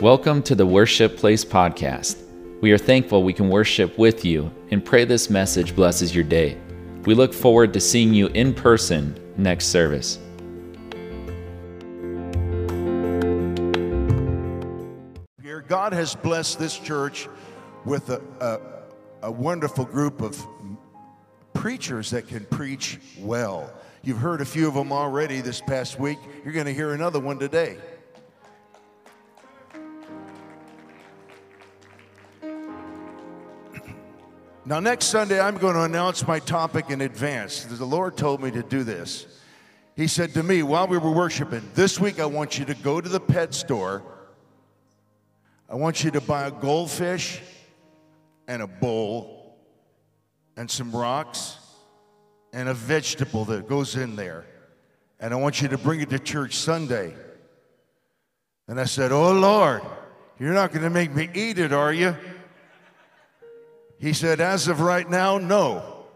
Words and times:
Welcome 0.00 0.42
to 0.44 0.54
the 0.54 0.64
Worship 0.64 1.18
Place 1.18 1.44
Podcast. 1.44 2.16
We 2.62 2.72
are 2.72 2.78
thankful 2.78 3.22
we 3.22 3.34
can 3.34 3.50
worship 3.50 3.98
with 3.98 4.24
you 4.24 4.50
and 4.70 4.82
pray 4.82 5.04
this 5.04 5.28
message 5.28 5.76
blesses 5.76 6.14
your 6.14 6.24
day. 6.24 6.56
We 7.04 7.12
look 7.12 7.34
forward 7.34 7.74
to 7.74 7.80
seeing 7.80 8.14
you 8.14 8.28
in 8.28 8.54
person 8.54 9.14
next 9.36 9.66
service. 9.66 10.18
God 15.68 15.92
has 15.92 16.14
blessed 16.14 16.58
this 16.58 16.78
church 16.78 17.28
with 17.84 18.08
a, 18.08 18.22
a, 18.40 19.28
a 19.28 19.30
wonderful 19.30 19.84
group 19.84 20.22
of 20.22 20.42
preachers 21.52 22.08
that 22.12 22.26
can 22.26 22.46
preach 22.46 22.98
well. 23.18 23.70
You've 24.02 24.16
heard 24.16 24.40
a 24.40 24.46
few 24.46 24.66
of 24.66 24.72
them 24.72 24.92
already 24.92 25.42
this 25.42 25.60
past 25.60 26.00
week. 26.00 26.18
You're 26.42 26.54
going 26.54 26.64
to 26.64 26.72
hear 26.72 26.94
another 26.94 27.20
one 27.20 27.38
today. 27.38 27.76
Now, 34.70 34.78
next 34.78 35.06
Sunday, 35.06 35.40
I'm 35.40 35.58
going 35.58 35.74
to 35.74 35.82
announce 35.82 36.24
my 36.28 36.38
topic 36.38 36.90
in 36.90 37.00
advance. 37.00 37.64
The 37.64 37.84
Lord 37.84 38.16
told 38.16 38.40
me 38.40 38.52
to 38.52 38.62
do 38.62 38.84
this. 38.84 39.26
He 39.96 40.06
said 40.06 40.32
to 40.34 40.44
me 40.44 40.62
while 40.62 40.86
we 40.86 40.96
were 40.96 41.10
worshiping, 41.10 41.68
This 41.74 41.98
week 41.98 42.20
I 42.20 42.26
want 42.26 42.56
you 42.56 42.64
to 42.66 42.74
go 42.74 43.00
to 43.00 43.08
the 43.08 43.18
pet 43.18 43.52
store. 43.52 44.04
I 45.68 45.74
want 45.74 46.04
you 46.04 46.12
to 46.12 46.20
buy 46.20 46.46
a 46.46 46.52
goldfish 46.52 47.40
and 48.46 48.62
a 48.62 48.68
bowl 48.68 49.58
and 50.56 50.70
some 50.70 50.92
rocks 50.92 51.56
and 52.52 52.68
a 52.68 52.74
vegetable 52.74 53.44
that 53.46 53.66
goes 53.66 53.96
in 53.96 54.14
there. 54.14 54.46
And 55.18 55.34
I 55.34 55.36
want 55.36 55.60
you 55.60 55.66
to 55.66 55.78
bring 55.78 56.00
it 56.00 56.10
to 56.10 56.20
church 56.20 56.54
Sunday. 56.54 57.12
And 58.68 58.80
I 58.80 58.84
said, 58.84 59.10
Oh 59.10 59.32
Lord, 59.32 59.82
you're 60.38 60.54
not 60.54 60.70
going 60.70 60.84
to 60.84 60.90
make 60.90 61.12
me 61.12 61.28
eat 61.34 61.58
it, 61.58 61.72
are 61.72 61.92
you? 61.92 62.14
He 64.00 64.14
said, 64.14 64.40
As 64.40 64.66
of 64.66 64.80
right 64.80 65.08
now, 65.08 65.38
no. 65.38 66.06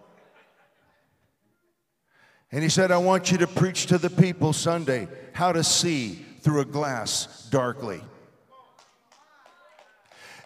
And 2.50 2.62
he 2.62 2.68
said, 2.68 2.90
I 2.90 2.98
want 2.98 3.30
you 3.30 3.38
to 3.38 3.46
preach 3.46 3.86
to 3.86 3.98
the 3.98 4.10
people 4.10 4.52
Sunday 4.52 5.08
how 5.32 5.52
to 5.52 5.62
see 5.62 6.24
through 6.40 6.60
a 6.60 6.64
glass 6.64 7.46
darkly. 7.50 8.00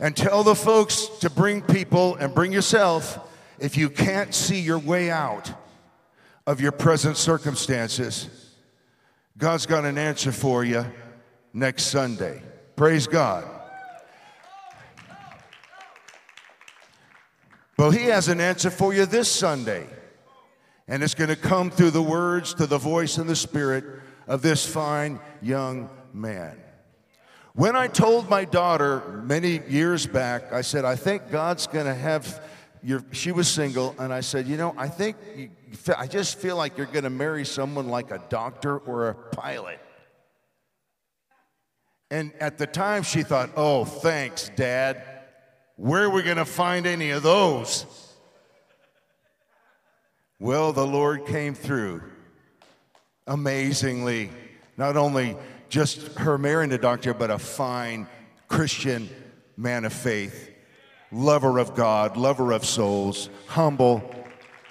And 0.01 0.17
tell 0.17 0.43
the 0.43 0.55
folks 0.55 1.07
to 1.21 1.31
bring 1.31 1.63
people 1.63 2.17
and 2.17 2.35
bring 2.35 2.53
yourself 2.53 3.19
if 3.59 3.77
you 3.77 3.91
can't 3.91 4.35
see 4.35 4.61
your 4.61 4.79
way 4.79 5.11
out 5.11 5.53
of 6.47 6.61
your 6.61 6.73
present 6.73 7.17
circumstances. 7.17 8.29
God's 9.37 9.67
got 9.67 9.85
an 9.85 9.99
answer 9.99 10.33
for 10.33 10.65
you 10.65 10.87
next 11.53 11.85
Sunday. 11.85 12.43
Praise 12.75 13.07
God. 13.07 13.58
Well, 17.79 17.93
He 17.93 18.07
has 18.07 18.27
an 18.27 18.41
answer 18.41 18.71
for 18.71 18.93
you 18.93 19.07
this 19.07 19.31
Sunday. 19.31 19.87
And 20.89 21.03
it's 21.03 21.15
going 21.15 21.29
to 21.29 21.37
come 21.37 21.71
through 21.71 21.93
the 21.93 22.03
words, 22.03 22.55
to 22.55 22.67
the 22.67 22.79
voice, 22.79 23.19
and 23.19 23.29
the 23.29 23.37
spirit 23.37 23.85
of 24.27 24.43
this 24.43 24.67
fine 24.67 25.21
young 25.41 25.89
man. 26.13 26.59
When 27.55 27.77
I 27.77 27.87
told 27.87 28.29
my 28.29 28.45
daughter 28.45 29.23
many 29.25 29.61
years 29.69 30.07
back, 30.07 30.53
I 30.53 30.63
said, 30.63 30.85
I 30.85 30.97
think 30.97 31.31
God's 31.31 31.67
going 31.67 31.87
to 31.87 31.95
have 31.95 32.43
your, 32.83 33.05
she 33.13 33.33
was 33.33 33.49
single, 33.49 33.95
and 33.99 34.13
I 34.13 34.21
said, 34.21 34.47
you 34.47 34.57
know, 34.57 34.75
I 34.77 34.89
think, 34.89 35.17
you, 35.37 35.51
I 35.97 36.07
just 36.07 36.39
feel 36.39 36.57
like 36.57 36.79
you're 36.79 36.87
going 36.87 37.05
to 37.05 37.11
marry 37.11 37.45
someone 37.45 37.89
like 37.89 38.11
a 38.11 38.23
doctor 38.29 38.79
or 38.79 39.09
a 39.09 39.15
pilot. 39.15 39.79
And 42.11 42.33
at 42.41 42.59
the 42.59 42.67
time, 42.67 43.03
she 43.03 43.23
thought, 43.23 43.51
oh, 43.57 43.85
thanks, 43.85 44.51
Dad. 44.57 45.18
Where 45.79 46.03
are 46.03 46.11
we 46.11 46.25
going 46.25 46.39
to 46.39 46.45
find 46.45 46.89
any 46.89 47.11
of 47.11 47.23
those? 47.23 47.87
Well, 50.41 50.73
the 50.73 50.85
Lord 50.85 51.25
came 51.25 51.55
through 51.55 52.03
amazingly. 53.29 54.31
Not 54.77 54.97
only 54.97 55.37
just 55.69 56.19
her 56.19 56.37
marrying 56.37 56.73
a 56.73 56.79
doctor, 56.79 57.15
but 57.15 57.31
a 57.31 57.39
fine 57.39 58.09
Christian 58.49 59.09
man 59.57 59.85
of 59.85 59.93
faith, 59.93 60.51
lover 61.13 61.59
of 61.59 61.77
God, 61.77 62.17
lover 62.17 62.51
of 62.51 62.65
souls, 62.65 63.31
humble, 63.47 64.03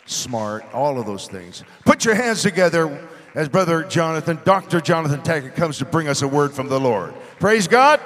smart, 0.05 0.65
all 0.73 0.99
of 0.99 1.05
those 1.05 1.29
things. 1.29 1.63
Put 1.85 2.03
your 2.03 2.15
hands 2.15 2.41
together 2.41 3.07
as 3.33 3.47
Brother 3.47 3.83
Jonathan, 3.83 4.39
Dr. 4.43 4.81
Jonathan 4.81 5.21
Tackett, 5.21 5.55
comes 5.55 5.77
to 5.77 5.85
bring 5.85 6.09
us 6.09 6.21
a 6.21 6.27
word 6.27 6.51
from 6.51 6.67
the 6.67 6.81
Lord. 6.81 7.13
Praise 7.39 7.69
God. 7.69 8.01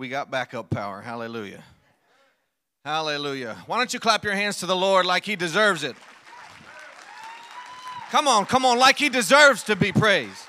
We 0.00 0.08
got 0.08 0.30
backup 0.30 0.70
power. 0.70 1.02
Hallelujah. 1.02 1.62
Hallelujah. 2.86 3.58
Why 3.66 3.76
don't 3.76 3.92
you 3.92 4.00
clap 4.00 4.24
your 4.24 4.32
hands 4.32 4.56
to 4.60 4.66
the 4.66 4.74
Lord 4.74 5.04
like 5.04 5.26
He 5.26 5.36
deserves 5.36 5.84
it? 5.84 5.94
Come 8.10 8.26
on, 8.26 8.46
come 8.46 8.64
on, 8.64 8.78
like 8.78 8.96
He 8.96 9.10
deserves 9.10 9.62
to 9.64 9.76
be 9.76 9.92
praised. 9.92 10.42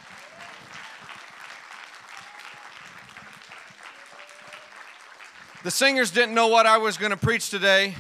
The 5.66 5.72
singers 5.72 6.12
didn't 6.12 6.34
know 6.34 6.48
what 6.48 6.66
I 6.66 6.78
was 6.78 6.96
going 6.96 7.12
to 7.12 7.18
preach 7.18 7.50
today, 7.50 7.96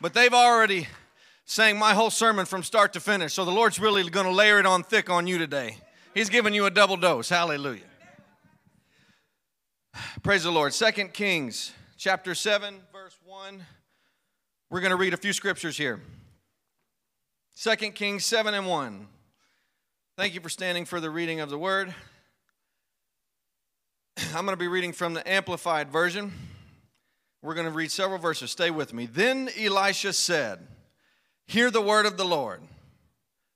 but 0.00 0.14
they've 0.14 0.34
already 0.34 0.88
sang 1.44 1.78
my 1.78 1.94
whole 1.94 2.10
sermon 2.10 2.44
from 2.44 2.64
start 2.64 2.92
to 2.94 3.00
finish. 3.00 3.34
So 3.34 3.44
the 3.44 3.52
Lord's 3.52 3.78
really 3.78 4.02
going 4.10 4.26
to 4.26 4.32
layer 4.32 4.58
it 4.58 4.66
on 4.66 4.82
thick 4.82 5.08
on 5.08 5.28
you 5.28 5.38
today. 5.38 5.76
He's 6.12 6.28
giving 6.28 6.54
you 6.54 6.66
a 6.66 6.72
double 6.72 6.96
dose. 6.96 7.28
Hallelujah. 7.28 7.91
Praise 10.22 10.44
the 10.44 10.52
Lord. 10.52 10.72
Second 10.72 11.12
Kings 11.12 11.72
chapter 11.96 12.36
7 12.36 12.76
verse 12.92 13.18
1. 13.24 13.60
We're 14.70 14.78
going 14.78 14.92
to 14.92 14.96
read 14.96 15.14
a 15.14 15.16
few 15.16 15.32
scriptures 15.32 15.76
here. 15.76 16.00
Second 17.56 17.96
Kings 17.96 18.24
7 18.24 18.54
and 18.54 18.68
1. 18.68 19.08
Thank 20.16 20.34
you 20.34 20.40
for 20.40 20.48
standing 20.48 20.84
for 20.84 21.00
the 21.00 21.10
reading 21.10 21.40
of 21.40 21.50
the 21.50 21.58
word. 21.58 21.92
I'm 24.32 24.46
going 24.46 24.50
to 24.50 24.56
be 24.56 24.68
reading 24.68 24.92
from 24.92 25.12
the 25.14 25.28
amplified 25.28 25.90
version. 25.90 26.32
We're 27.42 27.54
going 27.54 27.66
to 27.66 27.72
read 27.72 27.90
several 27.90 28.20
verses. 28.20 28.52
Stay 28.52 28.70
with 28.70 28.94
me. 28.94 29.06
Then 29.06 29.48
Elisha 29.58 30.12
said, 30.12 30.60
"Hear 31.48 31.68
the 31.68 31.82
word 31.82 32.06
of 32.06 32.16
the 32.16 32.24
Lord. 32.24 32.60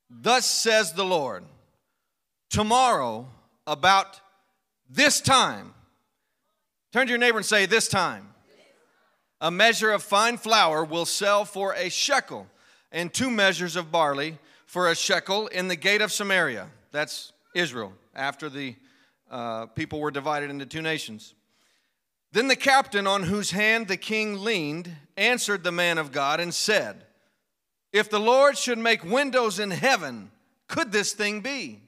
Thus 0.09 0.45
says 0.45 0.91
the 0.91 1.05
Lord, 1.05 1.45
tomorrow 2.49 3.29
about 3.65 4.19
this 4.89 5.21
time 5.21 5.73
Turn 6.97 7.05
to 7.05 7.11
your 7.11 7.19
neighbor 7.19 7.37
and 7.37 7.45
say, 7.45 7.67
This 7.67 7.87
time. 7.87 8.27
A 9.39 9.51
measure 9.51 9.91
of 9.91 10.01
fine 10.01 10.35
flour 10.35 10.83
will 10.83 11.05
sell 11.05 11.45
for 11.45 11.75
a 11.75 11.91
shekel, 11.91 12.47
and 12.91 13.13
two 13.13 13.29
measures 13.29 13.75
of 13.75 13.91
barley 13.91 14.39
for 14.65 14.89
a 14.89 14.95
shekel 14.95 15.45
in 15.45 15.67
the 15.67 15.75
gate 15.75 16.01
of 16.01 16.11
Samaria. 16.11 16.71
That's 16.91 17.33
Israel, 17.53 17.93
after 18.15 18.49
the 18.49 18.73
uh, 19.29 19.67
people 19.67 19.99
were 19.99 20.09
divided 20.09 20.49
into 20.49 20.65
two 20.65 20.81
nations. 20.81 21.35
Then 22.31 22.47
the 22.47 22.55
captain 22.55 23.05
on 23.05 23.21
whose 23.21 23.51
hand 23.51 23.87
the 23.87 23.95
king 23.95 24.43
leaned 24.43 24.91
answered 25.17 25.63
the 25.63 25.71
man 25.71 25.99
of 25.99 26.11
God 26.11 26.39
and 26.39 26.51
said, 26.51 27.03
If 27.93 28.09
the 28.09 28.19
Lord 28.19 28.57
should 28.57 28.79
make 28.79 29.03
windows 29.03 29.59
in 29.59 29.69
heaven, 29.69 30.31
could 30.67 30.91
this 30.91 31.13
thing 31.13 31.41
be? 31.41 31.79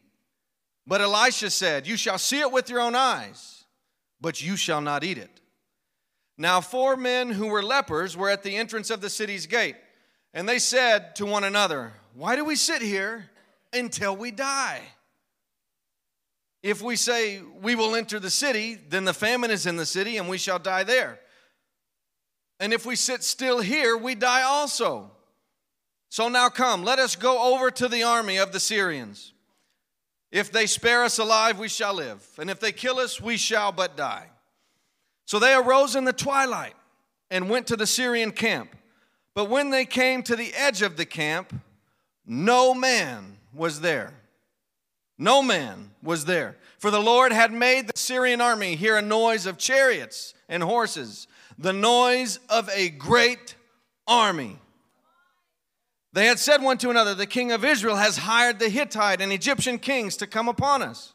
But 0.86 1.02
Elisha 1.02 1.50
said, 1.50 1.88
You 1.88 1.98
shall 1.98 2.20
see 2.20 2.42
it 2.42 2.52
with 2.52 2.70
your 2.70 2.82
own 2.82 2.94
eyes 2.94 3.59
but 4.22 4.42
you 4.42 4.56
shall 4.56 4.82
not 4.82 5.04
eat 5.04 5.18
it. 5.18 5.42
Now, 6.38 6.62
four 6.62 6.96
men 6.96 7.30
who 7.32 7.48
were 7.48 7.64
lepers 7.64 8.16
were 8.16 8.30
at 8.30 8.44
the 8.44 8.56
entrance 8.56 8.90
of 8.90 9.02
the 9.02 9.10
city's 9.10 9.46
gate, 9.46 9.76
and 10.34 10.48
they 10.48 10.60
said 10.60 11.16
to 11.16 11.26
one 11.26 11.44
another, 11.44 11.94
Why 12.14 12.36
do 12.36 12.46
we 12.46 12.56
sit 12.56 12.82
here 12.82 13.30
until 13.74 14.16
we 14.16 14.32
die? 14.32 14.82
If 16.62 16.82
we 16.82 16.96
say 16.96 17.42
we 17.62 17.76
will 17.76 17.96
enter 17.96 18.20
the 18.20 18.30
city, 18.30 18.76
then 18.76 19.06
the 19.06 19.14
famine 19.14 19.52
is 19.52 19.66
in 19.66 19.78
the 19.78 19.86
city, 19.86 20.18
and 20.18 20.30
we 20.30 20.38
shall 20.38 20.60
die 20.60 20.84
there. 20.84 21.20
And 22.60 22.74
if 22.74 22.86
we 22.86 22.96
sit 22.96 23.24
still 23.24 23.60
here, 23.60 23.96
we 23.96 24.16
die 24.16 24.42
also. 24.42 25.12
So 26.10 26.28
now 26.28 26.50
come, 26.50 26.84
let 26.84 27.00
us 27.00 27.16
go 27.16 27.54
over 27.54 27.72
to 27.72 27.88
the 27.88 28.04
army 28.04 28.38
of 28.38 28.52
the 28.52 28.60
Syrians. 28.60 29.34
If 30.32 30.52
they 30.52 30.68
spare 30.68 31.04
us 31.04 31.18
alive, 31.18 31.58
we 31.58 31.68
shall 31.68 31.96
live. 31.96 32.26
And 32.38 32.50
if 32.50 32.60
they 32.60 32.72
kill 32.72 33.00
us, 33.00 33.20
we 33.20 33.38
shall 33.38 33.72
but 33.72 33.98
die. 33.98 34.28
So 35.26 35.40
they 35.40 35.54
arose 35.54 35.96
in 35.96 36.06
the 36.06 36.14
twilight 36.14 36.76
and 37.32 37.50
went 37.50 37.68
to 37.68 37.76
the 37.76 37.88
Syrian 37.88 38.32
camp. 38.32 38.76
But 39.34 39.50
when 39.50 39.70
they 39.70 39.86
came 39.86 40.24
to 40.24 40.36
the 40.36 40.54
edge 40.54 40.82
of 40.82 40.98
the 40.98 41.06
camp, 41.06 41.54
no 42.26 42.74
man 42.74 43.38
was 43.54 43.82
there. 43.82 44.14
No 45.18 45.42
man 45.42 45.92
was 46.02 46.26
there. 46.26 46.58
For 46.78 46.92
the 46.92 47.02
Lord 47.02 47.32
had 47.32 47.52
made 47.52 47.88
the 47.88 47.98
Syrian 47.98 48.40
army 48.40 48.76
hear 48.76 48.98
a 48.98 49.02
noise 49.02 49.46
of 49.46 49.58
chariots 49.58 50.34
and 50.48 50.64
horses, 50.64 51.28
the 51.58 51.74
noise 51.74 52.40
of 52.50 52.70
a 52.70 52.90
great 52.90 53.56
army. 54.08 54.58
They 56.12 56.26
had 56.26 56.40
said 56.40 56.62
one 56.62 56.78
to 56.80 56.90
another, 56.90 57.14
The 57.14 57.28
king 57.28 57.52
of 57.52 57.64
Israel 57.64 57.98
has 57.98 58.18
hired 58.18 58.60
the 58.60 58.70
Hittite 58.70 59.22
and 59.22 59.32
Egyptian 59.32 59.78
kings 59.78 60.18
to 60.18 60.28
come 60.28 60.48
upon 60.48 60.82
us. 60.82 61.14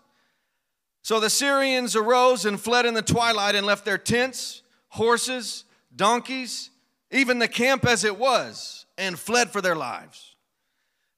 So 1.03 1.21
the 1.21 1.31
Syrians 1.31 1.97
arose 1.97 2.45
and 2.45 2.59
fled 2.59 2.87
in 2.87 2.95
the 2.95 3.03
twilight 3.03 3.55
and 3.55 3.67
left 3.67 3.85
their 3.85 3.99
tents, 3.99 4.63
horses, 4.89 5.65
donkeys, 5.95 6.71
even 7.11 7.39
the 7.39 7.49
camp 7.49 7.85
as 7.85 8.05
it 8.05 8.19
was, 8.19 8.87
and 8.97 9.19
fled 9.19 9.51
for 9.51 9.61
their 9.61 9.77
lives. 9.77 10.35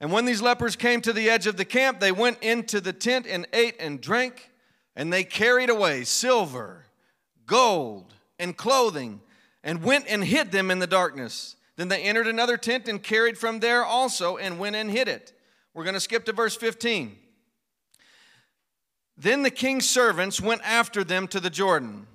And 0.00 0.12
when 0.12 0.24
these 0.24 0.42
lepers 0.42 0.76
came 0.76 1.00
to 1.02 1.12
the 1.12 1.30
edge 1.30 1.46
of 1.46 1.56
the 1.56 1.64
camp, 1.64 2.00
they 2.00 2.12
went 2.12 2.42
into 2.42 2.80
the 2.80 2.92
tent 2.92 3.26
and 3.26 3.46
ate 3.52 3.76
and 3.80 4.00
drank, 4.00 4.50
and 4.94 5.12
they 5.12 5.24
carried 5.24 5.70
away 5.70 6.04
silver, 6.04 6.86
gold, 7.46 8.12
and 8.38 8.56
clothing, 8.56 9.20
and 9.62 9.82
went 9.82 10.06
and 10.08 10.24
hid 10.24 10.52
them 10.52 10.70
in 10.70 10.78
the 10.78 10.86
darkness. 10.86 11.55
Then 11.76 11.88
they 11.88 12.02
entered 12.02 12.26
another 12.26 12.56
tent 12.56 12.88
and 12.88 13.02
carried 13.02 13.36
from 13.36 13.60
there 13.60 13.84
also, 13.84 14.36
and 14.36 14.58
went 14.58 14.76
and 14.76 14.90
hid 14.90 15.08
it. 15.08 15.32
We're 15.74 15.84
going 15.84 15.94
to 15.94 16.00
skip 16.00 16.24
to 16.24 16.32
verse 16.32 16.56
15. 16.56 17.16
Then 19.18 19.42
the 19.42 19.50
king's 19.50 19.88
servants 19.88 20.40
went 20.40 20.62
after 20.64 21.04
them 21.04 21.28
to 21.28 21.40
the 21.40 21.50
Jordan. 21.50 22.06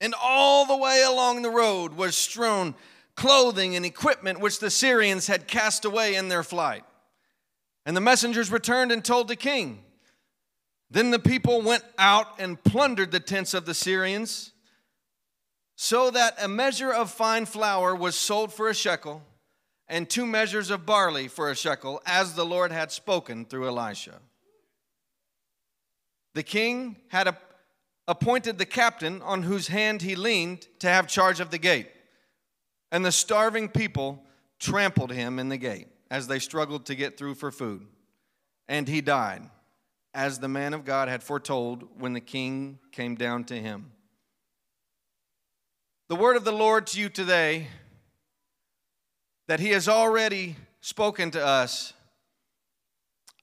And 0.00 0.14
all 0.20 0.66
the 0.66 0.76
way 0.76 1.02
along 1.02 1.42
the 1.42 1.50
road 1.50 1.94
was 1.94 2.16
strewn 2.16 2.74
clothing 3.16 3.76
and 3.76 3.84
equipment 3.84 4.40
which 4.40 4.60
the 4.60 4.70
Syrians 4.70 5.26
had 5.26 5.46
cast 5.46 5.84
away 5.84 6.14
in 6.14 6.28
their 6.28 6.42
flight. 6.42 6.84
And 7.84 7.94
the 7.94 8.00
messengers 8.00 8.50
returned 8.50 8.92
and 8.92 9.04
told 9.04 9.28
the 9.28 9.36
king. 9.36 9.82
Then 10.90 11.10
the 11.10 11.18
people 11.18 11.60
went 11.62 11.84
out 11.98 12.40
and 12.40 12.62
plundered 12.64 13.12
the 13.12 13.20
tents 13.20 13.52
of 13.52 13.66
the 13.66 13.74
Syrians, 13.74 14.52
so 15.82 16.10
that 16.10 16.34
a 16.38 16.46
measure 16.46 16.92
of 16.92 17.10
fine 17.10 17.46
flour 17.46 17.96
was 17.96 18.14
sold 18.14 18.52
for 18.52 18.68
a 18.68 18.74
shekel, 18.74 19.22
and 19.88 20.10
two 20.10 20.26
measures 20.26 20.68
of 20.68 20.84
barley 20.84 21.26
for 21.26 21.50
a 21.50 21.56
shekel, 21.56 22.02
as 22.04 22.34
the 22.34 22.44
Lord 22.44 22.70
had 22.70 22.92
spoken 22.92 23.46
through 23.46 23.66
Elisha. 23.66 24.20
The 26.34 26.42
king 26.42 26.96
had 27.08 27.28
a, 27.28 27.38
appointed 28.06 28.58
the 28.58 28.66
captain 28.66 29.22
on 29.22 29.42
whose 29.42 29.68
hand 29.68 30.02
he 30.02 30.16
leaned 30.16 30.68
to 30.80 30.86
have 30.86 31.06
charge 31.06 31.40
of 31.40 31.50
the 31.50 31.56
gate, 31.56 31.88
and 32.92 33.02
the 33.02 33.10
starving 33.10 33.70
people 33.70 34.22
trampled 34.58 35.12
him 35.12 35.38
in 35.38 35.48
the 35.48 35.56
gate 35.56 35.88
as 36.10 36.26
they 36.26 36.40
struggled 36.40 36.84
to 36.84 36.94
get 36.94 37.16
through 37.16 37.36
for 37.36 37.50
food. 37.50 37.86
And 38.68 38.86
he 38.86 39.00
died, 39.00 39.48
as 40.12 40.40
the 40.40 40.46
man 40.46 40.74
of 40.74 40.84
God 40.84 41.08
had 41.08 41.22
foretold 41.22 41.88
when 41.98 42.12
the 42.12 42.20
king 42.20 42.80
came 42.92 43.14
down 43.14 43.44
to 43.44 43.54
him. 43.54 43.92
The 46.10 46.16
word 46.16 46.36
of 46.36 46.42
the 46.42 46.50
Lord 46.50 46.88
to 46.88 46.98
you 46.98 47.08
today 47.08 47.68
that 49.46 49.60
he 49.60 49.68
has 49.68 49.88
already 49.88 50.56
spoken 50.80 51.30
to 51.30 51.46
us, 51.46 51.92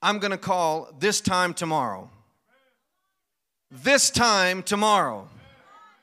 I'm 0.01 0.19
going 0.19 0.31
to 0.31 0.37
call 0.37 0.89
this 0.99 1.21
time 1.21 1.53
tomorrow. 1.53 2.09
This 3.71 4.09
time 4.09 4.63
tomorrow. 4.63 5.29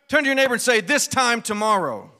Turn 0.09 0.23
to 0.23 0.27
your 0.27 0.35
neighbor 0.35 0.55
and 0.55 0.63
say, 0.63 0.81
This 0.81 1.07
time 1.07 1.43
tomorrow. 1.43 2.11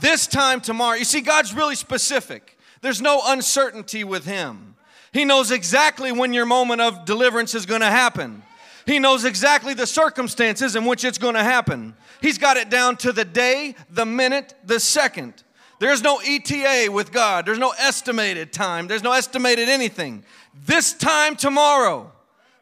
This 0.00 0.26
time 0.26 0.60
tomorrow. 0.60 0.96
You 0.96 1.04
see, 1.04 1.20
God's 1.20 1.54
really 1.54 1.76
specific. 1.76 2.58
There's 2.82 3.00
no 3.00 3.22
uncertainty 3.24 4.02
with 4.02 4.24
Him. 4.24 4.74
He 5.12 5.24
knows 5.24 5.52
exactly 5.52 6.10
when 6.10 6.32
your 6.32 6.44
moment 6.44 6.80
of 6.80 7.04
deliverance 7.04 7.54
is 7.54 7.66
going 7.66 7.82
to 7.82 7.86
happen. 7.86 8.42
He 8.86 8.98
knows 8.98 9.24
exactly 9.24 9.74
the 9.74 9.86
circumstances 9.86 10.76
in 10.76 10.84
which 10.84 11.04
it's 11.04 11.18
going 11.18 11.34
to 11.34 11.42
happen. 11.42 11.94
He's 12.20 12.38
got 12.38 12.56
it 12.56 12.70
down 12.70 12.96
to 12.98 13.12
the 13.12 13.24
day, 13.24 13.74
the 13.90 14.06
minute, 14.06 14.54
the 14.64 14.80
second. 14.80 15.42
There's 15.78 16.02
no 16.02 16.20
ETA 16.22 16.92
with 16.92 17.12
God. 17.12 17.46
There's 17.46 17.58
no 17.58 17.72
estimated 17.78 18.52
time. 18.52 18.86
There's 18.86 19.02
no 19.02 19.12
estimated 19.12 19.68
anything. 19.68 20.24
This 20.66 20.92
time 20.92 21.36
tomorrow, 21.36 22.12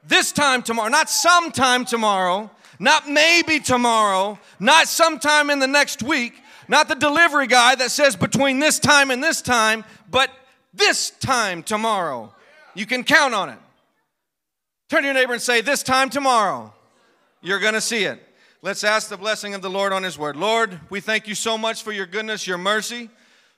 this 0.05 0.31
time 0.31 0.63
tomorrow, 0.63 0.89
not 0.89 1.11
sometime 1.11 1.85
tomorrow, 1.85 2.51
not 2.79 3.09
maybe 3.09 3.59
tomorrow, 3.59 4.39
not 4.61 4.87
sometime 4.87 5.51
in 5.51 5.59
the 5.59 5.67
next 5.67 6.03
week, 6.03 6.35
not 6.69 6.87
the 6.87 6.95
delivery 6.95 7.49
guy 7.49 7.75
that 7.75 7.91
says 7.91 8.15
between 8.15 8.61
this 8.61 8.79
time 8.79 9.11
and 9.11 9.23
this 9.23 9.43
time, 9.43 9.85
but 10.11 10.31
this 10.73 11.11
time 11.11 11.63
tomorrow. 11.65 12.33
You 12.75 12.87
can 12.87 13.03
count 13.03 13.35
on 13.35 13.49
it. 13.49 13.59
Turn 14.89 15.03
to 15.03 15.07
your 15.07 15.15
neighbor 15.15 15.35
and 15.35 15.43
say, 15.43 15.61
This 15.61 15.83
time 15.83 16.09
tomorrow, 16.09 16.73
you're 17.43 17.59
going 17.59 17.75
to 17.75 17.81
see 17.81 18.05
it. 18.05 18.23
Let's 18.63 18.83
ask 18.83 19.09
the 19.09 19.17
blessing 19.17 19.55
of 19.55 19.63
the 19.63 19.71
Lord 19.71 19.93
on 19.93 20.03
His 20.03 20.19
word. 20.19 20.35
Lord, 20.35 20.81
we 20.89 21.01
thank 21.01 21.29
you 21.29 21.35
so 21.35 21.59
much 21.59 21.83
for 21.83 21.93
your 21.93 22.07
goodness, 22.07 22.47
your 22.47 22.59
mercy, 22.59 23.11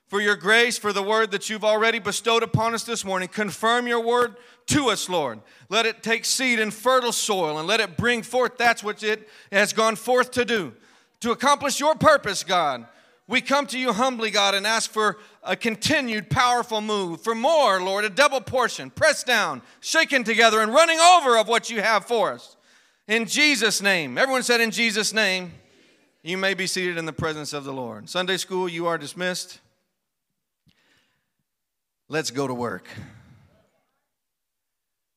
for 0.09 0.21
your 0.21 0.35
grace, 0.35 0.77
for 0.77 0.93
the 0.93 1.03
word 1.03 1.31
that 1.31 1.49
you've 1.49 1.65
already 1.65 2.01
bestowed 2.01 2.43
upon 2.43 2.75
us 2.75 2.83
this 2.83 3.05
morning. 3.05 3.29
Confirm 3.29 3.87
your 3.87 4.01
word 4.01 4.37
to 4.67 4.91
us, 4.91 5.09
Lord. 5.09 5.41
Let 5.69 5.87
it 5.87 6.03
take 6.03 6.25
seed 6.25 6.59
in 6.59 6.73
fertile 6.73 7.13
soil 7.13 7.59
and 7.59 7.69
let 7.69 7.81
it 7.81 7.97
bring 7.97 8.23
forth 8.23 8.59
that's 8.59 8.83
what 8.83 9.03
it 9.03 9.29
has 9.53 9.73
gone 9.73 9.97
forth 9.97 10.33
to 10.33 10.45
do. 10.45 10.75
To 11.21 11.31
accomplish 11.31 11.79
your 11.79 11.95
purpose, 11.95 12.43
God. 12.43 12.87
We 13.31 13.41
come 13.41 13.69
to 13.69 13.79
you 13.79 13.93
humbly, 13.93 14.33
God, 14.33 14.57
and 14.57 14.67
ask 14.67 14.91
for 14.91 15.17
a 15.45 15.55
continued 15.55 16.31
powerful 16.31 16.81
move, 16.81 17.21
for 17.21 17.33
more, 17.33 17.81
Lord, 17.81 18.05
a 18.05 18.11
double 18.11 18.41
portion, 18.41 18.91
pressed 18.91 19.25
down, 19.25 19.63
shaken 19.79 20.25
together, 20.25 20.59
and 20.59 20.75
running 20.75 20.99
over 20.99 21.39
of 21.39 21.47
what 21.47 21.71
you 21.71 21.81
have 21.81 22.07
for 22.07 22.33
us. 22.33 22.57
In 23.07 23.27
Jesus' 23.27 23.81
name. 23.81 24.19
Everyone 24.19 24.43
said, 24.43 24.61
In 24.61 24.73
Jesus' 24.73 25.15
name. 25.15 25.53
You 26.25 26.39
may 26.39 26.55
be 26.55 26.67
seated 26.67 26.99
in 26.99 27.07
the 27.07 27.13
presence 27.13 27.53
of 27.53 27.63
the 27.63 27.73
Lord. 27.73 28.09
Sunday 28.09 28.37
school, 28.37 28.69
you 28.69 28.89
are 28.89 28.99
dismissed. 28.99 29.61
Let's 32.09 32.33
go 32.33 32.49
to 32.49 32.53
work. 32.53 32.89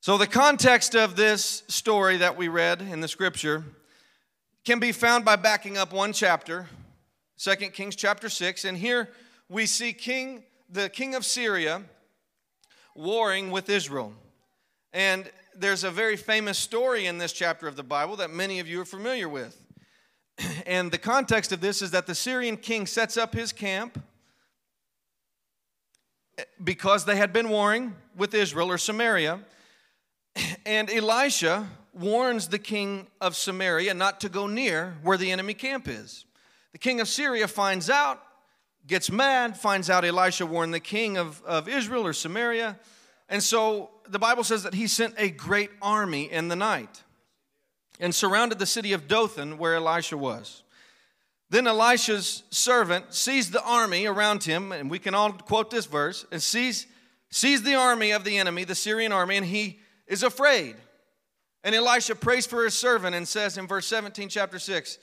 So, 0.02 0.20
the 0.20 0.28
context 0.28 0.96
of 0.96 1.16
this 1.16 1.64
story 1.68 2.18
that 2.18 2.38
we 2.38 2.48
read 2.48 2.80
in 2.80 3.02
the 3.02 3.08
scripture 3.08 3.64
can 4.64 4.80
be 4.80 4.92
found 4.92 5.26
by 5.26 5.36
backing 5.36 5.80
up 5.80 5.92
one 5.92 6.14
chapter 6.14 6.68
2 7.38 7.56
Kings 7.72 7.96
chapter 7.96 8.30
6. 8.30 8.66
And 8.66 8.78
here 8.78 9.10
we 9.50 9.66
see 9.66 9.94
King, 9.94 10.44
the 10.70 10.90
king 10.90 11.16
of 11.16 11.26
Syria 11.26 11.82
warring 12.96 13.52
with 13.52 13.70
Israel. 13.70 14.14
And 14.94 15.30
there's 15.56 15.84
a 15.84 15.92
very 15.92 16.16
famous 16.16 16.58
story 16.58 17.06
in 17.06 17.18
this 17.18 17.34
chapter 17.34 17.68
of 17.68 17.76
the 17.76 17.84
Bible 17.84 18.16
that 18.18 18.30
many 18.30 18.60
of 18.60 18.68
you 18.68 18.82
are 18.82 18.86
familiar 18.86 19.30
with. 19.30 19.58
And 20.66 20.92
the 20.92 20.98
context 20.98 21.52
of 21.52 21.62
this 21.62 21.82
is 21.82 21.92
that 21.92 22.08
the 22.08 22.16
Syrian 22.16 22.58
king 22.58 22.88
sets 22.88 23.18
up 23.18 23.34
his 23.34 23.52
camp 23.52 24.02
eh, 26.38 26.44
because 26.64 27.06
they 27.06 27.16
had 27.16 27.34
been 27.34 27.50
warring 27.50 27.96
with 28.16 28.34
Israel 28.34 28.70
or 28.70 28.78
Samaria. 28.78 29.40
And 30.66 30.90
Elisha 30.90 31.68
warns 31.94 32.48
the 32.48 32.60
king 32.60 33.08
of 33.22 33.36
Samaria 33.36 33.94
not 33.94 34.22
to 34.22 34.30
go 34.30 34.48
near 34.48 34.96
where 35.04 35.18
the 35.18 35.32
enemy 35.32 35.54
camp 35.54 35.88
is. 35.88 36.26
The 36.74 36.80
king 36.80 37.00
of 37.00 37.08
Syria 37.08 37.48
finds 37.48 37.90
out, 37.90 38.22
gets 38.86 39.10
mad, 39.10 39.58
finds 39.58 39.90
out 39.90 40.04
Elisha 40.04 40.46
warned 40.46 40.74
the 40.74 40.80
king 40.80 41.18
of, 41.18 41.42
of 41.44 41.70
Israel 41.70 42.06
or 42.06 42.14
Samaria. 42.14 42.78
And 43.30 43.42
so 43.42 43.92
the 44.10 44.20
Bible 44.20 44.44
says 44.44 44.64
that 44.64 44.74
he 44.74 44.88
sent 44.88 45.14
a 45.18 45.30
great 45.30 45.70
army 45.82 46.30
in 46.32 46.50
the 46.50 46.56
night 46.56 47.04
and 48.00 48.14
surrounded 48.14 48.60
the 48.60 48.66
city 48.66 48.92
of 48.92 49.08
Dothan 49.08 49.58
where 49.58 49.76
Elisha 49.76 50.18
was. 50.18 50.64
Then 51.50 51.68
Elisha's 51.68 52.44
servant 52.50 53.14
sees 53.14 53.52
the 53.52 53.64
army 53.64 54.08
around 54.08 54.44
him, 54.44 54.72
and 54.72 54.90
we 54.90 54.98
can 54.98 55.14
all 55.14 55.32
quote 55.32 55.70
this 55.70 55.86
verse, 55.86 56.26
and 56.32 56.42
sees, 56.42 56.88
sees 57.30 57.62
the 57.62 57.76
army 57.76 58.12
of 58.12 58.24
the 58.24 58.40
enemy, 58.40 58.64
the 58.64 58.74
Syrian 58.74 59.12
army, 59.12 59.38
and 59.38 59.46
he 59.46 59.80
is 60.08 60.24
afraid. 60.24 60.76
And 61.64 61.76
Elisha 61.76 62.16
prays 62.16 62.48
for 62.48 62.64
his 62.64 62.74
servant 62.74 63.16
and 63.16 63.28
says 63.28 63.60
in 63.60 63.68
verse 63.68 63.86
17, 63.86 64.30
chapter 64.30 64.58
6, 64.58 64.98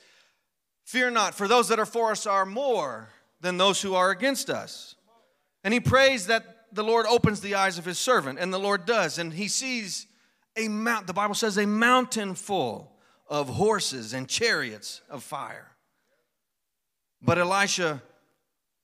Fear 0.90 1.12
not, 1.12 1.36
for 1.36 1.46
those 1.46 1.68
that 1.68 1.78
are 1.78 1.86
for 1.86 2.10
us 2.10 2.26
are 2.26 2.44
more 2.44 3.10
than 3.40 3.58
those 3.58 3.80
who 3.80 3.94
are 3.94 4.10
against 4.10 4.50
us. 4.50 4.96
And 5.62 5.72
he 5.72 5.78
prays 5.78 6.26
that 6.26 6.66
the 6.72 6.82
Lord 6.82 7.06
opens 7.06 7.40
the 7.40 7.54
eyes 7.54 7.78
of 7.78 7.84
his 7.84 7.96
servant, 7.96 8.40
and 8.40 8.52
the 8.52 8.58
Lord 8.58 8.86
does. 8.86 9.16
And 9.16 9.32
he 9.32 9.46
sees 9.46 10.08
a 10.56 10.66
mount, 10.66 11.06
the 11.06 11.12
Bible 11.12 11.36
says, 11.36 11.58
a 11.58 11.64
mountain 11.64 12.34
full 12.34 12.90
of 13.28 13.48
horses 13.48 14.14
and 14.14 14.28
chariots 14.28 15.00
of 15.08 15.22
fire. 15.22 15.68
But 17.22 17.38
Elisha 17.38 18.02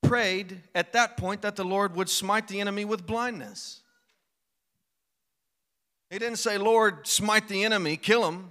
prayed 0.01 0.61
at 0.77 0.93
that 0.93 1.17
point 1.17 1.43
that 1.43 1.57
the 1.57 1.65
Lord 1.65 1.97
would 1.97 2.09
smite 2.09 2.47
the 2.47 2.61
enemy 2.61 2.85
with 2.85 3.05
blindness. 3.05 3.81
He 6.09 6.21
didn't 6.21 6.39
say, 6.39 6.57
Lord, 6.57 7.09
smite 7.09 7.49
the 7.49 7.65
enemy, 7.65 7.97
kill 7.97 8.29
him. 8.29 8.51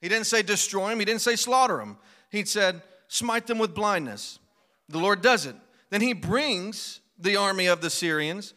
He 0.00 0.08
didn't 0.08 0.26
say 0.26 0.40
destroy 0.40 0.92
him. 0.92 1.00
He 1.00 1.04
didn't 1.04 1.20
say 1.20 1.36
slaughter 1.36 1.82
him 1.82 1.98
he 2.30 2.44
said, 2.44 2.82
Smite 3.08 3.46
them 3.46 3.58
with 3.58 3.74
blindness. 3.74 4.38
The 4.88 4.98
Lord 4.98 5.22
does 5.22 5.46
it. 5.46 5.56
Then 5.90 6.02
he 6.02 6.12
brings 6.12 7.00
the 7.18 7.36
army 7.36 7.66
of 7.66 7.80
the 7.80 7.90
Syrians 7.90 8.54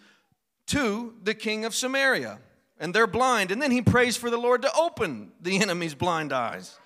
to 0.67 1.13
the 1.23 1.33
king 1.33 1.65
of 1.65 1.73
Samaria. 1.73 2.39
and 2.79 2.93
they're 2.93 3.07
blind. 3.07 3.51
And 3.51 3.61
then 3.61 3.71
he 3.71 3.81
prays 3.81 4.17
for 4.17 4.29
the 4.29 4.37
Lord 4.37 4.63
to 4.63 4.75
open 4.75 5.31
the 5.39 5.61
enemy's 5.61 5.93
blind 5.93 6.33
eyes. 6.33 6.79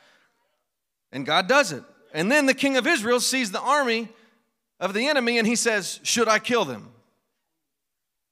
And 1.11 1.25
God 1.25 1.47
does 1.47 1.71
it. 1.71 1.83
And 2.13 2.31
then 2.31 2.45
the 2.45 2.53
king 2.53 2.77
of 2.77 2.85
Israel 2.85 3.19
sees 3.19 3.51
the 3.51 3.61
army 3.61 4.09
of 4.79 4.93
the 4.93 5.07
enemy 5.07 5.37
and 5.37 5.47
he 5.47 5.55
says, 5.55 5.99
Should 6.03 6.27
I 6.27 6.39
kill 6.39 6.65
them? 6.65 6.91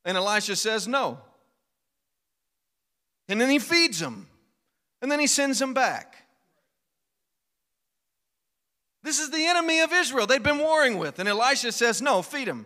And 0.05 0.17
Elisha 0.17 0.55
says, 0.55 0.87
No. 0.87 1.19
And 3.29 3.39
then 3.39 3.49
he 3.49 3.59
feeds 3.59 3.99
them. 3.99 4.27
And 5.01 5.11
then 5.11 5.19
he 5.19 5.27
sends 5.27 5.59
them 5.59 5.73
back. 5.73 6.12
This 9.03 9.19
is 9.19 9.29
the 9.29 9.45
enemy 9.45 9.81
of 9.81 9.91
Israel 9.91 10.25
they've 10.25 10.41
been 10.41 10.59
warring 10.59 10.97
with. 10.97 11.19
And 11.19 11.27
Elisha 11.27 11.73
says, 11.73 12.01
No, 12.01 12.21
feed 12.21 12.47
him. 12.47 12.65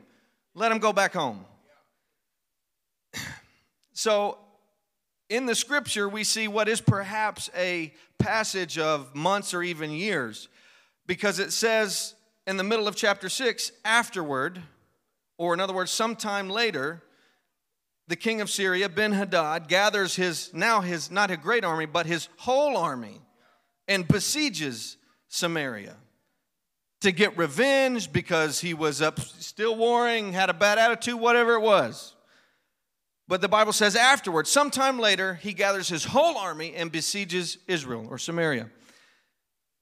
Let 0.54 0.72
him 0.72 0.80
go 0.80 0.94
back 0.94 1.14
home. 1.14 1.46
So, 3.94 4.38
in 5.28 5.48
the 5.48 5.56
scripture, 5.56 6.08
we 6.08 6.24
see 6.24 6.48
what 6.48 6.70
is 6.70 6.82
perhaps 6.82 7.50
a 7.58 7.92
passage 8.20 8.78
of 8.78 9.16
months 9.16 9.56
or 9.56 9.64
even 9.64 9.90
years, 9.90 10.50
because 11.08 11.40
it 11.40 11.52
says 11.52 12.14
in 12.46 12.58
the 12.58 12.64
middle 12.64 12.88
of 12.88 12.96
chapter 12.96 13.28
6, 13.28 13.72
afterward, 13.84 14.62
or 15.40 15.56
in 15.56 15.60
other 15.60 15.74
words, 15.74 15.90
sometime 15.90 16.48
later, 16.48 17.02
the 18.08 18.16
king 18.16 18.40
of 18.40 18.52
Syria, 18.52 18.88
Ben 18.88 19.14
Hadad, 19.14 19.68
gathers 19.68 20.16
his, 20.16 20.54
now 20.54 20.82
his, 20.82 21.10
not 21.10 21.32
a 21.32 21.36
great 21.36 21.66
army, 21.66 21.88
but 21.88 22.06
his 22.06 22.30
whole 22.38 22.78
army 22.78 23.20
and 23.88 24.08
besieges 24.08 24.98
Samaria 25.28 25.96
to 27.02 27.12
get 27.12 27.38
revenge 27.38 28.12
because 28.12 28.60
he 28.60 28.74
was 28.74 29.02
up 29.02 29.20
still 29.20 29.76
warring, 29.76 30.34
had 30.34 30.50
a 30.50 30.54
bad 30.54 30.78
attitude, 30.78 31.16
whatever 31.16 31.54
it 31.54 31.62
was. 31.62 32.16
But 33.28 33.42
the 33.42 33.50
Bible 33.50 33.74
says 33.74 33.96
afterwards, 33.96 34.50
sometime 34.50 35.00
later, 35.00 35.36
he 35.36 35.54
gathers 35.54 35.90
his 35.90 36.06
whole 36.06 36.38
army 36.38 36.74
and 36.76 36.92
besieges 36.92 37.58
Israel 37.68 38.08
or 38.10 38.18
Samaria. 38.18 38.70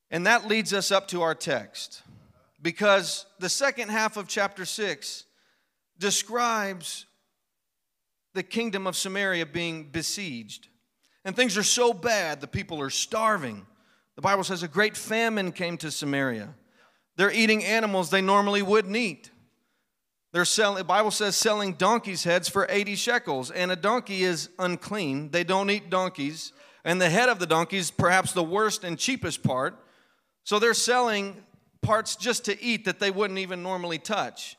And 0.09 0.25
that 0.25 0.47
leads 0.47 0.73
us 0.73 0.91
up 0.91 1.07
to 1.09 1.21
our 1.21 1.35
text 1.35 2.01
because 2.61 3.25
the 3.39 3.49
second 3.49 3.89
half 3.89 4.17
of 4.17 4.27
chapter 4.27 4.65
6 4.65 5.25
describes 5.99 7.05
the 8.33 8.43
kingdom 8.43 8.87
of 8.87 8.95
Samaria 8.95 9.45
being 9.45 9.89
besieged. 9.91 10.67
And 11.23 11.35
things 11.35 11.57
are 11.57 11.63
so 11.63 11.93
bad, 11.93 12.41
the 12.41 12.47
people 12.47 12.81
are 12.81 12.89
starving. 12.89 13.65
The 14.15 14.21
Bible 14.21 14.43
says 14.43 14.63
a 14.63 14.67
great 14.67 14.97
famine 14.97 15.51
came 15.51 15.77
to 15.77 15.91
Samaria. 15.91 16.53
They're 17.17 17.31
eating 17.31 17.63
animals 17.63 18.09
they 18.09 18.21
normally 18.21 18.61
wouldn't 18.61 18.95
eat. 18.95 19.31
They're 20.33 20.43
selling, 20.43 20.79
the 20.79 20.83
Bible 20.83 21.11
says, 21.11 21.35
selling 21.35 21.73
donkeys' 21.73 22.25
heads 22.25 22.49
for 22.49 22.67
80 22.69 22.95
shekels, 22.95 23.51
and 23.51 23.71
a 23.71 23.75
donkey 23.75 24.23
is 24.23 24.49
unclean. 24.59 25.31
They 25.31 25.45
don't 25.45 25.69
eat 25.69 25.89
donkeys. 25.89 26.51
And 26.83 27.01
the 27.01 27.09
head 27.09 27.29
of 27.29 27.39
the 27.39 27.47
donkey 27.47 27.77
is 27.77 27.89
perhaps 27.89 28.33
the 28.33 28.43
worst 28.43 28.83
and 28.83 28.99
cheapest 28.99 29.43
part. 29.43 29.79
So 30.43 30.59
they're 30.59 30.73
selling 30.73 31.43
parts 31.81 32.15
just 32.15 32.45
to 32.45 32.61
eat 32.61 32.85
that 32.85 32.99
they 32.99 33.11
wouldn't 33.11 33.39
even 33.39 33.63
normally 33.63 33.97
touch. 33.97 34.57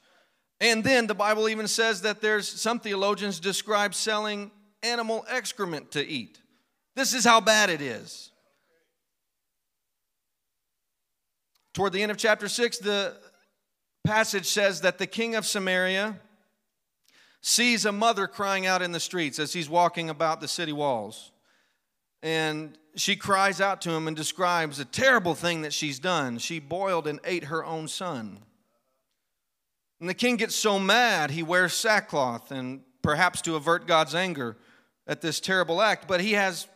And 0.61 0.83
then 0.83 1.07
the 1.07 1.15
Bible 1.15 1.49
even 1.49 1.69
says 1.69 2.03
that 2.03 2.23
there's 2.23 2.49
some 2.49 2.81
theologians 2.81 3.39
describe 3.39 3.95
selling 3.95 4.51
animal 4.83 5.27
excrement 5.29 5.93
to 5.93 6.05
eat. 6.05 6.41
This 6.95 7.13
is 7.13 7.25
how 7.25 7.41
bad 7.41 7.69
it 7.69 7.83
is. 7.83 8.31
Toward 11.77 11.93
the 11.93 12.03
end 12.03 12.11
of 12.11 12.17
chapter 12.17 12.49
6, 12.49 12.79
the 12.79 13.15
passage 14.03 14.47
says 14.47 14.81
that 14.81 14.97
the 14.97 15.07
king 15.07 15.35
of 15.35 15.45
Samaria 15.45 16.19
sees 17.43 17.85
a 17.85 17.93
mother 17.93 18.27
crying 18.27 18.65
out 18.65 18.81
in 18.81 18.93
the 18.93 18.99
streets 18.99 19.39
as 19.39 19.53
he's 19.53 19.69
walking 19.69 20.09
about 20.09 20.41
the 20.41 20.49
city 20.49 20.73
walls. 20.73 21.33
And 22.23 22.79
she 22.95 23.15
cries 23.15 23.61
out 23.61 23.83
to 23.83 23.91
him 23.91 24.09
and 24.09 24.17
describes 24.17 24.81
a 24.81 24.87
terrible 24.87 25.35
thing 25.35 25.61
that 25.61 25.75
she's 25.75 25.99
done. 25.99 26.39
She 26.39 26.61
boiled 26.61 27.07
and 27.07 27.21
ate 27.25 27.45
her 27.45 27.63
own 27.63 27.89
son. 27.89 28.39
And 30.01 30.09
the 30.09 30.15
king 30.15 30.37
gets 30.37 30.57
so 30.57 30.79
mad, 30.79 31.31
he 31.31 31.43
wears 31.43 31.75
sackcloth, 31.75 32.53
and 32.53 32.81
perhaps 33.03 33.43
to 33.43 33.55
avert 33.55 33.87
God's 33.87 34.15
anger 34.15 34.57
at 35.07 35.21
this 35.21 35.41
terrible 35.41 35.83
act. 35.83 36.09
But 36.09 36.23
he 36.23 36.33
has, 36.33 36.69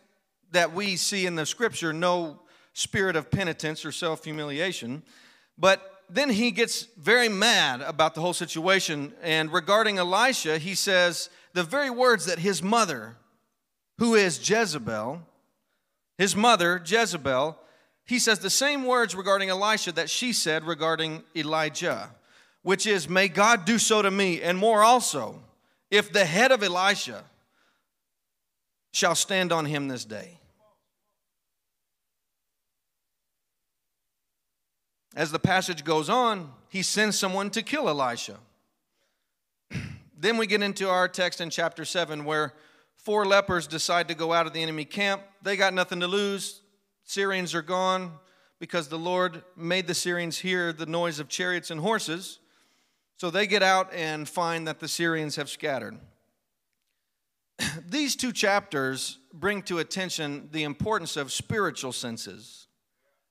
that 0.51 0.75
we 0.75 0.97
see 0.97 1.25
in 1.25 1.37
the 1.37 1.47
scripture, 1.47 1.95
no 1.95 2.43
spirit 2.73 3.17
of 3.17 3.31
penitence 3.31 3.85
or 3.85 3.93
self 3.93 4.25
humiliation. 4.25 5.03
But 5.59 6.05
then 6.09 6.31
he 6.31 6.51
gets 6.51 6.85
very 6.97 7.29
mad 7.29 7.83
about 7.83 8.15
the 8.15 8.21
whole 8.21 8.33
situation. 8.33 9.13
And 9.23 9.53
regarding 9.53 9.99
Elisha, 9.99 10.59
he 10.59 10.75
says 10.75 11.31
the 11.53 11.63
very 11.63 11.91
words 11.91 12.27
that 12.27 12.39
his 12.39 12.63
mother, 12.63 13.17
who 13.99 14.15
is 14.15 14.49
Jezebel, 14.49 15.23
his 16.19 16.35
mother, 16.35 16.83
Jezebel, 16.85 17.57
he 18.05 18.19
says 18.19 18.41
the 18.41 18.51
same 18.51 18.85
words 18.85 19.15
regarding 19.15 19.51
Elisha 19.51 19.93
that 19.93 20.11
she 20.11 20.33
said 20.33 20.65
regarding 20.65 21.23
Elijah 21.37 22.11
which 22.63 22.87
is, 22.87 23.09
May 23.09 23.29
God 23.29 23.65
do 23.65 23.79
so 23.79 24.03
to 24.03 24.11
me, 24.11 24.43
and 24.43 24.59
more 24.59 24.83
also, 24.83 25.43
if 25.91 26.13
the 26.13 26.25
head 26.25 26.53
of 26.53 26.63
Elisha 26.63 27.25
shall 28.93 29.15
stand 29.15 29.53
on 29.53 29.65
him 29.65 29.89
this 29.89 30.05
day. 30.05 30.40
As 35.17 35.33
the 35.33 35.39
passage 35.39 35.85
goes 35.85 36.09
on, 36.09 36.53
he 36.69 36.83
sends 36.83 37.19
someone 37.19 37.51
to 37.51 37.63
kill 37.63 37.89
Elisha. 37.89 38.39
then 40.19 40.37
we 40.37 40.47
get 40.47 40.63
into 40.63 40.89
our 40.89 41.09
text 41.09 41.41
in 41.41 41.51
chapter 41.51 41.85
7 41.85 42.25
where 42.25 42.55
four 42.97 43.27
lepers 43.27 43.67
decide 43.67 44.09
to 44.09 44.15
go 44.15 44.33
out 44.33 44.47
of 44.47 44.53
the 44.53 44.63
enemy 44.63 44.85
camp. 44.85 45.23
They 45.43 45.57
got 45.57 45.75
nothing 45.75 46.01
to 46.01 46.07
lose. 46.07 46.61
Syrians 47.05 47.55
are 47.55 47.63
gone 47.63 48.13
because 48.61 48.89
the 48.89 48.99
Lord 48.99 49.43
made 49.57 49.87
the 49.87 49.95
Syrians 49.95 50.39
hear 50.39 50.73
the 50.73 50.87
noise 50.87 51.19
of 51.19 51.29
chariots 51.29 51.71
and 51.71 51.81
horses. 51.81 52.39
So 53.17 53.31
they 53.31 53.47
get 53.47 53.63
out 53.63 53.93
and 53.93 54.29
find 54.29 54.69
that 54.69 54.79
the 54.79 54.89
Syrians 54.89 55.37
have 55.37 55.51
scattered. 55.51 55.99
These 57.89 58.17
two 58.17 58.33
chapters 58.33 59.19
bring 59.33 59.63
to 59.63 59.79
attention 59.79 60.51
the 60.53 60.63
importance 60.63 61.17
of 61.17 61.33
spiritual 61.33 61.93
senses. 61.93 62.60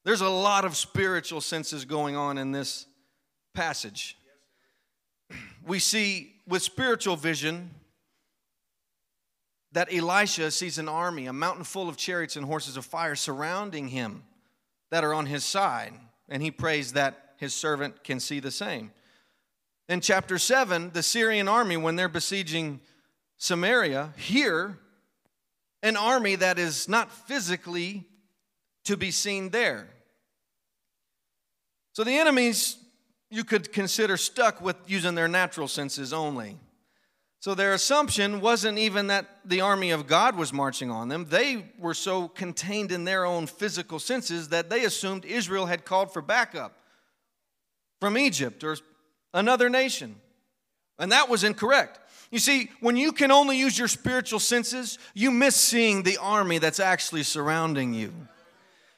There's 0.05 0.21
a 0.21 0.29
lot 0.29 0.65
of 0.65 0.77
spiritual 0.77 1.41
senses 1.41 1.85
going 1.85 2.15
on 2.15 2.37
in 2.37 2.51
this 2.51 2.85
passage. 3.53 4.17
We 5.65 5.79
see 5.79 6.33
with 6.47 6.63
spiritual 6.63 7.15
vision 7.15 7.71
that 9.71 9.93
Elisha 9.93 10.49
sees 10.51 10.77
an 10.77 10.89
army, 10.89 11.27
a 11.27 11.33
mountain 11.33 11.63
full 11.63 11.89
of 11.89 11.97
chariots 11.97 12.35
and 12.35 12.45
horses 12.45 12.77
of 12.77 12.85
fire 12.85 13.15
surrounding 13.15 13.89
him 13.89 14.23
that 14.89 15.03
are 15.03 15.13
on 15.13 15.27
his 15.27 15.43
side, 15.43 15.93
and 16.27 16.41
he 16.41 16.49
prays 16.49 16.93
that 16.93 17.33
his 17.37 17.53
servant 17.53 18.03
can 18.03 18.19
see 18.19 18.39
the 18.39 18.51
same. 18.51 18.91
In 19.87 20.01
chapter 20.01 20.37
7, 20.37 20.91
the 20.93 21.03
Syrian 21.03 21.47
army, 21.47 21.77
when 21.77 21.95
they're 21.95 22.09
besieging 22.09 22.79
Samaria, 23.37 24.13
hear 24.17 24.77
an 25.83 25.95
army 25.95 26.35
that 26.35 26.59
is 26.59 26.89
not 26.89 27.11
physically 27.11 28.05
to 28.89 28.97
be 28.97 29.11
seen 29.11 29.49
there. 29.49 29.87
So 31.93 32.03
the 32.03 32.17
enemies 32.17 32.75
you 33.29 33.43
could 33.43 33.71
consider 33.71 34.17
stuck 34.17 34.61
with 34.61 34.77
using 34.87 35.13
their 35.13 35.27
natural 35.27 35.67
senses 35.67 36.11
only. 36.11 36.57
So 37.39 37.53
their 37.53 37.73
assumption 37.73 38.41
wasn't 38.41 38.79
even 38.79 39.05
that 39.07 39.27
the 39.45 39.61
army 39.61 39.91
of 39.91 40.07
God 40.07 40.35
was 40.35 40.51
marching 40.51 40.89
on 40.89 41.07
them. 41.07 41.27
They 41.29 41.65
were 41.77 41.93
so 41.93 42.27
contained 42.29 42.91
in 42.91 43.05
their 43.05 43.25
own 43.25 43.45
physical 43.45 43.99
senses 43.99 44.49
that 44.49 44.71
they 44.71 44.85
assumed 44.85 45.23
Israel 45.23 45.67
had 45.67 45.85
called 45.85 46.11
for 46.11 46.23
backup 46.23 46.79
from 47.99 48.17
Egypt 48.17 48.63
or 48.63 48.75
another 49.35 49.69
nation. 49.69 50.15
And 50.97 51.11
that 51.11 51.29
was 51.29 51.43
incorrect. 51.43 51.99
You 52.31 52.39
see, 52.39 52.71
when 52.79 52.97
you 52.97 53.11
can 53.11 53.29
only 53.29 53.59
use 53.59 53.77
your 53.77 53.87
spiritual 53.87 54.39
senses, 54.39 54.97
you 55.13 55.29
miss 55.29 55.55
seeing 55.55 56.01
the 56.01 56.17
army 56.17 56.57
that's 56.57 56.79
actually 56.79 57.21
surrounding 57.21 57.93
you. 57.93 58.11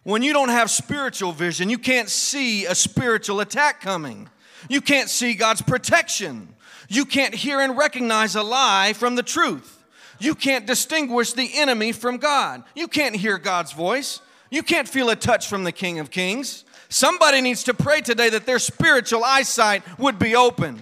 When 0.04 0.24
you 0.24 0.34
don't 0.34 0.50
have 0.50 0.72
spiritual 0.72 1.32
vision, 1.32 1.70
you 1.70 1.78
can't 1.78 2.10
see 2.10 2.66
a 2.66 2.74
spiritual 2.74 3.40
attack 3.40 3.82
coming. 3.82 4.30
You 4.68 4.82
can't 4.82 5.10
see 5.10 5.34
God's 5.34 5.62
protection. 5.62 6.56
You 6.90 7.06
can't 7.06 7.36
hear 7.36 7.60
and 7.60 7.78
recognize 7.78 8.36
a 8.36 8.44
lie 8.44 8.94
from 8.94 9.16
the 9.16 9.24
truth. 9.24 9.84
You 10.20 10.36
can't 10.36 10.66
distinguish 10.66 11.34
the 11.34 11.50
enemy 11.56 11.92
from 11.92 12.18
God. 12.18 12.64
You 12.76 12.88
can't 12.88 13.16
hear 13.16 13.38
God's 13.38 13.74
voice. 13.74 14.22
You 14.50 14.64
can't 14.64 14.88
feel 14.88 15.10
a 15.10 15.16
touch 15.16 15.48
from 15.48 15.64
the 15.64 15.72
King 15.72 16.00
of 16.00 16.12
Kings. 16.12 16.66
Somebody 16.90 17.42
needs 17.42 17.64
to 17.64 17.74
pray 17.74 18.02
today 18.02 18.30
that 18.30 18.46
their 18.46 18.60
spiritual 18.60 19.24
eyesight 19.24 19.84
would 19.98 20.20
be 20.20 20.36
opened. 20.36 20.82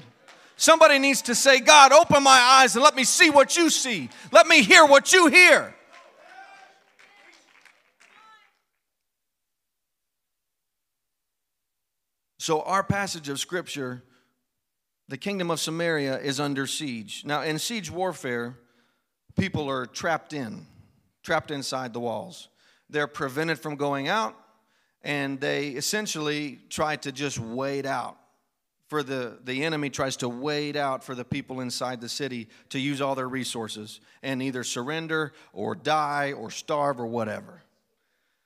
Somebody 0.58 0.98
needs 1.00 1.22
to 1.24 1.36
say, 1.36 1.60
God, 1.60 1.94
open 1.94 2.24
my 2.24 2.38
eyes 2.38 2.76
and 2.76 2.84
let 2.84 2.96
me 2.96 3.04
see 3.04 3.30
what 3.30 3.56
you 3.56 3.70
see. 3.70 4.10
Let 4.32 4.48
me 4.48 4.64
hear 4.64 4.86
what 4.86 5.14
you 5.14 5.28
hear. 5.28 5.74
So, 12.40 12.62
our 12.62 12.84
passage 12.84 13.28
of 13.28 13.38
scripture, 13.38 14.02
the 15.10 15.18
kingdom 15.18 15.52
of 15.52 15.60
Samaria 15.60 16.20
is 16.20 16.40
under 16.40 16.68
siege. 16.68 17.24
Now, 17.26 17.42
in 17.42 17.60
siege 17.60 17.92
warfare, 17.92 18.56
people 19.38 19.70
are 19.70 19.86
trapped 19.86 20.32
in, 20.32 20.66
trapped 21.22 21.52
inside 21.52 21.92
the 21.92 22.00
walls. 22.00 22.48
They're 22.90 23.08
prevented 23.08 23.60
from 23.60 23.76
going 23.76 24.08
out, 24.08 24.36
and 25.04 25.42
they 25.42 25.70
essentially 25.72 26.60
try 26.70 26.96
to 26.98 27.12
just 27.12 27.40
wait 27.40 27.86
out. 27.86 28.18
For 28.88 29.04
the, 29.04 29.38
the 29.44 29.66
enemy 29.66 29.90
tries 29.90 30.16
to 30.18 30.30
wait 30.30 30.78
out 30.78 31.04
for 31.04 31.16
the 31.16 31.26
people 31.26 31.60
inside 31.60 32.00
the 32.00 32.10
city 32.10 32.48
to 32.70 32.80
use 32.80 33.02
all 33.02 33.16
their 33.16 33.28
resources 33.28 34.00
and 34.24 34.42
either 34.42 34.64
surrender 34.64 35.34
or 35.52 35.76
die 35.76 36.32
or 36.32 36.50
starve 36.50 37.02
or 37.02 37.06
whatever. 37.06 37.62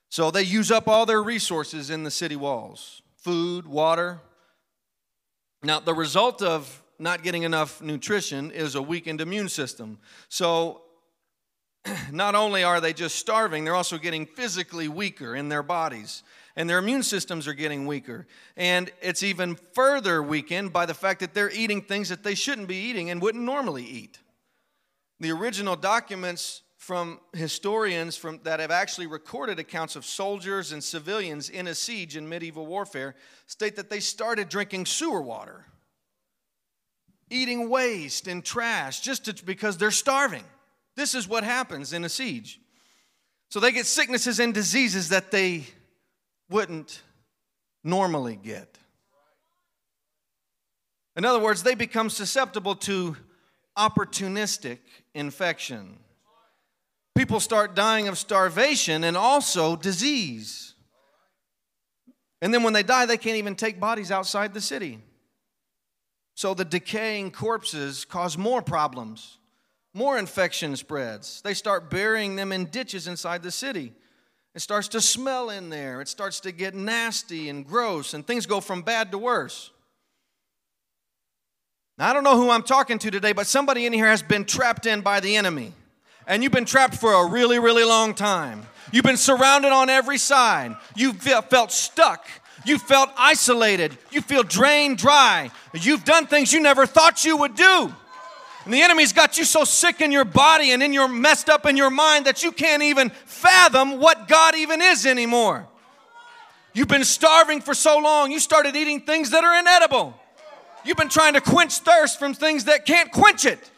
So 0.09 0.31
they 0.31 0.41
use 0.41 0.71
up 0.71 0.87
all 0.87 1.05
their 1.05 1.23
resources 1.23 1.89
in 1.91 2.03
the 2.03 2.11
city 2.11 2.35
walls 2.35 3.02
food, 3.23 3.65
water. 3.65 4.19
Now, 5.63 5.79
the 5.79 5.93
result 5.93 6.41
of 6.41 6.83
not 6.99 7.23
getting 7.23 7.43
enough 7.43 7.81
nutrition 7.81 8.51
is 8.51 8.75
a 8.75 8.81
weakened 8.81 9.21
immune 9.21 9.49
system. 9.49 9.99
So, 10.27 10.81
not 12.11 12.35
only 12.35 12.63
are 12.63 12.81
they 12.81 12.93
just 12.93 13.15
starving, 13.15 13.63
they're 13.63 13.75
also 13.75 13.97
getting 13.97 14.25
physically 14.25 14.87
weaker 14.87 15.35
in 15.35 15.49
their 15.49 15.63
bodies. 15.63 16.23
And 16.55 16.69
their 16.69 16.77
immune 16.79 17.03
systems 17.03 17.47
are 17.47 17.53
getting 17.53 17.87
weaker. 17.87 18.27
And 18.57 18.91
it's 19.01 19.23
even 19.23 19.55
further 19.73 20.21
weakened 20.21 20.73
by 20.73 20.85
the 20.85 20.93
fact 20.93 21.21
that 21.21 21.33
they're 21.33 21.49
eating 21.49 21.81
things 21.81 22.09
that 22.09 22.23
they 22.23 22.35
shouldn't 22.35 22.67
be 22.67 22.75
eating 22.75 23.09
and 23.09 23.21
wouldn't 23.21 23.43
normally 23.43 23.85
eat. 23.85 24.19
The 25.19 25.31
original 25.31 25.75
documents 25.75 26.62
from 26.83 27.17
historians 27.31 28.17
from, 28.17 28.41
that 28.43 28.59
have 28.59 28.69
actually 28.69 29.07
recorded 29.07 29.57
accounts 29.57 29.95
of 29.95 30.03
soldiers 30.03 30.73
and 30.73 30.83
civilians 30.83 31.49
in 31.49 31.67
a 31.67 31.73
siege 31.73 32.17
in 32.17 32.27
medieval 32.27 32.65
warfare 32.65 33.15
state 33.47 33.77
that 33.77 33.89
they 33.89 34.01
started 34.01 34.49
drinking 34.49 34.85
sewer 34.85 35.21
water, 35.21 35.63
eating 37.29 37.69
waste 37.69 38.27
and 38.27 38.43
trash 38.43 38.99
just 38.99 39.23
to, 39.23 39.45
because 39.45 39.77
they're 39.77 39.91
starving. 39.91 40.43
This 40.97 41.15
is 41.15 41.25
what 41.25 41.45
happens 41.45 41.93
in 41.93 42.03
a 42.03 42.09
siege. 42.09 42.59
So 43.47 43.61
they 43.61 43.71
get 43.71 43.85
sicknesses 43.85 44.41
and 44.41 44.53
diseases 44.53 45.07
that 45.07 45.31
they 45.31 45.63
wouldn't 46.49 47.01
normally 47.81 48.35
get. 48.35 48.77
In 51.15 51.23
other 51.23 51.39
words, 51.39 51.63
they 51.63 51.75
become 51.75 52.09
susceptible 52.09 52.75
to 52.75 53.15
opportunistic 53.77 54.79
infection 55.15 55.99
people 57.15 57.39
start 57.39 57.75
dying 57.75 58.07
of 58.07 58.17
starvation 58.17 59.03
and 59.03 59.15
also 59.15 59.75
disease. 59.75 60.75
And 62.41 62.53
then 62.53 62.63
when 62.63 62.73
they 62.73 62.83
die, 62.83 63.05
they 63.05 63.17
can't 63.17 63.37
even 63.37 63.55
take 63.55 63.79
bodies 63.79 64.11
outside 64.11 64.53
the 64.53 64.61
city. 64.61 64.99
So 66.35 66.53
the 66.53 66.65
decaying 66.65 67.31
corpses 67.31 68.05
cause 68.05 68.37
more 68.37 68.61
problems. 68.61 69.37
More 69.93 70.17
infection 70.17 70.75
spreads. 70.75 71.41
They 71.41 71.53
start 71.53 71.89
burying 71.89 72.35
them 72.35 72.51
in 72.51 72.65
ditches 72.65 73.07
inside 73.07 73.43
the 73.43 73.51
city. 73.51 73.93
It 74.55 74.61
starts 74.61 74.87
to 74.89 75.01
smell 75.01 75.49
in 75.51 75.69
there. 75.69 76.01
It 76.01 76.07
starts 76.07 76.39
to 76.41 76.51
get 76.51 76.73
nasty 76.73 77.49
and 77.49 77.65
gross, 77.65 78.13
and 78.13 78.25
things 78.25 78.45
go 78.45 78.59
from 78.59 78.81
bad 78.81 79.11
to 79.11 79.17
worse. 79.17 79.71
Now, 81.97 82.09
I 82.09 82.13
don't 82.13 82.23
know 82.23 82.37
who 82.37 82.49
I'm 82.49 82.63
talking 82.63 82.97
to 82.99 83.11
today, 83.11 83.33
but 83.33 83.45
somebody 83.45 83.85
in 83.85 83.93
here 83.93 84.07
has 84.07 84.23
been 84.23 84.45
trapped 84.45 84.87
in 84.87 85.01
by 85.01 85.19
the 85.19 85.37
enemy 85.37 85.73
and 86.27 86.43
you've 86.43 86.51
been 86.51 86.65
trapped 86.65 86.95
for 86.95 87.13
a 87.13 87.27
really, 87.27 87.59
really 87.59 87.83
long 87.83 88.13
time. 88.13 88.65
You've 88.91 89.03
been 89.03 89.17
surrounded 89.17 89.71
on 89.71 89.89
every 89.89 90.17
side. 90.17 90.75
You've 90.95 91.17
felt 91.17 91.71
stuck. 91.71 92.27
You 92.65 92.77
felt 92.77 93.09
isolated. 93.17 93.97
You 94.11 94.21
feel 94.21 94.43
drained 94.43 94.97
dry. 94.97 95.51
You've 95.73 96.05
done 96.05 96.27
things 96.27 96.53
you 96.53 96.61
never 96.61 96.85
thought 96.85 97.25
you 97.25 97.37
would 97.37 97.55
do. 97.55 97.93
And 98.65 98.73
the 98.73 98.81
enemy's 98.81 99.11
got 99.11 99.37
you 99.37 99.43
so 99.43 99.65
sick 99.65 99.99
in 99.99 100.11
your 100.11 100.23
body 100.23 100.71
and 100.71 100.81
in 100.81 100.93
your 100.93 101.07
messed 101.07 101.49
up 101.49 101.65
in 101.65 101.75
your 101.75 101.89
mind 101.89 102.25
that 102.25 102.43
you 102.43 102.51
can't 102.51 102.83
even 102.83 103.09
fathom 103.09 103.99
what 103.99 104.27
God 104.27 104.55
even 104.55 104.81
is 104.81 105.05
anymore. 105.05 105.67
You've 106.73 106.87
been 106.87 107.03
starving 107.03 107.61
for 107.61 107.73
so 107.73 107.99
long, 107.99 108.31
you 108.31 108.39
started 108.39 108.75
eating 108.75 109.01
things 109.01 109.31
that 109.31 109.43
are 109.43 109.59
inedible. 109.59 110.17
You've 110.85 110.97
been 110.97 111.09
trying 111.09 111.33
to 111.33 111.41
quench 111.41 111.79
thirst 111.79 112.19
from 112.19 112.33
things 112.33 112.65
that 112.65 112.85
can't 112.85 113.11
quench 113.11 113.45
it. 113.45 113.69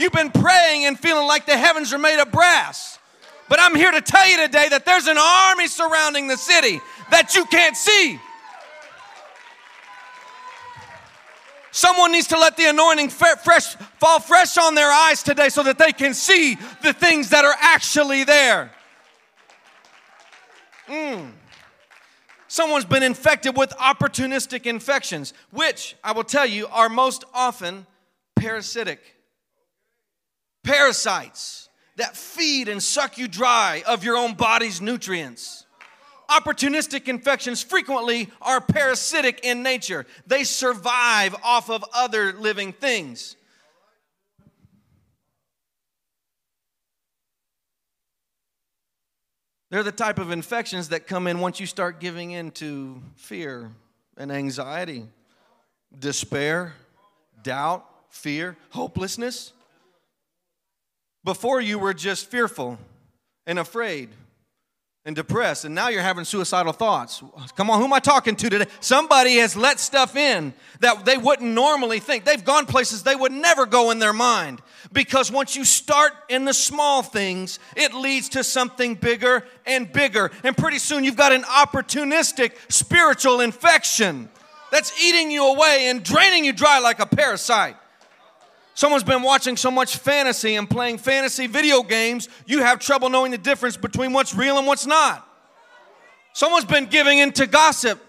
You've 0.00 0.12
been 0.12 0.30
praying 0.30 0.86
and 0.86 0.98
feeling 0.98 1.26
like 1.26 1.44
the 1.44 1.58
heavens 1.58 1.92
are 1.92 1.98
made 1.98 2.18
of 2.18 2.32
brass. 2.32 2.98
But 3.50 3.60
I'm 3.60 3.74
here 3.74 3.90
to 3.90 4.00
tell 4.00 4.26
you 4.26 4.38
today 4.38 4.66
that 4.70 4.86
there's 4.86 5.06
an 5.06 5.18
army 5.18 5.68
surrounding 5.68 6.26
the 6.26 6.38
city 6.38 6.80
that 7.10 7.34
you 7.34 7.44
can't 7.44 7.76
see. 7.76 8.18
Someone 11.70 12.12
needs 12.12 12.28
to 12.28 12.38
let 12.38 12.56
the 12.56 12.64
anointing 12.70 13.10
fresh, 13.10 13.74
fall 13.98 14.20
fresh 14.20 14.56
on 14.56 14.74
their 14.74 14.90
eyes 14.90 15.22
today 15.22 15.50
so 15.50 15.62
that 15.64 15.76
they 15.76 15.92
can 15.92 16.14
see 16.14 16.56
the 16.82 16.94
things 16.94 17.28
that 17.28 17.44
are 17.44 17.54
actually 17.60 18.24
there. 18.24 18.72
Mm. 20.88 21.32
Someone's 22.48 22.86
been 22.86 23.02
infected 23.02 23.54
with 23.54 23.68
opportunistic 23.72 24.64
infections, 24.64 25.34
which 25.50 25.94
I 26.02 26.12
will 26.12 26.24
tell 26.24 26.46
you 26.46 26.68
are 26.68 26.88
most 26.88 27.24
often 27.34 27.86
parasitic 28.34 29.19
parasites 30.62 31.68
that 31.96 32.16
feed 32.16 32.68
and 32.68 32.82
suck 32.82 33.18
you 33.18 33.28
dry 33.28 33.82
of 33.86 34.04
your 34.04 34.16
own 34.16 34.34
body's 34.34 34.80
nutrients. 34.80 35.66
Opportunistic 36.30 37.08
infections 37.08 37.62
frequently 37.62 38.28
are 38.40 38.60
parasitic 38.60 39.40
in 39.42 39.62
nature, 39.62 40.06
they 40.26 40.44
survive 40.44 41.34
off 41.42 41.68
of 41.68 41.84
other 41.92 42.32
living 42.32 42.72
things. 42.72 43.36
They're 49.70 49.84
the 49.84 49.92
type 49.92 50.18
of 50.18 50.32
infections 50.32 50.88
that 50.88 51.06
come 51.06 51.28
in 51.28 51.38
once 51.38 51.60
you 51.60 51.66
start 51.66 52.00
giving 52.00 52.32
in 52.32 52.50
to 52.52 53.00
fear 53.14 53.70
and 54.16 54.32
anxiety, 54.32 55.04
despair, 55.96 56.74
doubt, 57.42 57.86
fear, 58.08 58.56
hopelessness. 58.70 59.52
Before 61.24 61.60
you 61.60 61.78
were 61.78 61.94
just 61.94 62.30
fearful 62.30 62.78
and 63.46 63.58
afraid 63.58 64.08
and 65.04 65.16
depressed, 65.16 65.64
and 65.64 65.74
now 65.74 65.88
you're 65.88 66.02
having 66.02 66.24
suicidal 66.24 66.72
thoughts. 66.72 67.22
Come 67.56 67.70
on, 67.70 67.78
who 67.78 67.86
am 67.86 67.92
I 67.92 68.00
talking 68.00 68.36
to 68.36 68.50
today? 68.50 68.66
Somebody 68.80 69.36
has 69.36 69.56
let 69.56 69.80
stuff 69.80 70.16
in 70.16 70.54
that 70.80 71.04
they 71.04 71.18
wouldn't 71.18 71.50
normally 71.50 72.00
think. 72.00 72.24
They've 72.24 72.44
gone 72.44 72.66
places 72.66 73.02
they 73.02 73.16
would 73.16 73.32
never 73.32 73.66
go 73.66 73.90
in 73.90 73.98
their 73.98 74.12
mind. 74.12 74.60
Because 74.92 75.30
once 75.30 75.56
you 75.56 75.64
start 75.64 76.12
in 76.28 76.44
the 76.44 76.54
small 76.54 77.02
things, 77.02 77.58
it 77.76 77.94
leads 77.94 78.30
to 78.30 78.44
something 78.44 78.94
bigger 78.94 79.44
and 79.66 79.90
bigger. 79.92 80.30
And 80.42 80.56
pretty 80.56 80.78
soon 80.78 81.04
you've 81.04 81.16
got 81.16 81.32
an 81.32 81.42
opportunistic 81.42 82.52
spiritual 82.70 83.40
infection 83.40 84.28
that's 84.70 85.02
eating 85.02 85.30
you 85.30 85.46
away 85.46 85.88
and 85.88 86.02
draining 86.02 86.44
you 86.44 86.52
dry 86.52 86.78
like 86.78 86.98
a 86.98 87.06
parasite. 87.06 87.76
Someone's 88.80 89.04
been 89.04 89.20
watching 89.20 89.58
so 89.58 89.70
much 89.70 89.98
fantasy 89.98 90.54
and 90.54 90.68
playing 90.68 90.96
fantasy 90.96 91.46
video 91.46 91.82
games, 91.82 92.30
you 92.46 92.62
have 92.62 92.78
trouble 92.78 93.10
knowing 93.10 93.30
the 93.30 93.36
difference 93.36 93.76
between 93.76 94.14
what's 94.14 94.34
real 94.34 94.56
and 94.56 94.66
what's 94.66 94.86
not. 94.86 95.28
Someone's 96.32 96.64
been 96.64 96.86
giving 96.86 97.18
into 97.18 97.46
gossip. 97.46 98.02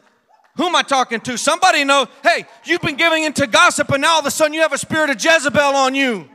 Who 0.56 0.68
am 0.68 0.76
I 0.78 0.82
talking 0.84 1.20
to? 1.20 1.38
Somebody 1.38 1.84
know, 1.84 2.08
hey, 2.24 2.46
you've 2.64 2.80
been 2.80 2.96
giving 2.96 3.26
into 3.26 3.48
gossip 3.48 3.90
and 3.90 4.02
now 4.02 4.14
all 4.14 4.20
of 4.22 4.26
a 4.26 4.32
sudden 4.32 4.54
you 4.54 4.62
have 4.62 4.72
a 4.72 4.78
spirit 4.78 5.10
of 5.10 5.22
Jezebel 5.22 5.76
on 5.76 5.94
you. 5.94 6.30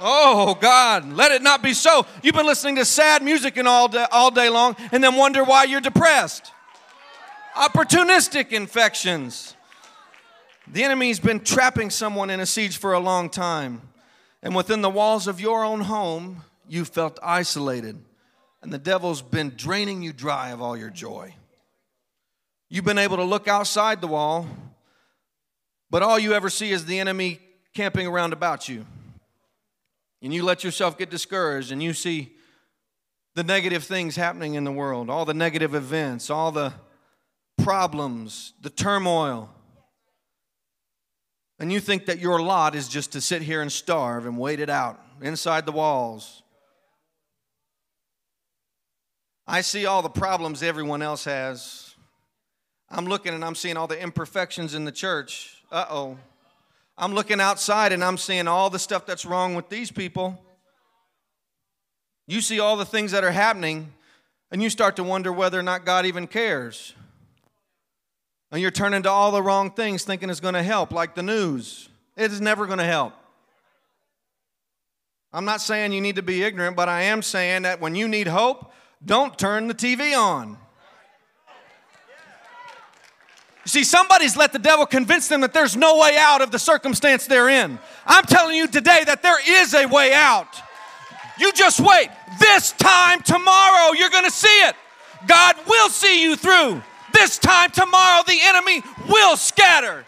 Oh 0.00 0.56
God, 0.56 1.12
let 1.12 1.30
it 1.30 1.40
not 1.40 1.62
be 1.62 1.74
so. 1.74 2.06
You've 2.24 2.34
been 2.34 2.46
listening 2.46 2.74
to 2.74 2.84
sad 2.84 3.22
music 3.22 3.56
and 3.56 3.68
all 3.68 3.86
day, 3.86 4.04
all 4.10 4.32
day 4.32 4.48
long 4.48 4.74
and 4.90 5.00
then 5.00 5.14
wonder 5.14 5.44
why 5.44 5.62
you're 5.62 5.80
depressed. 5.80 6.50
Opportunistic 7.54 8.50
infections. 8.50 9.53
The 10.66 10.82
enemy's 10.82 11.20
been 11.20 11.40
trapping 11.40 11.90
someone 11.90 12.30
in 12.30 12.40
a 12.40 12.46
siege 12.46 12.78
for 12.78 12.94
a 12.94 12.98
long 12.98 13.28
time. 13.28 13.82
And 14.42 14.54
within 14.54 14.82
the 14.82 14.90
walls 14.90 15.26
of 15.26 15.40
your 15.40 15.64
own 15.64 15.82
home, 15.82 16.42
you 16.68 16.84
felt 16.84 17.18
isolated. 17.22 18.02
And 18.62 18.72
the 18.72 18.78
devil's 18.78 19.22
been 19.22 19.52
draining 19.56 20.02
you 20.02 20.12
dry 20.12 20.50
of 20.50 20.62
all 20.62 20.76
your 20.76 20.90
joy. 20.90 21.34
You've 22.70 22.84
been 22.84 22.98
able 22.98 23.18
to 23.18 23.24
look 23.24 23.46
outside 23.46 24.00
the 24.00 24.06
wall, 24.06 24.46
but 25.90 26.02
all 26.02 26.18
you 26.18 26.32
ever 26.32 26.50
see 26.50 26.72
is 26.72 26.86
the 26.86 26.98
enemy 26.98 27.40
camping 27.74 28.06
around 28.06 28.32
about 28.32 28.68
you. 28.68 28.86
And 30.22 30.32
you 30.32 30.42
let 30.42 30.64
yourself 30.64 30.96
get 30.96 31.10
discouraged 31.10 31.70
and 31.70 31.82
you 31.82 31.92
see 31.92 32.32
the 33.34 33.42
negative 33.42 33.84
things 33.84 34.16
happening 34.16 34.54
in 34.54 34.64
the 34.64 34.72
world, 34.72 35.10
all 35.10 35.24
the 35.24 35.34
negative 35.34 35.74
events, 35.74 36.30
all 36.30 36.50
the 36.50 36.72
problems, 37.58 38.54
the 38.62 38.70
turmoil. 38.70 39.50
And 41.58 41.72
you 41.72 41.80
think 41.80 42.06
that 42.06 42.18
your 42.18 42.40
lot 42.42 42.74
is 42.74 42.88
just 42.88 43.12
to 43.12 43.20
sit 43.20 43.42
here 43.42 43.62
and 43.62 43.70
starve 43.70 44.26
and 44.26 44.38
wait 44.38 44.60
it 44.60 44.70
out 44.70 45.00
inside 45.22 45.66
the 45.66 45.72
walls. 45.72 46.42
I 49.46 49.60
see 49.60 49.86
all 49.86 50.02
the 50.02 50.08
problems 50.08 50.62
everyone 50.62 51.02
else 51.02 51.24
has. 51.24 51.94
I'm 52.90 53.06
looking 53.06 53.34
and 53.34 53.44
I'm 53.44 53.54
seeing 53.54 53.76
all 53.76 53.86
the 53.86 54.00
imperfections 54.00 54.74
in 54.74 54.84
the 54.84 54.92
church. 54.92 55.62
Uh 55.70 55.84
oh. 55.88 56.18
I'm 56.96 57.14
looking 57.14 57.40
outside 57.40 57.92
and 57.92 58.02
I'm 58.02 58.18
seeing 58.18 58.48
all 58.48 58.70
the 58.70 58.78
stuff 58.78 59.06
that's 59.06 59.24
wrong 59.24 59.54
with 59.54 59.68
these 59.68 59.90
people. 59.90 60.40
You 62.26 62.40
see 62.40 62.60
all 62.60 62.76
the 62.76 62.86
things 62.86 63.12
that 63.12 63.22
are 63.22 63.30
happening, 63.30 63.92
and 64.50 64.62
you 64.62 64.70
start 64.70 64.96
to 64.96 65.04
wonder 65.04 65.32
whether 65.32 65.58
or 65.58 65.62
not 65.62 65.84
God 65.84 66.06
even 66.06 66.26
cares. 66.26 66.94
And 68.54 68.62
you're 68.62 68.70
turning 68.70 69.02
to 69.02 69.10
all 69.10 69.32
the 69.32 69.42
wrong 69.42 69.72
things 69.72 70.04
thinking 70.04 70.30
it's 70.30 70.38
going 70.38 70.54
to 70.54 70.62
help, 70.62 70.92
like 70.92 71.16
the 71.16 71.24
news. 71.24 71.88
It 72.16 72.30
is 72.30 72.40
never 72.40 72.66
going 72.66 72.78
to 72.78 72.84
help. 72.84 73.12
I'm 75.32 75.44
not 75.44 75.60
saying 75.60 75.92
you 75.92 76.00
need 76.00 76.14
to 76.14 76.22
be 76.22 76.44
ignorant, 76.44 76.76
but 76.76 76.88
I 76.88 77.02
am 77.02 77.20
saying 77.20 77.62
that 77.62 77.80
when 77.80 77.96
you 77.96 78.06
need 78.06 78.28
hope, 78.28 78.72
don't 79.04 79.36
turn 79.36 79.66
the 79.66 79.74
TV 79.74 80.16
on. 80.16 80.50
You 83.64 83.70
see, 83.70 83.82
somebody's 83.82 84.36
let 84.36 84.52
the 84.52 84.60
devil 84.60 84.86
convince 84.86 85.26
them 85.26 85.40
that 85.40 85.52
there's 85.52 85.74
no 85.76 85.98
way 85.98 86.16
out 86.16 86.40
of 86.40 86.52
the 86.52 86.58
circumstance 86.60 87.26
they're 87.26 87.48
in. 87.48 87.76
I'm 88.06 88.24
telling 88.24 88.56
you 88.56 88.68
today 88.68 89.02
that 89.04 89.20
there 89.24 89.62
is 89.62 89.74
a 89.74 89.86
way 89.86 90.14
out. 90.14 90.62
You 91.40 91.50
just 91.54 91.80
wait. 91.80 92.08
This 92.38 92.70
time 92.70 93.20
tomorrow, 93.20 93.94
you're 93.94 94.10
going 94.10 94.26
to 94.26 94.30
see 94.30 94.46
it. 94.46 94.76
God 95.26 95.56
will 95.66 95.88
see 95.88 96.22
you 96.22 96.36
through. 96.36 96.80
This 97.14 97.38
time 97.38 97.70
tomorrow, 97.70 98.24
the 98.26 98.38
enemy 98.42 98.82
will 99.08 99.36
scatter. 99.36 100.04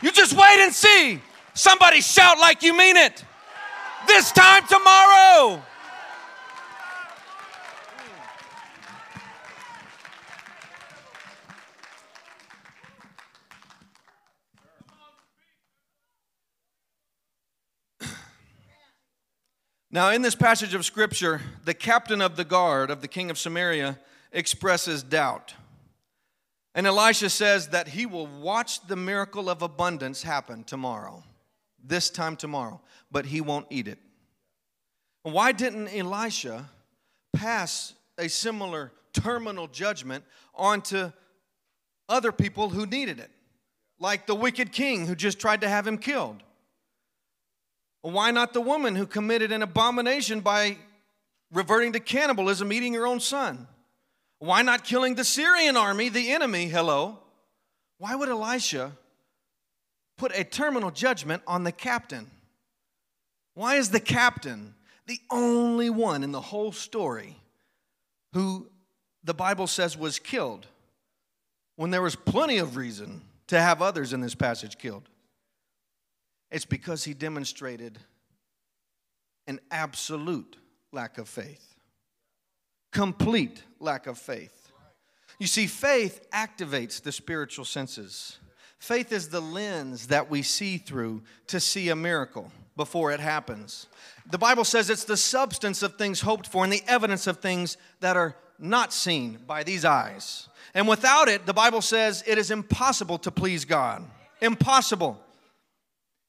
You 0.00 0.10
just 0.10 0.32
wait 0.32 0.60
and 0.60 0.72
see. 0.72 1.20
Somebody 1.52 2.00
shout 2.00 2.38
like 2.38 2.62
you 2.62 2.76
mean 2.76 2.96
it. 2.96 3.22
This 4.06 4.32
time 4.32 4.66
tomorrow. 4.66 5.62
Now, 19.90 20.08
in 20.12 20.22
this 20.22 20.34
passage 20.34 20.72
of 20.72 20.86
scripture, 20.86 21.42
the 21.66 21.74
captain 21.74 22.22
of 22.22 22.36
the 22.36 22.44
guard 22.44 22.90
of 22.90 23.02
the 23.02 23.08
king 23.08 23.30
of 23.30 23.38
Samaria 23.38 23.98
expresses 24.32 25.02
doubt. 25.02 25.52
And 26.74 26.86
Elisha 26.86 27.28
says 27.28 27.68
that 27.68 27.88
he 27.88 28.06
will 28.06 28.26
watch 28.26 28.86
the 28.86 28.96
miracle 28.96 29.50
of 29.50 29.62
abundance 29.62 30.22
happen 30.22 30.64
tomorrow, 30.64 31.22
this 31.84 32.08
time 32.08 32.36
tomorrow, 32.36 32.80
but 33.10 33.26
he 33.26 33.40
won't 33.40 33.66
eat 33.68 33.88
it. 33.88 33.98
Why 35.22 35.52
didn't 35.52 35.88
Elisha 35.88 36.68
pass 37.32 37.94
a 38.18 38.28
similar 38.28 38.92
terminal 39.12 39.68
judgment 39.68 40.24
onto 40.54 41.12
other 42.08 42.32
people 42.32 42.70
who 42.70 42.86
needed 42.86 43.20
it? 43.20 43.30
Like 43.98 44.26
the 44.26 44.34
wicked 44.34 44.72
king 44.72 45.06
who 45.06 45.14
just 45.14 45.38
tried 45.38 45.60
to 45.60 45.68
have 45.68 45.86
him 45.86 45.98
killed. 45.98 46.42
Why 48.00 48.32
not 48.32 48.52
the 48.52 48.60
woman 48.60 48.96
who 48.96 49.06
committed 49.06 49.52
an 49.52 49.62
abomination 49.62 50.40
by 50.40 50.78
reverting 51.52 51.92
to 51.92 52.00
cannibalism, 52.00 52.72
eating 52.72 52.94
her 52.94 53.06
own 53.06 53.20
son? 53.20 53.68
Why 54.42 54.62
not 54.62 54.82
killing 54.82 55.14
the 55.14 55.22
Syrian 55.22 55.76
army, 55.76 56.08
the 56.08 56.32
enemy? 56.32 56.66
Hello. 56.66 57.20
Why 57.98 58.16
would 58.16 58.28
Elisha 58.28 58.90
put 60.18 60.36
a 60.36 60.42
terminal 60.42 60.90
judgment 60.90 61.44
on 61.46 61.62
the 61.62 61.70
captain? 61.70 62.28
Why 63.54 63.76
is 63.76 63.90
the 63.90 64.00
captain 64.00 64.74
the 65.06 65.20
only 65.30 65.90
one 65.90 66.24
in 66.24 66.32
the 66.32 66.40
whole 66.40 66.72
story 66.72 67.36
who 68.32 68.68
the 69.22 69.32
Bible 69.32 69.68
says 69.68 69.96
was 69.96 70.18
killed 70.18 70.66
when 71.76 71.92
there 71.92 72.02
was 72.02 72.16
plenty 72.16 72.58
of 72.58 72.74
reason 72.74 73.22
to 73.46 73.60
have 73.60 73.80
others 73.80 74.12
in 74.12 74.20
this 74.20 74.34
passage 74.34 74.76
killed? 74.76 75.08
It's 76.50 76.64
because 76.64 77.04
he 77.04 77.14
demonstrated 77.14 77.96
an 79.46 79.60
absolute 79.70 80.56
lack 80.90 81.18
of 81.18 81.28
faith, 81.28 81.71
complete 82.92 83.64
lack 83.80 84.06
of 84.06 84.18
faith. 84.18 84.70
You 85.38 85.46
see, 85.46 85.66
faith 85.66 86.24
activates 86.32 87.02
the 87.02 87.10
spiritual 87.10 87.64
senses. 87.64 88.38
Faith 88.78 89.12
is 89.12 89.28
the 89.28 89.40
lens 89.40 90.08
that 90.08 90.30
we 90.30 90.42
see 90.42 90.76
through 90.76 91.22
to 91.48 91.58
see 91.58 91.88
a 91.88 91.96
miracle 91.96 92.52
before 92.76 93.12
it 93.12 93.20
happens. 93.20 93.86
The 94.30 94.38
Bible 94.38 94.64
says 94.64 94.90
it's 94.90 95.04
the 95.04 95.16
substance 95.16 95.82
of 95.82 95.96
things 95.96 96.20
hoped 96.20 96.46
for 96.46 96.64
and 96.64 96.72
the 96.72 96.82
evidence 96.86 97.26
of 97.26 97.38
things 97.38 97.76
that 98.00 98.16
are 98.16 98.36
not 98.58 98.92
seen 98.92 99.38
by 99.46 99.62
these 99.62 99.84
eyes. 99.84 100.48
And 100.74 100.88
without 100.88 101.28
it, 101.28 101.46
the 101.46 101.52
Bible 101.52 101.82
says 101.82 102.22
it 102.26 102.38
is 102.38 102.50
impossible 102.50 103.18
to 103.18 103.30
please 103.30 103.64
God. 103.64 104.04
Impossible. 104.40 105.20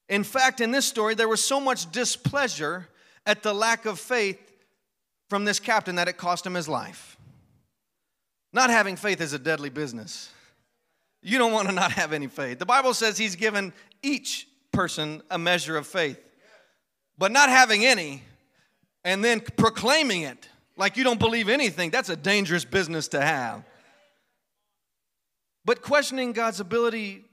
In 0.08 0.22
fact, 0.22 0.60
in 0.60 0.70
this 0.70 0.86
story, 0.86 1.14
there 1.14 1.28
was 1.28 1.42
so 1.42 1.60
much 1.60 1.90
displeasure 1.90 2.88
at 3.26 3.42
the 3.42 3.54
lack 3.54 3.86
of 3.86 3.98
faith 3.98 4.53
from 5.34 5.44
this 5.44 5.58
captain 5.58 5.96
that 5.96 6.06
it 6.06 6.16
cost 6.16 6.46
him 6.46 6.54
his 6.54 6.68
life. 6.68 7.16
Not 8.52 8.70
having 8.70 8.94
faith 8.94 9.20
is 9.20 9.32
a 9.32 9.38
deadly 9.40 9.68
business. 9.68 10.30
You 11.22 11.38
don't 11.38 11.50
want 11.52 11.66
to 11.66 11.74
not 11.74 11.90
have 11.90 12.12
any 12.12 12.28
faith. 12.28 12.60
The 12.60 12.64
Bible 12.64 12.94
says 12.94 13.18
he's 13.18 13.34
given 13.34 13.72
each 14.00 14.46
person 14.70 15.24
a 15.32 15.36
measure 15.36 15.76
of 15.76 15.88
faith. 15.88 16.20
But 17.18 17.32
not 17.32 17.48
having 17.48 17.84
any 17.84 18.22
and 19.02 19.24
then 19.24 19.40
proclaiming 19.40 20.22
it 20.22 20.48
like 20.76 20.96
you 20.96 21.02
don't 21.02 21.18
believe 21.18 21.48
anything, 21.48 21.90
that's 21.90 22.10
a 22.10 22.16
dangerous 22.16 22.64
business 22.64 23.08
to 23.08 23.20
have. 23.20 23.64
But 25.64 25.82
questioning 25.82 26.30
God's 26.30 26.60
ability 26.60 27.24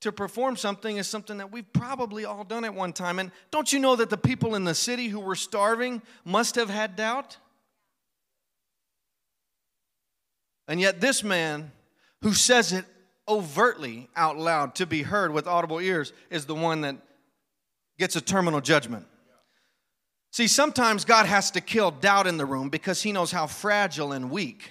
to 0.00 0.12
perform 0.12 0.56
something 0.56 0.96
is 0.96 1.06
something 1.06 1.36
that 1.36 1.52
we've 1.52 1.70
probably 1.74 2.24
all 2.24 2.42
done 2.42 2.64
at 2.64 2.72
one 2.72 2.94
time. 2.94 3.18
And 3.18 3.30
don't 3.50 3.70
you 3.70 3.80
know 3.80 3.96
that 3.96 4.08
the 4.08 4.16
people 4.16 4.54
in 4.54 4.64
the 4.64 4.74
city 4.74 5.08
who 5.08 5.20
were 5.20 5.36
starving 5.36 6.00
must 6.24 6.54
have 6.54 6.70
had 6.70 6.96
doubt? 6.96 7.36
And 10.70 10.80
yet, 10.80 11.00
this 11.00 11.24
man 11.24 11.72
who 12.22 12.32
says 12.32 12.72
it 12.72 12.84
overtly 13.26 14.08
out 14.14 14.38
loud 14.38 14.76
to 14.76 14.86
be 14.86 15.02
heard 15.02 15.32
with 15.32 15.48
audible 15.48 15.80
ears 15.80 16.12
is 16.30 16.46
the 16.46 16.54
one 16.54 16.82
that 16.82 16.94
gets 17.98 18.14
a 18.14 18.20
terminal 18.20 18.60
judgment. 18.60 19.04
See, 20.30 20.46
sometimes 20.46 21.04
God 21.04 21.26
has 21.26 21.50
to 21.50 21.60
kill 21.60 21.90
doubt 21.90 22.28
in 22.28 22.36
the 22.36 22.46
room 22.46 22.68
because 22.68 23.02
he 23.02 23.10
knows 23.10 23.32
how 23.32 23.48
fragile 23.48 24.12
and 24.12 24.30
weak 24.30 24.70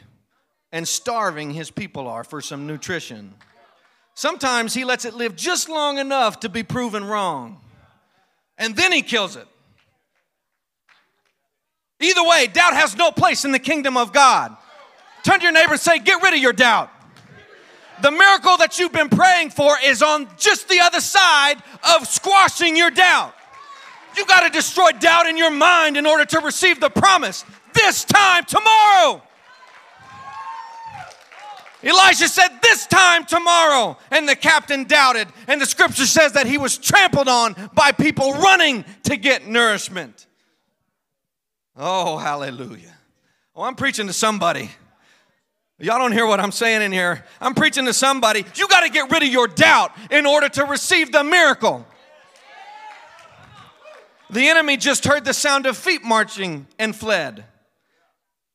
and 0.72 0.88
starving 0.88 1.52
his 1.52 1.70
people 1.70 2.08
are 2.08 2.24
for 2.24 2.40
some 2.40 2.66
nutrition. 2.66 3.34
Sometimes 4.14 4.74
he 4.74 4.86
lets 4.86 5.04
it 5.04 5.16
live 5.16 5.36
just 5.36 5.68
long 5.68 5.98
enough 5.98 6.40
to 6.40 6.48
be 6.48 6.64
proven 6.64 7.04
wrong. 7.04 7.60
And 8.58 8.74
then 8.74 8.94
he 8.94 9.02
kills 9.02 9.36
it. 9.36 9.48
Either 12.00 12.24
way, 12.24 12.48
doubt 12.48 12.74
has 12.74 12.96
no 12.96 13.12
place 13.12 13.44
in 13.44 13.52
the 13.52 13.60
kingdom 13.60 13.98
of 13.98 14.14
God. 14.14 14.56
Turn 15.30 15.42
to 15.42 15.44
your 15.44 15.52
neighbor 15.52 15.74
and 15.74 15.80
say, 15.80 16.00
Get 16.00 16.24
rid 16.24 16.34
of 16.34 16.39
your 16.39 16.54
doubt. 16.54 16.89
The 18.02 18.10
miracle 18.10 18.58
that 18.58 18.80
you've 18.80 18.92
been 18.92 19.10
praying 19.10 19.52
for 19.52 19.76
is 19.86 20.02
on 20.02 20.28
just 20.38 20.68
the 20.68 20.80
other 20.80 21.00
side 21.00 21.62
of 21.96 22.08
squashing 22.08 22.76
your 22.76 22.89
doubt. 22.89 23.36
You 24.18 24.26
got 24.26 24.39
to 24.39 24.50
destroy 24.50 24.89
doubt 24.94 25.28
in 25.28 25.38
your 25.38 25.52
mind 25.52 25.98
in 25.98 26.08
order 26.08 26.26
to 26.26 26.39
receive 26.39 26.80
the 26.80 26.89
promise 26.89 27.46
this 27.76 28.06
time 28.06 28.44
tomorrow. 28.46 29.22
Elijah 31.84 32.28
said, 32.28 32.48
This 32.63 32.88
time 32.88 33.24
tomorrow. 33.24 34.00
And 34.10 34.28
the 34.28 34.36
captain 34.36 34.86
doubted. 34.86 35.28
And 35.48 35.62
the 35.62 35.68
scripture 35.68 36.08
says 36.08 36.32
that 36.32 36.48
he 36.48 36.58
was 36.58 36.80
trampled 36.80 37.28
on 37.28 37.70
by 37.76 37.92
people 37.92 38.34
running 38.34 38.84
to 39.04 39.15
get 39.15 39.46
nourishment. 39.46 40.26
Oh, 41.76 42.18
hallelujah. 42.18 42.96
Oh, 43.56 43.62
I'm 43.62 43.76
preaching 43.76 44.08
to 44.08 44.13
somebody. 44.13 44.72
Y'all 45.82 45.98
don't 45.98 46.12
hear 46.12 46.26
what 46.26 46.42
I'm 46.42 46.52
saying 46.52 46.82
in 46.82 46.92
here. 46.92 47.24
I'm 47.39 47.56
preaching 47.56 47.86
to 47.86 47.94
somebody. 47.94 48.44
You 48.56 48.68
got 48.68 48.82
to 48.82 48.89
get 48.89 49.10
rid 49.10 49.24
of 49.24 49.30
your 49.30 49.48
doubt 49.48 49.92
in 50.12 50.26
order 50.26 50.50
to 50.50 50.65
receive 50.65 51.13
the 51.13 51.24
miracle. 51.24 51.86
The 54.30 54.48
enemy 54.50 54.76
just 54.76 55.06
heard 55.06 55.24
the 55.24 55.34
sound 55.34 55.65
of 55.65 55.78
feet 55.78 56.04
marching 56.04 56.68
and 56.78 56.94
fled. 56.94 57.46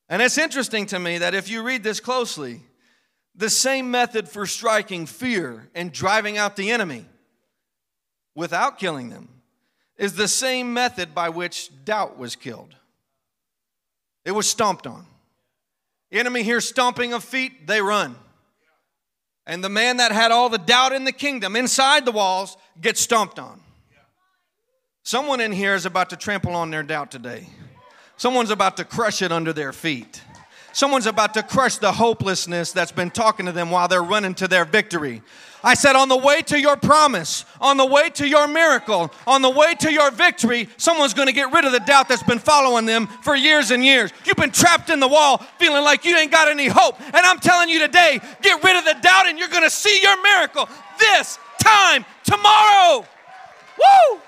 And 0.08 0.20
it's 0.20 0.36
interesting 0.36 0.84
to 0.86 0.98
me 0.98 1.18
that 1.18 1.34
if 1.34 1.48
you 1.48 1.62
read 1.62 1.82
this 1.82 1.98
closely, 1.98 2.60
the 3.34 3.48
same 3.48 3.90
method 3.90 4.28
for 4.28 4.44
striking 4.46 5.06
fear 5.06 5.68
and 5.74 5.90
driving 5.90 6.36
out 6.36 6.56
the 6.56 6.70
enemy 6.70 7.06
without 8.34 8.78
killing 8.78 9.08
them 9.08 9.28
is 9.96 10.14
the 10.14 10.28
same 10.28 10.74
method 10.74 11.14
by 11.14 11.30
which 11.30 11.70
doubt 11.84 12.18
was 12.18 12.36
killed. 12.36 12.74
It 14.26 14.32
was 14.32 14.48
stomped 14.48 14.86
on. 14.86 15.06
Enemy 16.12 16.42
hears 16.42 16.68
stomping 16.68 17.12
of 17.12 17.24
feet, 17.24 17.66
they 17.66 17.80
run. 17.80 18.16
And 19.46 19.62
the 19.62 19.68
man 19.68 19.98
that 19.98 20.12
had 20.12 20.30
all 20.30 20.48
the 20.48 20.58
doubt 20.58 20.92
in 20.92 21.04
the 21.04 21.12
kingdom 21.12 21.56
inside 21.56 22.04
the 22.04 22.12
walls 22.12 22.56
gets 22.80 23.00
stomped 23.00 23.38
on. 23.38 23.60
Someone 25.02 25.40
in 25.40 25.52
here 25.52 25.74
is 25.74 25.84
about 25.84 26.10
to 26.10 26.16
trample 26.16 26.54
on 26.54 26.70
their 26.70 26.82
doubt 26.82 27.10
today. 27.10 27.46
Someone's 28.16 28.50
about 28.50 28.78
to 28.78 28.84
crush 28.84 29.20
it 29.20 29.32
under 29.32 29.52
their 29.52 29.72
feet. 29.72 30.22
Someone's 30.74 31.06
about 31.06 31.34
to 31.34 31.42
crush 31.44 31.78
the 31.78 31.92
hopelessness 31.92 32.72
that's 32.72 32.90
been 32.90 33.10
talking 33.10 33.46
to 33.46 33.52
them 33.52 33.70
while 33.70 33.86
they're 33.86 34.02
running 34.02 34.34
to 34.34 34.48
their 34.48 34.64
victory. 34.64 35.22
I 35.62 35.74
said, 35.74 35.94
on 35.94 36.08
the 36.08 36.16
way 36.16 36.42
to 36.42 36.60
your 36.60 36.76
promise, 36.76 37.44
on 37.60 37.76
the 37.76 37.86
way 37.86 38.10
to 38.10 38.28
your 38.28 38.48
miracle, 38.48 39.12
on 39.24 39.40
the 39.40 39.50
way 39.50 39.76
to 39.76 39.92
your 39.92 40.10
victory, 40.10 40.68
someone's 40.76 41.14
gonna 41.14 41.32
get 41.32 41.52
rid 41.52 41.64
of 41.64 41.70
the 41.70 41.78
doubt 41.78 42.08
that's 42.08 42.24
been 42.24 42.40
following 42.40 42.86
them 42.86 43.06
for 43.22 43.36
years 43.36 43.70
and 43.70 43.84
years. 43.84 44.10
You've 44.26 44.36
been 44.36 44.50
trapped 44.50 44.90
in 44.90 44.98
the 44.98 45.06
wall 45.06 45.38
feeling 45.60 45.84
like 45.84 46.04
you 46.04 46.16
ain't 46.16 46.32
got 46.32 46.48
any 46.48 46.66
hope. 46.66 47.00
And 47.00 47.16
I'm 47.24 47.38
telling 47.38 47.68
you 47.68 47.78
today, 47.78 48.18
get 48.42 48.62
rid 48.64 48.76
of 48.76 48.84
the 48.84 48.96
doubt 49.00 49.26
and 49.26 49.38
you're 49.38 49.48
gonna 49.48 49.70
see 49.70 50.02
your 50.02 50.20
miracle 50.22 50.68
this 50.98 51.38
time 51.60 52.04
tomorrow. 52.24 53.06
Woo! 53.78 54.20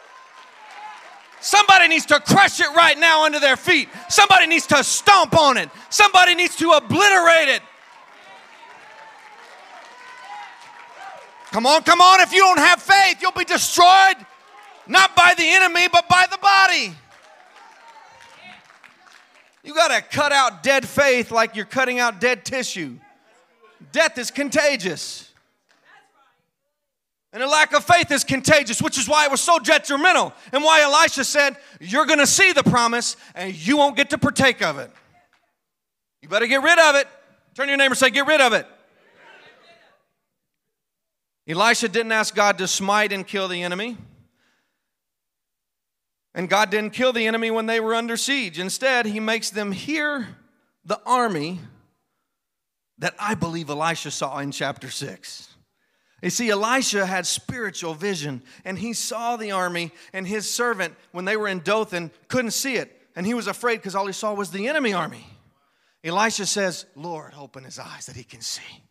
Somebody 1.47 1.87
needs 1.87 2.05
to 2.07 2.19
crush 2.19 2.59
it 2.59 2.75
right 2.75 2.99
now 2.99 3.25
under 3.25 3.39
their 3.39 3.57
feet. 3.57 3.89
Somebody 4.09 4.49
needs 4.49 4.67
to 4.67 4.83
stomp 4.83 5.39
on 5.39 5.57
it. 5.57 5.71
Somebody 5.91 6.35
needs 6.35 6.57
to 6.57 6.73
obliterate 6.73 7.49
it. 7.49 7.63
Come 11.53 11.65
on, 11.65 11.85
come 11.85 12.01
on. 12.01 12.21
If 12.21 12.33
you 12.33 12.41
don't 12.41 12.59
have 12.59 12.83
faith, 12.83 13.23
you'll 13.23 13.31
be 13.31 13.45
destroyed 13.45 14.17
not 14.89 15.15
by 15.15 15.35
the 15.39 15.49
enemy, 15.49 15.87
but 15.87 16.09
by 16.09 16.27
the 16.29 16.39
body. 16.39 16.93
You 19.63 19.73
got 19.73 19.95
to 19.95 20.03
cut 20.03 20.33
out 20.33 20.65
dead 20.65 20.85
faith 20.85 21.31
like 21.31 21.55
you're 21.55 21.65
cutting 21.65 22.01
out 22.01 22.21
dead 22.21 22.45
tissue. 22.45 22.99
Death 23.93 24.19
is 24.19 24.33
contagious. 24.33 25.26
And 27.37 27.43
a 27.43 27.49
lack 27.49 27.75
of 27.75 27.85
faith 27.85 28.11
is 28.11 28.25
contagious, 28.25 28.81
which 28.81 28.97
is 28.97 29.07
why 29.07 29.27
it 29.27 29.31
was 29.31 29.43
so 29.43 29.59
detrimental. 29.59 30.33
And 30.55 30.65
why 30.65 30.81
Elisha 30.81 31.23
said, 31.23 31.59
You're 31.81 32.07
going 32.07 32.19
to 32.19 32.27
see 32.27 32.53
the 32.53 32.63
promise 32.63 33.15
and 33.35 33.55
you 33.55 33.77
won't 33.77 33.95
get 33.95 34.09
to 34.09 34.17
partake 34.17 34.63
of 34.63 34.79
it. 34.79 34.91
You 36.23 36.31
better 36.31 36.47
get 36.47 36.63
rid 36.63 36.79
of 36.79 36.95
it. 36.95 37.07
Turn 37.55 37.69
your 37.69 37.77
neighbor 37.77 37.93
and 37.93 37.99
say, 37.99 38.09
Get 38.09 38.27
rid 38.27 38.41
of 38.41 38.55
it. 38.55 38.67
Elisha 41.47 41.91
didn't 41.91 42.13
ask 42.13 42.35
God 42.35 42.57
to 42.57 42.67
smite 42.67 43.13
and 43.13 43.27
kill 43.27 43.49
the 43.49 43.63
enemy. 43.63 43.99
And 46.35 46.49
God 46.49 46.71
didn't 46.71 46.95
kill 46.95 47.13
the 47.13 47.27
enemy 47.27 47.51
when 47.51 47.67
they 47.67 47.81
were 47.81 47.95
under 47.95 48.17
siege. 48.17 48.59
Instead, 48.59 49.05
he 49.05 49.21
makes 49.21 49.51
them 49.51 49.73
hear 49.73 50.27
the 50.87 51.03
army 51.05 51.61
that 52.97 53.15
I 53.19 53.35
believe 53.35 53.69
Elisha 53.69 54.11
saw 54.11 54.39
in 54.39 54.53
chapter 54.53 54.89
6. 54.89 55.56
You 56.27 56.31
see, 56.31 56.51
Elisha 56.51 57.07
had 57.07 57.25
spiritual 57.25 57.95
vision, 57.95 58.43
and 58.65 58.77
he 58.77 58.95
saw 58.95 59.37
the 59.37 59.53
army, 59.53 59.93
and 60.13 60.27
his 60.27 60.53
servant, 60.53 60.97
when 61.13 61.25
they 61.25 61.37
were 61.37 61.47
in 61.47 61.61
Dothan, 61.61 62.11
couldn't 62.27 62.51
see 62.51 62.75
it. 62.75 62.91
And 63.15 63.25
he 63.25 63.33
was 63.33 63.47
afraid 63.47 63.77
because 63.77 63.95
all 63.95 64.09
he 64.09 64.13
saw 64.13 64.35
was 64.35 64.51
the 64.51 64.67
enemy 64.67 64.93
army. 64.93 65.25
Elisha 66.03 66.45
says, 66.45 66.85
Lord, 66.97 67.33
open 67.39 67.63
his 67.63 67.79
eyes 67.79 68.07
that 68.07 68.17
he 68.17 68.25
can 68.25 68.41
see. 68.41 68.83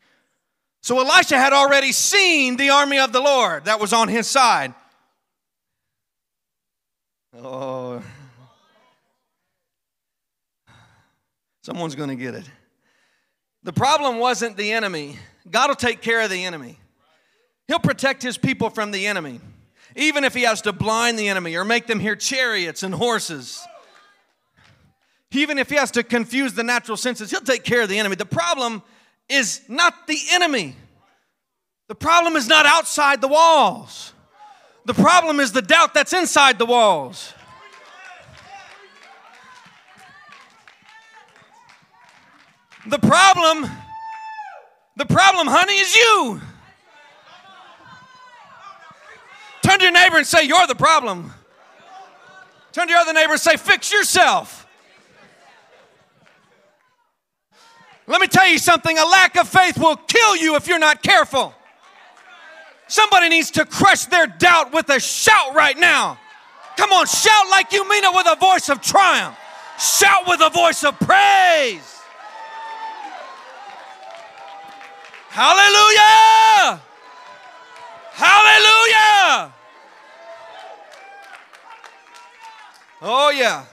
So 0.80 0.98
Elisha 0.98 1.38
had 1.38 1.52
already 1.52 1.92
seen 1.92 2.56
the 2.56 2.70
army 2.70 3.00
of 3.00 3.12
the 3.12 3.20
Lord 3.20 3.66
that 3.66 3.82
was 3.82 3.92
on 3.92 4.08
his 4.08 4.28
side. 4.28 4.74
Oh, 7.38 8.02
someone's 11.64 11.96
going 11.96 12.12
to 12.12 12.16
get 12.16 12.34
it. 12.34 12.50
The 13.64 13.74
problem 13.74 14.20
wasn't 14.20 14.56
the 14.56 14.72
enemy, 14.72 15.18
God 15.52 15.68
will 15.68 15.76
take 15.76 16.02
care 16.02 16.22
of 16.22 16.30
the 16.30 16.46
enemy. 16.46 16.80
He'll 17.68 17.80
protect 17.80 18.22
his 18.22 18.38
people 18.38 18.70
from 18.70 18.92
the 18.92 19.08
enemy, 19.08 19.40
even 19.96 20.24
if 20.24 20.34
he 20.34 20.44
has 20.44 20.62
to 20.62 20.74
blind 20.74 21.18
the 21.18 21.28
enemy 21.28 21.56
or 21.56 21.66
make 21.66 21.88
them 21.88 22.00
hear 22.00 22.16
chariots 22.16 22.84
and 22.84 22.94
horses. 22.94 23.66
Even 25.32 25.58
if 25.58 25.70
he 25.70 25.76
has 25.76 25.92
to 25.92 26.04
confuse 26.04 26.54
the 26.54 26.64
natural 26.64 26.96
senses, 26.96 27.30
he'll 27.30 27.42
take 27.42 27.64
care 27.64 27.82
of 27.82 27.90
the 27.90 28.00
enemy. 28.00 28.16
The 28.16 28.26
problem 28.26 28.84
is 29.28 29.62
not 29.68 30.08
the 30.08 30.20
enemy, 30.32 30.76
the 31.88 31.96
problem 31.96 32.36
is 32.36 32.48
not 32.48 32.66
outside 32.66 33.22
the 33.22 33.28
walls. 33.28 34.14
The 34.86 34.94
problem 34.94 35.40
is 35.40 35.52
the 35.52 35.64
doubt 35.64 35.96
that's 35.96 36.14
inside 36.14 36.60
the 36.60 36.66
walls. 36.66 37.34
The 42.88 43.00
problem, 43.00 43.68
the 44.96 45.08
problem, 45.08 45.48
honey, 45.48 45.74
is 45.74 45.96
you. 45.96 46.40
Turn 49.66 49.80
to 49.80 49.84
your 49.86 49.94
neighbor 49.94 50.18
and 50.18 50.28
say, 50.28 50.44
You're 50.44 50.68
the 50.68 50.76
problem. 50.76 51.34
Turn 52.72 52.86
to 52.86 52.92
your 52.92 53.02
other 53.02 53.14
neighbor 53.14 53.32
and 53.32 53.42
say, 53.42 53.58
Fix 53.58 53.92
yourself. 53.92 54.68
Let 58.06 58.22
me 58.22 58.28
tell 58.28 58.48
you 58.48 58.60
something 58.60 58.96
a 58.96 59.06
lack 59.06 59.36
of 59.38 59.50
faith 59.50 59.80
will 59.80 59.96
kill 59.96 60.36
you 60.36 60.56
if 60.56 60.68
you're 60.68 60.78
not 60.78 61.02
careful. 61.02 61.52
Somebody 62.88 63.30
needs 63.30 63.50
to 63.52 63.66
crush 63.66 64.06
their 64.06 64.28
doubt 64.28 64.72
with 64.72 64.88
a 64.90 65.00
shout 65.00 65.56
right 65.56 65.76
now. 65.76 66.20
Come 66.78 66.92
on, 66.92 67.08
shout 67.08 67.50
like 67.50 67.72
you 67.72 67.90
mean 67.90 68.04
it 68.04 68.14
with 68.14 68.28
a 68.28 68.36
voice 68.36 68.70
of 68.70 68.82
triumph. 68.82 69.36
Shout 69.80 70.28
with 70.28 70.42
a 70.42 70.52
voice 70.52 70.84
of 70.84 71.00
praise. 71.00 72.00
Hallelujah! 75.30 76.80
Hallelujah! 78.14 79.55
Oh, 83.08 83.30
yeah. 83.30 83.66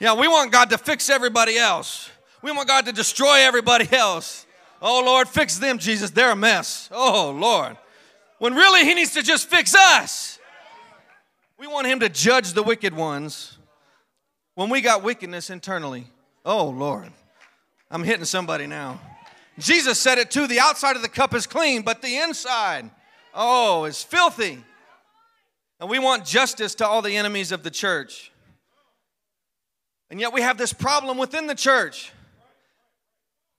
Yeah, 0.00 0.14
we 0.14 0.26
want 0.26 0.50
God 0.50 0.70
to 0.70 0.78
fix 0.78 1.10
everybody 1.10 1.58
else. 1.58 2.10
We 2.40 2.50
want 2.50 2.66
God 2.66 2.86
to 2.86 2.92
destroy 2.92 3.40
everybody 3.40 3.86
else. 3.94 4.46
Oh, 4.80 5.02
Lord, 5.04 5.28
fix 5.28 5.58
them, 5.58 5.78
Jesus. 5.78 6.10
They're 6.10 6.30
a 6.30 6.36
mess. 6.36 6.88
Oh, 6.90 7.30
Lord. 7.30 7.76
When 8.38 8.54
really 8.54 8.86
He 8.86 8.94
needs 8.94 9.12
to 9.12 9.22
just 9.22 9.50
fix 9.50 9.74
us. 9.74 10.38
We 11.58 11.66
want 11.66 11.86
Him 11.86 12.00
to 12.00 12.08
judge 12.08 12.54
the 12.54 12.62
wicked 12.62 12.94
ones 12.94 13.58
when 14.54 14.70
we 14.70 14.80
got 14.80 15.02
wickedness 15.02 15.50
internally. 15.50 16.06
Oh, 16.44 16.70
Lord. 16.70 17.12
I'm 17.90 18.02
hitting 18.02 18.24
somebody 18.24 18.66
now. 18.66 18.98
Jesus 19.58 19.98
said 19.98 20.16
it 20.16 20.30
too 20.30 20.46
the 20.46 20.60
outside 20.60 20.96
of 20.96 21.02
the 21.02 21.08
cup 21.10 21.34
is 21.34 21.46
clean, 21.46 21.82
but 21.82 22.00
the 22.00 22.16
inside, 22.16 22.90
oh, 23.34 23.84
is 23.84 24.02
filthy. 24.02 24.64
And 25.78 25.90
we 25.90 25.98
want 25.98 26.24
justice 26.24 26.74
to 26.76 26.86
all 26.86 27.02
the 27.02 27.16
enemies 27.16 27.52
of 27.52 27.62
the 27.62 27.70
church. 27.70 28.32
And 30.14 30.20
yet 30.20 30.32
we 30.32 30.42
have 30.42 30.56
this 30.56 30.72
problem 30.72 31.18
within 31.18 31.48
the 31.48 31.56
church. 31.56 32.12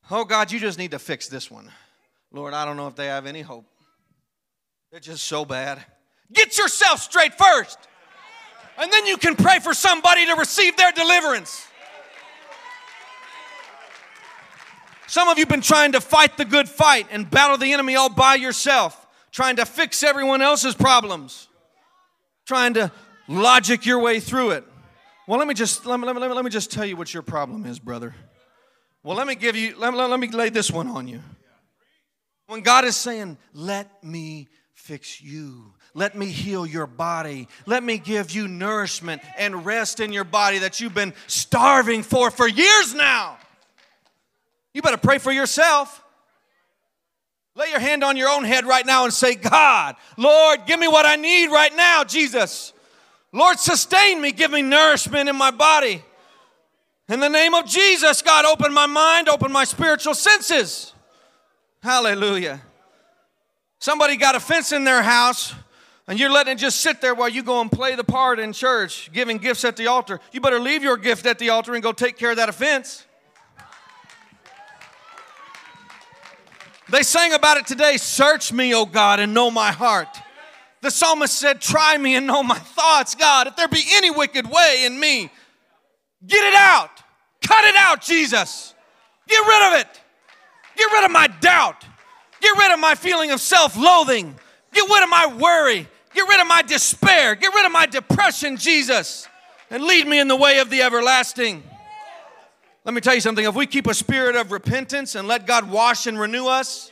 Oh, 0.09 0.23
God, 0.23 0.53
you 0.53 0.57
just 0.57 0.79
need 0.79 0.91
to 0.91 0.99
fix 0.99 1.27
this 1.27 1.51
one. 1.51 1.69
Lord, 2.31 2.53
I 2.53 2.63
don't 2.63 2.77
know 2.77 2.87
if 2.87 2.95
they 2.95 3.07
have 3.07 3.25
any 3.25 3.41
hope. 3.41 3.65
They're 4.89 5.01
just 5.01 5.25
so 5.25 5.43
bad. 5.43 5.83
Get 6.31 6.57
yourself 6.57 7.01
straight 7.01 7.33
first. 7.33 7.77
And 8.77 8.89
then 8.89 9.05
you 9.05 9.17
can 9.17 9.35
pray 9.35 9.59
for 9.59 9.73
somebody 9.73 10.27
to 10.27 10.35
receive 10.35 10.77
their 10.77 10.93
deliverance. 10.93 11.67
Some 15.07 15.27
of 15.27 15.37
you 15.37 15.41
have 15.41 15.49
been 15.49 15.59
trying 15.59 15.91
to 15.91 15.99
fight 15.99 16.37
the 16.37 16.45
good 16.45 16.69
fight 16.69 17.07
and 17.11 17.29
battle 17.29 17.57
the 17.57 17.73
enemy 17.73 17.97
all 17.97 18.07
by 18.07 18.35
yourself, 18.35 19.05
trying 19.29 19.57
to 19.57 19.65
fix 19.65 20.03
everyone 20.03 20.41
else's 20.41 20.73
problems, 20.73 21.49
trying 22.45 22.75
to 22.75 22.93
logic 23.27 23.85
your 23.85 23.99
way 23.99 24.21
through 24.21 24.51
it. 24.51 24.63
Well, 25.27 25.39
let 25.39 25.47
me 25.47 25.53
just 25.53 25.85
let 25.85 25.99
me, 25.99 26.05
let 26.05 26.15
me, 26.15 26.21
let 26.21 26.45
me 26.45 26.51
just 26.51 26.71
tell 26.71 26.85
you 26.85 26.95
what 26.95 27.13
your 27.13 27.23
problem 27.23 27.65
is, 27.65 27.79
brother. 27.79 28.13
Well, 29.03 29.17
let 29.17 29.25
me 29.25 29.35
give 29.35 29.55
you 29.55 29.75
let 29.77 29.91
me, 29.91 29.99
let 29.99 30.19
me 30.19 30.27
lay 30.29 30.49
this 30.49 30.69
one 30.69 30.87
on 30.87 31.07
you. 31.07 31.21
When 32.47 32.61
God 32.61 32.85
is 32.85 32.95
saying, 32.95 33.37
"Let 33.53 34.03
me 34.03 34.47
fix 34.73 35.19
you. 35.21 35.73
Let 35.95 36.15
me 36.15 36.27
heal 36.27 36.65
your 36.65 36.85
body. 36.85 37.47
Let 37.65 37.83
me 37.83 37.97
give 37.97 38.31
you 38.31 38.47
nourishment 38.47 39.21
and 39.37 39.65
rest 39.65 39.99
in 39.99 40.13
your 40.13 40.25
body 40.25 40.59
that 40.59 40.79
you've 40.79 40.93
been 40.93 41.13
starving 41.25 42.03
for 42.03 42.29
for 42.29 42.47
years 42.47 42.93
now." 42.93 43.37
You 44.75 44.81
better 44.81 44.97
pray 44.97 45.17
for 45.17 45.31
yourself. 45.31 46.03
Lay 47.55 47.69
your 47.69 47.79
hand 47.79 48.03
on 48.03 48.17
your 48.17 48.29
own 48.29 48.43
head 48.43 48.65
right 48.65 48.85
now 48.85 49.05
and 49.05 49.13
say, 49.13 49.33
God, 49.33 49.95
Lord, 50.17 50.65
give 50.65 50.77
me 50.77 50.89
what 50.89 51.05
I 51.05 51.15
need 51.15 51.47
right 51.47 51.73
now, 51.73 52.03
Jesus. 52.03 52.73
Lord, 53.35 53.59
sustain 53.59 54.21
me, 54.21 54.31
give 54.31 54.49
me 54.49 54.61
nourishment 54.61 55.27
in 55.27 55.35
my 55.35 55.51
body. 55.51 56.01
In 57.09 57.19
the 57.19 57.27
name 57.27 57.53
of 57.53 57.65
Jesus, 57.65 58.21
God, 58.21 58.45
open 58.45 58.73
my 58.73 58.85
mind, 58.85 59.27
open 59.27 59.51
my 59.51 59.65
spiritual 59.65 60.13
senses. 60.13 60.93
Hallelujah. 61.83 62.61
Somebody 63.77 64.15
got 64.15 64.35
a 64.35 64.39
fence 64.39 64.71
in 64.71 64.85
their 64.85 65.03
house 65.03 65.53
and 66.07 66.17
you're 66.17 66.31
letting 66.31 66.53
it 66.53 66.59
just 66.59 66.79
sit 66.79 67.01
there 67.01 67.13
while 67.13 67.27
you 67.27 67.43
go 67.43 67.59
and 67.59 67.69
play 67.69 67.93
the 67.95 68.05
part 68.05 68.39
in 68.39 68.53
church, 68.53 69.11
giving 69.11 69.37
gifts 69.37 69.65
at 69.65 69.75
the 69.75 69.87
altar. 69.87 70.21
You 70.31 70.39
better 70.39 70.61
leave 70.61 70.81
your 70.81 70.95
gift 70.95 71.25
at 71.25 71.37
the 71.37 71.49
altar 71.49 71.73
and 71.73 71.83
go 71.83 71.91
take 71.91 72.17
care 72.17 72.31
of 72.31 72.37
that 72.37 72.47
offense. 72.47 73.05
They 76.89 77.03
sang 77.03 77.33
about 77.33 77.57
it 77.57 77.67
today 77.67 77.97
Search 77.97 78.53
me, 78.53 78.73
O 78.73 78.85
God, 78.85 79.19
and 79.19 79.33
know 79.33 79.51
my 79.51 79.73
heart. 79.73 80.21
The 80.85 80.91
psalmist 80.91 81.39
said, 81.39 81.61
Try 81.61 81.97
me 81.97 82.13
and 82.13 82.27
know 82.27 82.43
my 82.43 82.59
thoughts, 82.59 83.15
God. 83.15 83.47
If 83.47 83.55
there 83.55 83.67
be 83.67 83.83
any 83.93 84.11
wicked 84.11 84.45
way 84.47 84.83
in 84.85 84.99
me, 84.99 85.31
get 86.27 86.43
it 86.43 86.53
out. 86.53 86.91
Cut 87.41 87.65
it 87.65 87.75
out, 87.75 88.03
Jesus. 88.03 88.75
Get 89.27 89.47
rid 89.47 89.73
of 89.73 89.79
it. 89.79 89.87
Get 90.77 90.91
rid 90.93 91.05
of 91.05 91.09
my 91.09 91.25
doubt. 91.25 91.83
Get 92.39 92.55
rid 92.59 92.71
of 92.71 92.79
my 92.79 92.93
feeling 92.93 93.31
of 93.31 93.41
self 93.41 93.75
loathing. 93.75 94.35
Get 94.73 94.87
rid 94.87 95.01
of 95.01 95.09
my 95.09 95.25
worry. 95.25 95.87
Get 96.13 96.29
rid 96.29 96.39
of 96.39 96.45
my 96.45 96.61
despair. 96.61 97.33
Get 97.33 97.51
rid 97.51 97.65
of 97.65 97.71
my 97.71 97.87
depression, 97.87 98.55
Jesus, 98.55 99.27
and 99.71 99.85
lead 99.85 100.05
me 100.05 100.19
in 100.19 100.27
the 100.27 100.35
way 100.35 100.59
of 100.59 100.69
the 100.69 100.83
everlasting. 100.83 101.63
Let 102.83 102.93
me 102.93 103.01
tell 103.01 103.15
you 103.15 103.21
something. 103.21 103.43
If 103.43 103.55
we 103.55 103.65
keep 103.65 103.87
a 103.87 103.95
spirit 103.95 104.35
of 104.35 104.51
repentance 104.51 105.15
and 105.15 105.27
let 105.27 105.47
God 105.47 105.67
wash 105.67 106.05
and 106.05 106.19
renew 106.19 106.45
us, 106.45 106.91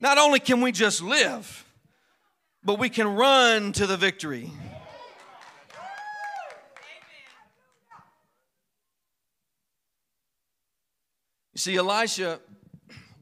not 0.00 0.16
only 0.16 0.40
can 0.40 0.62
we 0.62 0.72
just 0.72 1.02
live, 1.02 1.66
but 2.64 2.78
we 2.78 2.88
can 2.88 3.14
run 3.14 3.72
to 3.72 3.86
the 3.86 3.96
victory. 3.96 4.50
You 11.54 11.58
see, 11.58 11.76
Elisha 11.76 12.40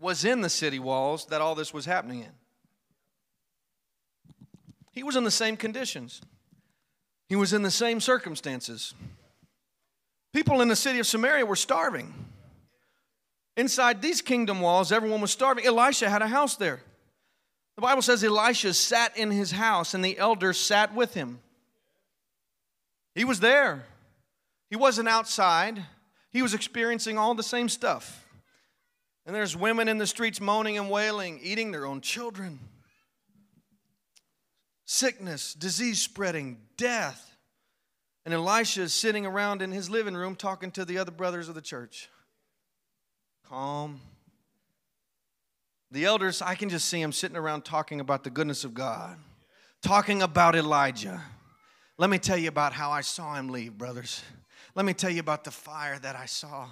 was 0.00 0.24
in 0.24 0.40
the 0.40 0.48
city 0.48 0.78
walls 0.78 1.26
that 1.26 1.40
all 1.40 1.54
this 1.54 1.74
was 1.74 1.84
happening 1.84 2.20
in. 2.20 2.32
He 4.92 5.02
was 5.02 5.16
in 5.16 5.24
the 5.24 5.30
same 5.30 5.56
conditions, 5.56 6.20
he 7.28 7.36
was 7.36 7.52
in 7.52 7.62
the 7.62 7.70
same 7.70 8.00
circumstances. 8.00 8.94
People 10.32 10.60
in 10.60 10.68
the 10.68 10.76
city 10.76 11.00
of 11.00 11.08
Samaria 11.08 11.44
were 11.44 11.56
starving. 11.56 12.14
Inside 13.56 14.00
these 14.00 14.22
kingdom 14.22 14.60
walls, 14.60 14.92
everyone 14.92 15.20
was 15.20 15.32
starving. 15.32 15.66
Elisha 15.66 16.08
had 16.08 16.22
a 16.22 16.28
house 16.28 16.54
there. 16.54 16.82
The 17.80 17.86
Bible 17.86 18.02
says 18.02 18.22
Elisha 18.22 18.74
sat 18.74 19.16
in 19.16 19.30
his 19.30 19.52
house 19.52 19.94
and 19.94 20.04
the 20.04 20.18
elders 20.18 20.60
sat 20.60 20.94
with 20.94 21.14
him. 21.14 21.38
He 23.14 23.24
was 23.24 23.40
there. 23.40 23.86
He 24.68 24.76
wasn't 24.76 25.08
outside. 25.08 25.82
He 26.30 26.42
was 26.42 26.52
experiencing 26.52 27.16
all 27.16 27.34
the 27.34 27.42
same 27.42 27.70
stuff. 27.70 28.28
And 29.24 29.34
there's 29.34 29.56
women 29.56 29.88
in 29.88 29.96
the 29.96 30.06
streets 30.06 30.42
moaning 30.42 30.76
and 30.76 30.90
wailing, 30.90 31.40
eating 31.42 31.72
their 31.72 31.86
own 31.86 32.02
children. 32.02 32.58
Sickness, 34.84 35.54
disease 35.54 36.02
spreading, 36.02 36.58
death. 36.76 37.34
And 38.26 38.34
Elisha 38.34 38.82
is 38.82 38.92
sitting 38.92 39.24
around 39.24 39.62
in 39.62 39.72
his 39.72 39.88
living 39.88 40.14
room 40.14 40.36
talking 40.36 40.70
to 40.72 40.84
the 40.84 40.98
other 40.98 41.12
brothers 41.12 41.48
of 41.48 41.54
the 41.54 41.62
church. 41.62 42.10
Calm. 43.48 44.02
The 45.90 46.04
elders, 46.04 46.40
I 46.40 46.54
can 46.54 46.68
just 46.68 46.88
see 46.88 47.02
them 47.02 47.12
sitting 47.12 47.36
around 47.36 47.64
talking 47.64 48.00
about 48.00 48.22
the 48.24 48.30
goodness 48.30 48.64
of 48.64 48.74
God, 48.74 49.16
talking 49.82 50.22
about 50.22 50.54
Elijah. 50.54 51.20
Let 51.98 52.10
me 52.10 52.18
tell 52.18 52.36
you 52.36 52.48
about 52.48 52.72
how 52.72 52.90
I 52.90 53.00
saw 53.00 53.34
him 53.34 53.48
leave, 53.48 53.76
brothers. 53.76 54.22
Let 54.74 54.86
me 54.86 54.94
tell 54.94 55.10
you 55.10 55.20
about 55.20 55.44
the 55.44 55.50
fire 55.50 55.98
that 55.98 56.16
I 56.16 56.26
saw. 56.26 56.68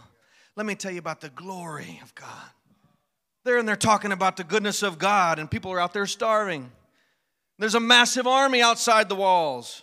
Let 0.57 0.67
me 0.67 0.75
tell 0.75 0.93
you 0.93 0.99
about 0.99 1.21
the 1.21 1.31
glory 1.31 2.01
of 2.03 2.15
God. 2.15 2.51
There 3.45 3.59
and 3.59 3.69
they're 3.69 3.77
talking 3.77 4.13
about 4.13 4.37
the 4.37 4.45
goodness 4.45 4.83
of 4.83 4.99
God, 4.99 5.39
and 5.39 5.51
people 5.51 5.73
are 5.73 5.81
out 5.81 5.93
there 5.93 6.07
starving. 6.07 6.71
There's 7.59 7.75
a 7.75 7.81
massive 7.81 8.27
army 8.27 8.63
outside 8.63 9.09
the 9.09 9.17
walls 9.17 9.83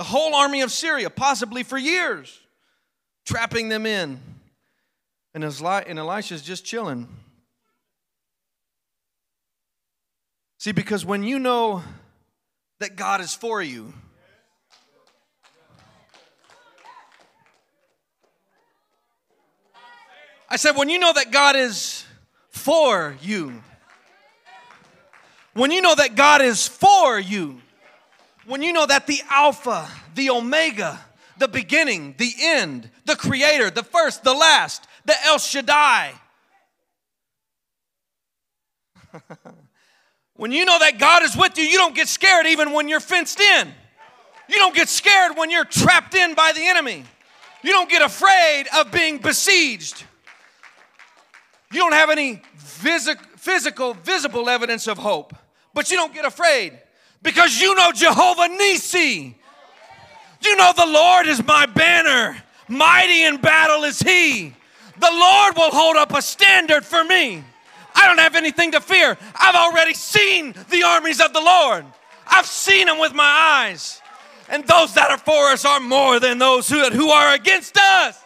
the 0.00 0.04
whole 0.04 0.34
army 0.34 0.62
of 0.62 0.72
Syria, 0.72 1.10
possibly 1.10 1.62
for 1.62 1.76
years, 1.76 2.40
trapping 3.26 3.68
them 3.68 3.84
in. 3.84 4.18
And, 5.34 5.44
and 5.44 5.98
Elisha's 5.98 6.40
just 6.40 6.64
chilling. 6.64 7.06
See, 10.60 10.72
because 10.72 11.06
when 11.06 11.22
you 11.22 11.38
know 11.38 11.82
that 12.80 12.94
God 12.94 13.22
is 13.22 13.34
for 13.34 13.62
you, 13.62 13.94
I 20.50 20.56
said, 20.56 20.76
when 20.76 20.90
you 20.90 20.98
know 20.98 21.14
that 21.14 21.30
God 21.30 21.56
is 21.56 22.04
for 22.50 23.16
you, 23.22 23.62
when 25.54 25.70
you 25.70 25.80
know 25.80 25.94
that 25.94 26.14
God 26.14 26.42
is 26.42 26.68
for 26.68 27.18
you, 27.18 27.62
when 28.44 28.60
you 28.60 28.74
know 28.74 28.84
that 28.84 29.06
the 29.06 29.22
Alpha, 29.30 29.88
the 30.14 30.28
Omega, 30.28 31.00
the 31.38 31.48
beginning, 31.48 32.16
the 32.18 32.34
end, 32.38 32.90
the 33.06 33.16
creator, 33.16 33.70
the 33.70 33.82
first, 33.82 34.24
the 34.24 34.34
last, 34.34 34.86
the 35.06 35.14
El 35.24 35.38
Shaddai. 35.38 36.12
when 40.40 40.52
you 40.52 40.64
know 40.64 40.78
that 40.78 40.98
God 40.98 41.22
is 41.22 41.36
with 41.36 41.58
you, 41.58 41.64
you 41.64 41.76
don't 41.76 41.94
get 41.94 42.08
scared 42.08 42.46
even 42.46 42.72
when 42.72 42.88
you're 42.88 42.98
fenced 42.98 43.38
in. 43.40 43.68
You 44.48 44.56
don't 44.56 44.74
get 44.74 44.88
scared 44.88 45.36
when 45.36 45.50
you're 45.50 45.66
trapped 45.66 46.14
in 46.14 46.32
by 46.32 46.52
the 46.54 46.62
enemy. 46.62 47.04
You 47.62 47.72
don't 47.72 47.90
get 47.90 48.00
afraid 48.00 48.64
of 48.74 48.90
being 48.90 49.18
besieged. 49.18 50.02
You 51.70 51.80
don't 51.80 51.92
have 51.92 52.08
any 52.08 52.40
physical, 52.56 53.92
visible 53.92 54.48
evidence 54.48 54.88
of 54.88 54.96
hope, 54.96 55.34
but 55.74 55.90
you 55.90 55.98
don't 55.98 56.14
get 56.14 56.24
afraid 56.24 56.72
because 57.22 57.60
you 57.60 57.74
know 57.74 57.92
Jehovah 57.92 58.48
Nisi. 58.48 59.36
You 60.40 60.56
know 60.56 60.72
the 60.74 60.86
Lord 60.86 61.26
is 61.26 61.44
my 61.44 61.66
banner. 61.66 62.42
Mighty 62.66 63.24
in 63.24 63.42
battle 63.42 63.84
is 63.84 64.00
he. 64.00 64.54
The 64.98 65.10
Lord 65.12 65.54
will 65.58 65.70
hold 65.70 65.96
up 65.96 66.14
a 66.14 66.22
standard 66.22 66.86
for 66.86 67.04
me. 67.04 67.44
I 68.00 68.06
don't 68.06 68.18
have 68.18 68.34
anything 68.34 68.72
to 68.72 68.80
fear. 68.80 69.18
I've 69.34 69.54
already 69.54 69.92
seen 69.92 70.54
the 70.70 70.84
armies 70.84 71.20
of 71.20 71.34
the 71.34 71.40
Lord. 71.40 71.84
I've 72.26 72.46
seen 72.46 72.86
them 72.86 72.98
with 72.98 73.12
my 73.12 73.24
eyes. 73.24 74.00
And 74.48 74.66
those 74.66 74.94
that 74.94 75.10
are 75.10 75.18
for 75.18 75.50
us 75.50 75.66
are 75.66 75.80
more 75.80 76.18
than 76.18 76.38
those 76.38 76.66
who, 76.66 76.82
who 76.90 77.10
are 77.10 77.34
against 77.34 77.76
us. 77.76 78.18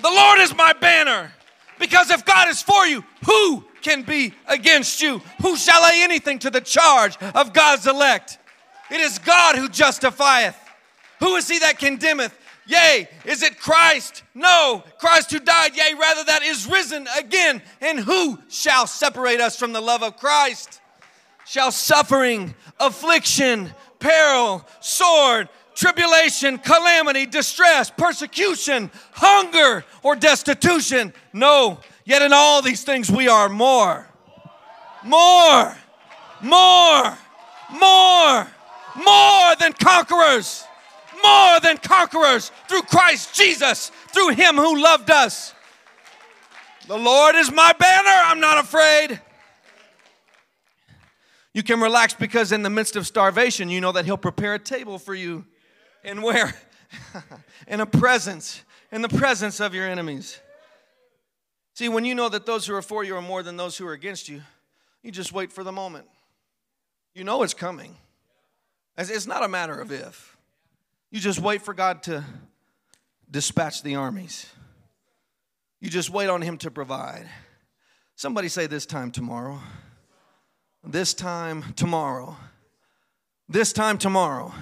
The 0.00 0.08
Lord 0.08 0.38
is 0.38 0.54
my 0.54 0.72
banner. 0.72 1.32
Because 1.80 2.10
if 2.10 2.24
God 2.24 2.48
is 2.48 2.62
for 2.62 2.86
you, 2.86 3.02
who 3.26 3.64
can 3.80 4.02
be 4.02 4.32
against 4.46 5.02
you? 5.02 5.20
Who 5.40 5.56
shall 5.56 5.82
lay 5.82 6.02
anything 6.02 6.38
to 6.40 6.50
the 6.50 6.60
charge 6.60 7.16
of 7.34 7.52
God's 7.52 7.88
elect? 7.88 8.38
It 8.88 9.00
is 9.00 9.18
God 9.18 9.56
who 9.56 9.68
justifieth. 9.68 10.56
Who 11.18 11.34
is 11.34 11.48
he 11.48 11.58
that 11.58 11.80
condemneth? 11.80 12.38
Yea, 12.66 13.08
is 13.24 13.42
it 13.42 13.58
Christ? 13.58 14.22
No, 14.34 14.84
Christ 14.98 15.32
who 15.32 15.40
died, 15.40 15.76
yea, 15.76 15.94
rather 15.98 16.24
that 16.24 16.42
is 16.42 16.66
risen 16.66 17.08
again. 17.18 17.60
And 17.80 17.98
who 17.98 18.38
shall 18.48 18.86
separate 18.86 19.40
us 19.40 19.56
from 19.56 19.72
the 19.72 19.80
love 19.80 20.02
of 20.02 20.16
Christ? 20.16 20.80
Shall 21.44 21.72
suffering, 21.72 22.54
affliction, 22.78 23.72
peril, 23.98 24.66
sword, 24.80 25.48
tribulation, 25.74 26.58
calamity, 26.58 27.26
distress, 27.26 27.90
persecution, 27.90 28.90
hunger, 29.12 29.84
or 30.02 30.16
destitution. 30.16 31.12
No, 31.32 31.80
yet 32.04 32.22
in 32.22 32.32
all 32.32 32.62
these 32.62 32.84
things 32.84 33.10
we 33.10 33.28
are 33.28 33.48
more, 33.48 34.06
more, 35.04 35.76
more, 36.42 37.18
more, 37.72 38.46
more 38.96 39.56
than 39.58 39.72
conquerors, 39.72 40.64
more 41.22 41.60
than 41.60 41.78
conquerors 41.78 42.50
through 42.68 42.82
Christ 42.82 43.34
Jesus, 43.34 43.90
through 44.08 44.30
Him 44.30 44.56
who 44.56 44.82
loved 44.82 45.10
us. 45.10 45.54
The 46.88 46.98
Lord 46.98 47.34
is 47.36 47.50
my 47.52 47.72
banner, 47.72 48.10
I'm 48.10 48.40
not 48.40 48.58
afraid. 48.58 49.20
You 51.54 51.62
can 51.62 51.80
relax 51.80 52.14
because 52.14 52.50
in 52.50 52.62
the 52.62 52.70
midst 52.70 52.96
of 52.96 53.06
starvation, 53.06 53.68
you 53.68 53.80
know 53.80 53.92
that 53.92 54.04
He'll 54.04 54.16
prepare 54.16 54.54
a 54.54 54.58
table 54.58 54.98
for 54.98 55.14
you 55.14 55.44
and 56.02 56.22
where? 56.22 56.54
in 57.68 57.80
a 57.80 57.86
presence, 57.86 58.62
in 58.90 59.02
the 59.02 59.08
presence 59.08 59.60
of 59.60 59.74
your 59.74 59.88
enemies. 59.88 60.40
See, 61.74 61.88
when 61.88 62.04
you 62.04 62.14
know 62.14 62.28
that 62.28 62.46
those 62.46 62.66
who 62.66 62.74
are 62.74 62.82
for 62.82 63.04
you 63.04 63.16
are 63.16 63.22
more 63.22 63.42
than 63.42 63.56
those 63.56 63.76
who 63.76 63.86
are 63.86 63.92
against 63.92 64.28
you, 64.28 64.42
you 65.02 65.10
just 65.10 65.32
wait 65.32 65.52
for 65.52 65.64
the 65.64 65.72
moment. 65.72 66.06
You 67.14 67.24
know 67.24 67.42
it's 67.42 67.54
coming. 67.54 67.96
It's 68.96 69.26
not 69.26 69.42
a 69.42 69.48
matter 69.48 69.78
of 69.80 69.90
if. 69.90 70.31
You 71.12 71.20
just 71.20 71.40
wait 71.40 71.60
for 71.60 71.74
God 71.74 72.02
to 72.04 72.24
dispatch 73.30 73.82
the 73.82 73.96
armies. 73.96 74.46
You 75.78 75.90
just 75.90 76.08
wait 76.08 76.28
on 76.28 76.40
Him 76.40 76.56
to 76.58 76.70
provide. 76.70 77.28
Somebody 78.16 78.48
say, 78.48 78.66
This 78.66 78.86
time 78.86 79.10
tomorrow. 79.10 79.60
This 80.82 81.12
time 81.12 81.74
tomorrow. 81.76 82.34
This 83.46 83.74
time 83.74 83.98
tomorrow. 83.98 84.54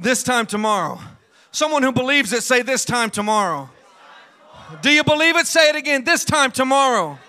This 0.00 0.24
time 0.24 0.46
tomorrow. 0.46 0.98
Someone 1.52 1.84
who 1.84 1.92
believes 1.92 2.32
it, 2.32 2.42
say 2.42 2.62
this 2.62 2.84
time 2.84 3.10
tomorrow. 3.10 3.70
Do 4.80 4.90
you 4.90 5.04
believe 5.04 5.36
it? 5.36 5.46
Say 5.46 5.68
it 5.68 5.76
again. 5.76 6.02
This 6.02 6.24
time 6.24 6.50
tomorrow. 6.50 7.20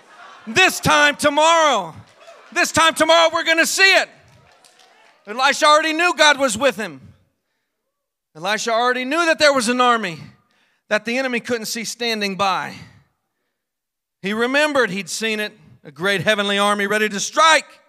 This 0.44 0.80
time 0.80 1.14
tomorrow. 1.14 1.94
This 2.50 2.72
time 2.72 2.94
tomorrow, 2.94 3.30
we're 3.32 3.44
going 3.44 3.58
to 3.58 3.66
see 3.66 3.94
it. 3.94 4.08
Elisha 5.26 5.66
already 5.66 5.92
knew 5.92 6.14
God 6.16 6.38
was 6.38 6.58
with 6.58 6.76
him. 6.76 7.13
Elisha 8.36 8.72
already 8.72 9.04
knew 9.04 9.24
that 9.26 9.38
there 9.38 9.52
was 9.52 9.68
an 9.68 9.80
army 9.80 10.18
that 10.88 11.04
the 11.04 11.16
enemy 11.18 11.40
couldn't 11.40 11.66
see 11.66 11.84
standing 11.84 12.36
by. 12.36 12.74
He 14.22 14.32
remembered 14.32 14.90
he'd 14.90 15.08
seen 15.08 15.38
it 15.38 15.52
a 15.84 15.92
great 15.92 16.22
heavenly 16.22 16.58
army 16.58 16.86
ready 16.86 17.08
to 17.08 17.20
strike 17.20 17.80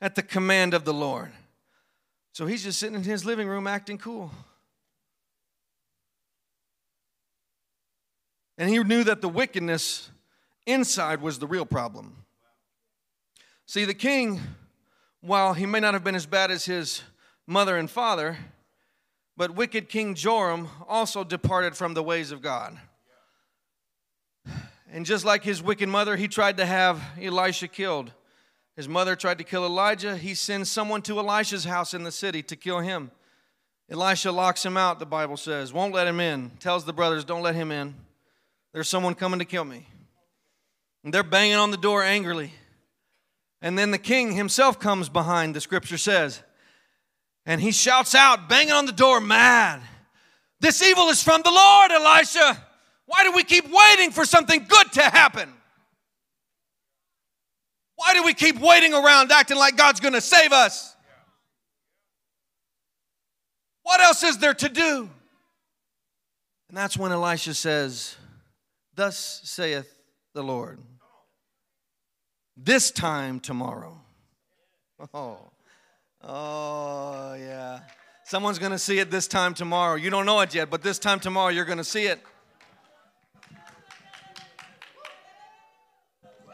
at 0.00 0.14
the 0.14 0.22
command 0.22 0.74
of 0.74 0.84
the 0.84 0.94
Lord. 0.94 1.32
So 2.32 2.46
he's 2.46 2.62
just 2.62 2.78
sitting 2.78 2.94
in 2.94 3.02
his 3.02 3.24
living 3.24 3.48
room 3.48 3.66
acting 3.66 3.98
cool. 3.98 4.30
And 8.56 8.68
he 8.68 8.78
knew 8.82 9.04
that 9.04 9.20
the 9.20 9.28
wickedness 9.28 10.10
inside 10.66 11.20
was 11.22 11.38
the 11.38 11.46
real 11.46 11.66
problem. 11.66 12.24
See, 13.66 13.84
the 13.84 13.94
king, 13.94 14.40
while 15.20 15.54
he 15.54 15.66
may 15.66 15.80
not 15.80 15.94
have 15.94 16.04
been 16.04 16.14
as 16.14 16.26
bad 16.26 16.50
as 16.50 16.64
his 16.64 17.02
mother 17.46 17.76
and 17.76 17.90
father, 17.90 18.36
but 19.38 19.54
wicked 19.54 19.88
King 19.88 20.16
Joram 20.16 20.68
also 20.88 21.22
departed 21.22 21.76
from 21.76 21.94
the 21.94 22.02
ways 22.02 22.32
of 22.32 22.42
God. 22.42 22.76
And 24.92 25.06
just 25.06 25.24
like 25.24 25.44
his 25.44 25.62
wicked 25.62 25.88
mother, 25.88 26.16
he 26.16 26.26
tried 26.26 26.56
to 26.56 26.66
have 26.66 27.00
Elisha 27.22 27.68
killed. 27.68 28.12
His 28.74 28.88
mother 28.88 29.14
tried 29.14 29.38
to 29.38 29.44
kill 29.44 29.64
Elijah. 29.64 30.16
He 30.16 30.34
sends 30.34 30.68
someone 30.68 31.02
to 31.02 31.20
Elisha's 31.20 31.64
house 31.64 31.94
in 31.94 32.02
the 32.02 32.10
city 32.10 32.42
to 32.42 32.56
kill 32.56 32.80
him. 32.80 33.12
Elisha 33.88 34.32
locks 34.32 34.66
him 34.66 34.76
out, 34.76 34.98
the 34.98 35.06
Bible 35.06 35.36
says, 35.36 35.72
won't 35.72 35.94
let 35.94 36.08
him 36.08 36.18
in, 36.18 36.50
tells 36.58 36.84
the 36.84 36.92
brothers, 36.92 37.24
don't 37.24 37.42
let 37.42 37.54
him 37.54 37.70
in. 37.70 37.94
There's 38.74 38.88
someone 38.88 39.14
coming 39.14 39.38
to 39.38 39.44
kill 39.44 39.64
me. 39.64 39.86
And 41.04 41.14
they're 41.14 41.22
banging 41.22 41.54
on 41.54 41.70
the 41.70 41.76
door 41.76 42.02
angrily. 42.02 42.52
And 43.62 43.78
then 43.78 43.92
the 43.92 43.98
king 43.98 44.32
himself 44.32 44.80
comes 44.80 45.08
behind, 45.08 45.54
the 45.54 45.60
scripture 45.60 45.96
says. 45.96 46.42
And 47.48 47.62
he 47.62 47.72
shouts 47.72 48.14
out, 48.14 48.46
banging 48.46 48.72
on 48.72 48.84
the 48.84 48.92
door, 48.92 49.22
mad. 49.22 49.80
This 50.60 50.82
evil 50.82 51.08
is 51.08 51.22
from 51.22 51.40
the 51.40 51.50
Lord, 51.50 51.90
Elisha. 51.90 52.62
Why 53.06 53.24
do 53.24 53.32
we 53.32 53.42
keep 53.42 53.64
waiting 53.70 54.10
for 54.10 54.26
something 54.26 54.66
good 54.68 54.92
to 54.92 55.02
happen? 55.02 55.50
Why 57.96 58.12
do 58.12 58.22
we 58.22 58.34
keep 58.34 58.60
waiting 58.60 58.92
around 58.92 59.32
acting 59.32 59.56
like 59.56 59.78
God's 59.78 59.98
going 59.98 60.12
to 60.12 60.20
save 60.20 60.52
us? 60.52 60.94
What 63.82 64.02
else 64.02 64.22
is 64.24 64.36
there 64.36 64.52
to 64.52 64.68
do? 64.68 65.08
And 66.68 66.76
that's 66.76 66.98
when 66.98 67.12
Elisha 67.12 67.54
says, 67.54 68.14
Thus 68.94 69.40
saith 69.44 69.90
the 70.34 70.42
Lord, 70.42 70.80
this 72.58 72.90
time 72.90 73.40
tomorrow. 73.40 73.98
Oh, 75.14 75.50
oh, 76.28 77.34
yeah. 77.34 77.80
Someone's 78.24 78.58
going 78.58 78.72
to 78.72 78.78
see 78.78 78.98
it 78.98 79.10
this 79.10 79.26
time 79.26 79.54
tomorrow. 79.54 79.96
You 79.96 80.10
don't 80.10 80.26
know 80.26 80.40
it 80.40 80.54
yet, 80.54 80.68
but 80.70 80.82
this 80.82 80.98
time 80.98 81.18
tomorrow 81.18 81.48
you're 81.48 81.64
going 81.64 81.78
to 81.78 81.84
see 81.84 82.04
it. 82.06 82.20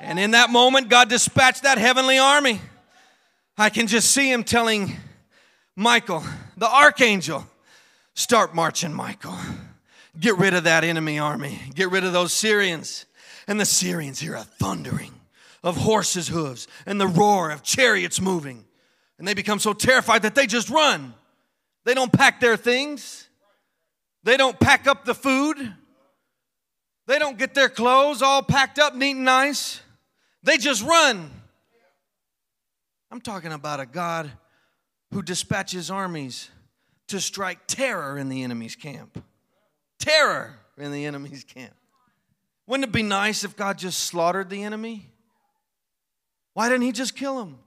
And 0.01 0.18
in 0.18 0.33
that 0.33 0.51
moment, 0.51 0.89
God 0.89 1.09
dispatched 1.09 1.62
that 1.64 1.79
heavenly 1.79 2.18
army. 2.18 2.61
I 3.57 3.70
can 3.70 3.87
just 3.87 4.11
see 4.11 4.31
him 4.31 4.45
telling 4.45 4.97
Michael, 5.77 6.22
the 6.57 6.68
archangel, 6.68 7.47
start 8.14 8.55
marching, 8.55 8.93
Michael. 8.93 9.37
Get 10.18 10.39
rid 10.39 10.55
of 10.55 10.64
that 10.64 10.85
enemy 10.85 11.18
army. 11.18 11.59
Get 11.75 11.91
rid 11.91 12.05
of 12.05 12.12
those 12.12 12.33
Syrians. 12.33 13.07
And 13.49 13.61
the 13.61 13.64
Syrians 13.64 14.20
hear 14.20 14.35
a 14.35 14.45
thundering 14.45 15.12
of 15.62 15.79
horses' 15.79 16.29
hooves 16.29 16.68
and 16.87 17.01
the 17.01 17.09
roar 17.09 17.51
of 17.51 17.62
chariots 17.62 18.20
moving. 18.20 18.64
And 19.19 19.29
they 19.29 19.35
become 19.35 19.59
so 19.59 19.73
terrified 19.73 20.23
that 20.23 20.35
they 20.35 20.47
just 20.47 20.71
run. 20.71 21.15
They 21.85 21.95
don't 21.95 22.12
pack 22.12 22.41
their 22.41 22.57
things, 22.57 23.29
they 24.23 24.37
don't 24.37 24.59
pack 24.59 24.87
up 24.87 25.05
the 25.05 25.15
food, 25.15 25.75
they 27.07 27.19
don't 27.19 27.37
get 27.37 27.55
their 27.55 27.69
clothes 27.69 28.23
all 28.23 28.43
packed 28.43 28.79
up 28.79 28.95
neat 28.95 29.12
and 29.12 29.25
nice. 29.25 29.81
They 30.43 30.57
just 30.57 30.83
run. 30.83 31.31
I'm 33.11 33.21
talking 33.21 33.53
about 33.53 33.81
a 33.81 33.87
God 33.87 34.31
who 35.12 35.23
dispatches 35.23 35.91
armies 35.91 36.51
to 37.09 37.21
strike 37.21 37.67
terror 37.67 38.19
in 38.19 38.29
the 38.29 38.43
enemy's 38.43 38.77
camp. 38.77 39.23
Terror 39.99 40.59
in 40.77 40.91
the 40.91 41.05
enemy's 41.05 41.45
camp. 41.45 41.75
Wouldn't 42.67 42.89
it 42.89 42.93
be 42.93 43.03
nice 43.03 43.45
if 43.45 43.57
God 43.57 43.79
just 43.79 44.01
slaughtered 44.01 44.49
the 44.49 44.62
enemy? 44.62 45.11
Why 46.55 46.69
didn't 46.69 46.83
he 46.83 46.93
just 46.93 47.15
kill 47.15 47.41
him? 47.41 47.59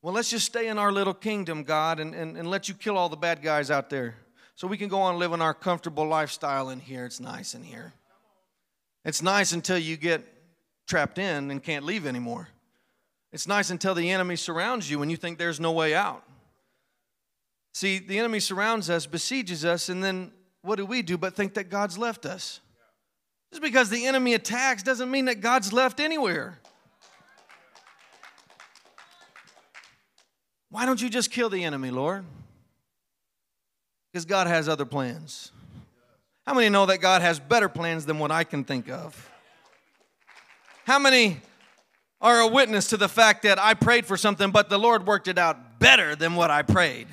Well, 0.00 0.14
let's 0.14 0.30
just 0.30 0.46
stay 0.46 0.68
in 0.68 0.78
our 0.78 0.92
little 0.92 1.14
kingdom, 1.14 1.64
God, 1.64 1.98
and, 1.98 2.14
and, 2.14 2.36
and 2.36 2.48
let 2.48 2.68
you 2.68 2.74
kill 2.74 2.96
all 2.96 3.08
the 3.08 3.16
bad 3.16 3.42
guys 3.42 3.70
out 3.70 3.90
there 3.90 4.14
so 4.54 4.68
we 4.68 4.78
can 4.78 4.88
go 4.88 5.00
on 5.00 5.18
living 5.18 5.40
our 5.40 5.54
comfortable 5.54 6.06
lifestyle 6.06 6.70
in 6.70 6.78
here. 6.80 7.04
It's 7.04 7.20
nice 7.20 7.54
in 7.54 7.62
here. 7.62 7.92
It's 9.04 9.22
nice 9.22 9.52
until 9.52 9.78
you 9.78 9.96
get 9.96 10.24
trapped 10.86 11.18
in 11.18 11.50
and 11.50 11.62
can't 11.62 11.84
leave 11.84 12.06
anymore. 12.06 12.48
It's 13.32 13.46
nice 13.46 13.70
until 13.70 13.94
the 13.94 14.10
enemy 14.10 14.36
surrounds 14.36 14.90
you 14.90 15.02
and 15.02 15.10
you 15.10 15.16
think 15.16 15.38
there's 15.38 15.60
no 15.60 15.72
way 15.72 15.94
out. 15.94 16.22
See, 17.74 17.98
the 17.98 18.18
enemy 18.18 18.40
surrounds 18.40 18.88
us, 18.88 19.06
besieges 19.06 19.64
us, 19.64 19.88
and 19.88 20.02
then 20.02 20.32
what 20.62 20.76
do 20.76 20.86
we 20.86 21.02
do 21.02 21.18
but 21.18 21.34
think 21.34 21.54
that 21.54 21.70
God's 21.70 21.98
left 21.98 22.26
us? 22.26 22.60
Just 23.50 23.62
because 23.62 23.90
the 23.90 24.06
enemy 24.06 24.34
attacks 24.34 24.82
doesn't 24.82 25.10
mean 25.10 25.26
that 25.26 25.40
God's 25.40 25.72
left 25.72 26.00
anywhere. 26.00 26.58
Why 30.70 30.86
don't 30.86 31.00
you 31.00 31.08
just 31.08 31.30
kill 31.30 31.48
the 31.48 31.64
enemy, 31.64 31.90
Lord? 31.90 32.24
Because 34.12 34.24
God 34.24 34.46
has 34.46 34.68
other 34.68 34.84
plans. 34.84 35.52
How 36.46 36.54
many 36.54 36.68
know 36.68 36.86
that 36.86 36.98
God 36.98 37.20
has 37.22 37.38
better 37.38 37.68
plans 37.68 38.06
than 38.06 38.18
what 38.18 38.30
I 38.30 38.44
can 38.44 38.64
think 38.64 38.88
of? 38.88 39.30
How 40.84 40.98
many 40.98 41.40
are 42.20 42.40
a 42.40 42.46
witness 42.46 42.88
to 42.88 42.96
the 42.96 43.08
fact 43.08 43.42
that 43.42 43.58
I 43.58 43.74
prayed 43.74 44.06
for 44.06 44.16
something, 44.16 44.50
but 44.50 44.70
the 44.70 44.78
Lord 44.78 45.06
worked 45.06 45.28
it 45.28 45.38
out 45.38 45.78
better 45.78 46.16
than 46.16 46.34
what 46.34 46.50
I 46.50 46.62
prayed? 46.62 47.06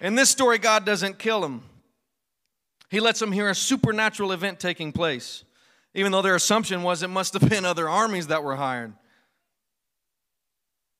In 0.00 0.14
this 0.14 0.30
story, 0.30 0.58
God 0.58 0.84
doesn't 0.84 1.18
kill 1.18 1.44
him. 1.44 1.62
He 2.88 3.00
lets 3.00 3.20
him 3.20 3.32
hear 3.32 3.50
a 3.50 3.54
supernatural 3.54 4.32
event 4.32 4.60
taking 4.60 4.92
place, 4.92 5.44
even 5.98 6.12
though 6.12 6.22
their 6.22 6.36
assumption 6.36 6.84
was 6.84 7.02
it 7.02 7.08
must 7.08 7.32
have 7.32 7.48
been 7.50 7.64
other 7.64 7.88
armies 7.88 8.28
that 8.28 8.44
were 8.44 8.54
hired. 8.54 8.92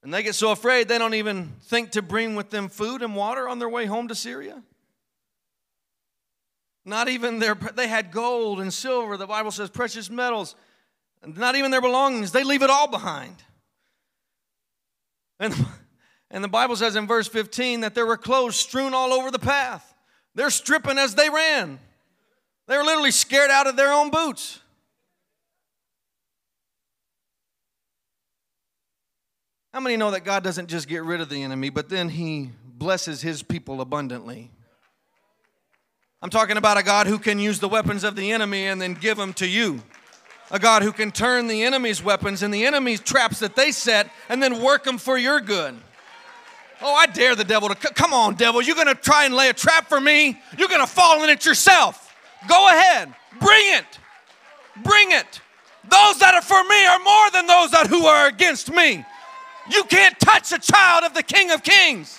And 0.02 0.12
they 0.12 0.24
get 0.24 0.34
so 0.34 0.50
afraid 0.50 0.88
they 0.88 0.98
don't 0.98 1.14
even 1.14 1.52
think 1.62 1.92
to 1.92 2.02
bring 2.02 2.34
with 2.34 2.50
them 2.50 2.68
food 2.68 3.02
and 3.02 3.14
water 3.14 3.48
on 3.48 3.60
their 3.60 3.68
way 3.68 3.86
home 3.86 4.08
to 4.08 4.16
Syria. 4.16 4.60
Not 6.84 7.08
even 7.08 7.38
their, 7.38 7.54
they 7.54 7.86
had 7.86 8.10
gold 8.10 8.60
and 8.60 8.74
silver, 8.74 9.16
the 9.16 9.26
Bible 9.26 9.52
says 9.52 9.70
precious 9.70 10.10
metals, 10.10 10.56
not 11.24 11.54
even 11.54 11.70
their 11.70 11.80
belongings. 11.80 12.32
They 12.32 12.42
leave 12.42 12.62
it 12.62 12.70
all 12.70 12.88
behind. 12.88 13.36
And, 15.38 15.54
and 16.28 16.42
the 16.42 16.48
Bible 16.48 16.74
says 16.74 16.96
in 16.96 17.06
verse 17.06 17.28
15 17.28 17.82
that 17.82 17.94
there 17.94 18.06
were 18.06 18.16
clothes 18.16 18.56
strewn 18.56 18.94
all 18.94 19.12
over 19.12 19.30
the 19.30 19.38
path. 19.38 19.94
They're 20.34 20.50
stripping 20.50 20.98
as 20.98 21.14
they 21.14 21.30
ran. 21.30 21.78
They 22.66 22.76
were 22.76 22.84
literally 22.84 23.12
scared 23.12 23.50
out 23.50 23.68
of 23.68 23.76
their 23.76 23.92
own 23.92 24.10
boots. 24.10 24.60
How 29.72 29.80
many 29.80 29.96
know 29.96 30.10
that 30.12 30.24
God 30.24 30.42
doesn't 30.42 30.68
just 30.68 30.88
get 30.88 31.02
rid 31.02 31.20
of 31.20 31.28
the 31.28 31.42
enemy, 31.42 31.68
but 31.68 31.88
then 31.88 32.08
he 32.08 32.50
blesses 32.64 33.20
his 33.20 33.42
people 33.42 33.80
abundantly? 33.80 34.50
I'm 36.22 36.30
talking 36.30 36.56
about 36.56 36.78
a 36.78 36.82
God 36.82 37.06
who 37.06 37.18
can 37.18 37.38
use 37.38 37.60
the 37.60 37.68
weapons 37.68 38.02
of 38.02 38.16
the 38.16 38.32
enemy 38.32 38.66
and 38.66 38.80
then 38.80 38.94
give 38.94 39.18
them 39.18 39.34
to 39.34 39.46
you. 39.46 39.82
A 40.50 40.58
God 40.58 40.82
who 40.82 40.92
can 40.92 41.12
turn 41.12 41.46
the 41.46 41.62
enemy's 41.62 42.02
weapons 42.02 42.42
and 42.42 42.52
the 42.52 42.64
enemy's 42.64 43.00
traps 43.00 43.40
that 43.40 43.54
they 43.54 43.70
set 43.70 44.10
and 44.30 44.42
then 44.42 44.62
work 44.62 44.84
them 44.84 44.96
for 44.96 45.18
your 45.18 45.40
good. 45.40 45.76
Oh, 46.80 46.94
I 46.94 47.06
dare 47.06 47.34
the 47.34 47.44
devil 47.44 47.68
to 47.68 47.74
come 47.74 48.14
on, 48.14 48.36
devil. 48.36 48.62
You're 48.62 48.74
going 48.74 48.88
to 48.88 48.94
try 48.94 49.26
and 49.26 49.34
lay 49.34 49.48
a 49.50 49.52
trap 49.52 49.88
for 49.88 50.00
me. 50.00 50.40
You're 50.56 50.68
going 50.68 50.80
to 50.80 50.86
fall 50.86 51.22
in 51.22 51.28
it 51.28 51.44
yourself. 51.44 52.14
Go 52.48 52.68
ahead. 52.68 53.14
Bring 53.38 53.74
it. 53.74 53.98
Bring 54.82 55.12
it. 55.12 55.40
Those 55.84 56.18
that 56.20 56.34
are 56.34 56.42
for 56.42 56.62
me 56.64 56.86
are 56.86 56.98
more 57.00 57.30
than 57.32 57.46
those 57.46 57.70
that 57.72 57.86
who 57.86 58.06
are 58.06 58.28
against 58.28 58.72
me. 58.72 59.04
You 59.70 59.84
can't 59.84 60.18
touch 60.18 60.52
a 60.52 60.58
child 60.58 61.04
of 61.04 61.14
the 61.14 61.22
King 61.22 61.50
of 61.50 61.62
Kings. 61.62 62.18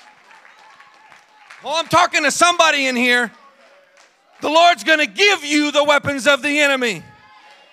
Well, 1.64 1.74
I'm 1.76 1.88
talking 1.88 2.24
to 2.24 2.32
somebody 2.32 2.88
in 2.88 2.96
here. 2.96 3.32
The 4.42 4.50
Lord's 4.50 4.84
going 4.84 5.00
to 5.00 5.08
give 5.08 5.44
you 5.44 5.72
the 5.72 5.84
weapons 5.84 6.26
of 6.26 6.42
the 6.42 6.60
enemy. 6.60 7.04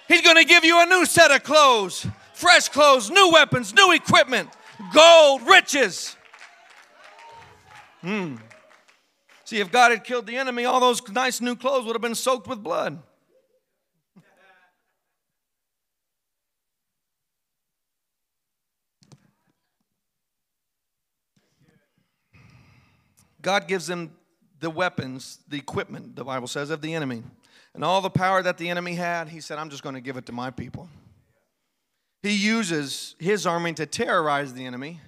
He's 0.09 0.23
going 0.23 0.37
to 0.37 0.45
give 0.45 0.65
you 0.65 0.81
a 0.83 0.87
new 0.87 1.07
set 1.07 1.31
of 1.31 1.43
clothes, 1.45 2.07
fresh 2.35 2.69
clothes, 2.69 3.11
new 3.11 3.31
weapons, 3.33 3.73
new 3.75 3.93
equipment, 3.93 4.51
gold, 4.93 5.43
riches. 5.43 6.17
Hmm. 8.01 8.37
See, 9.45 9.61
if 9.61 9.71
God 9.71 9.93
had 9.93 10.03
killed 10.03 10.27
the 10.27 10.37
enemy, 10.37 10.65
all 10.65 10.81
those 10.81 11.07
nice 11.09 11.41
new 11.41 11.55
clothes 11.55 11.85
would 11.87 11.95
have 11.95 12.03
been 12.03 12.17
soaked 12.17 12.49
with 12.49 12.63
blood. 12.63 12.99
God 23.47 23.69
gives 23.69 23.87
them 23.87 24.11
the 24.59 24.69
weapons, 24.69 25.39
the 25.47 25.57
equipment, 25.57 26.17
the 26.17 26.25
Bible 26.25 26.49
says, 26.49 26.71
of 26.71 26.81
the 26.81 26.95
enemy. 26.95 27.23
And 27.75 27.85
all 27.85 28.01
the 28.01 28.11
power 28.11 28.43
that 28.43 28.59
the 28.59 28.69
enemy 28.69 28.97
had, 28.97 29.29
he 29.29 29.41
said, 29.41 29.57
I'm 29.57 29.71
just 29.71 29.85
going 29.85 29.95
to 29.95 30.01
give 30.01 30.17
it 30.17 30.27
to 30.27 30.33
my 30.33 30.51
people. 30.51 30.89
He 32.25 32.33
uses 32.33 33.15
his 33.21 33.47
army 33.47 33.73
to 33.75 33.87
terrorize 33.87 34.53
the 34.53 34.67
enemy. 34.67 35.01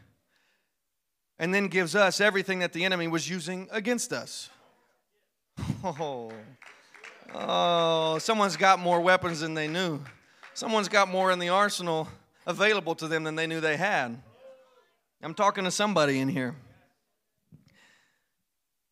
and 1.40 1.52
then 1.52 1.66
gives 1.66 1.96
us 1.96 2.20
everything 2.20 2.60
that 2.60 2.72
the 2.72 2.84
enemy 2.84 3.08
was 3.08 3.28
using 3.28 3.66
against 3.72 4.12
us. 4.12 4.50
Oh, 5.82 6.30
oh, 7.34 8.18
someone's 8.18 8.56
got 8.56 8.78
more 8.78 9.00
weapons 9.00 9.40
than 9.40 9.54
they 9.54 9.66
knew. 9.66 9.98
Someone's 10.54 10.88
got 10.88 11.08
more 11.08 11.32
in 11.32 11.40
the 11.40 11.48
arsenal 11.48 12.06
available 12.46 12.94
to 12.94 13.08
them 13.08 13.24
than 13.24 13.34
they 13.34 13.48
knew 13.48 13.60
they 13.60 13.76
had. 13.76 14.16
I'm 15.24 15.34
talking 15.34 15.64
to 15.64 15.72
somebody 15.72 16.20
in 16.20 16.28
here. 16.28 16.54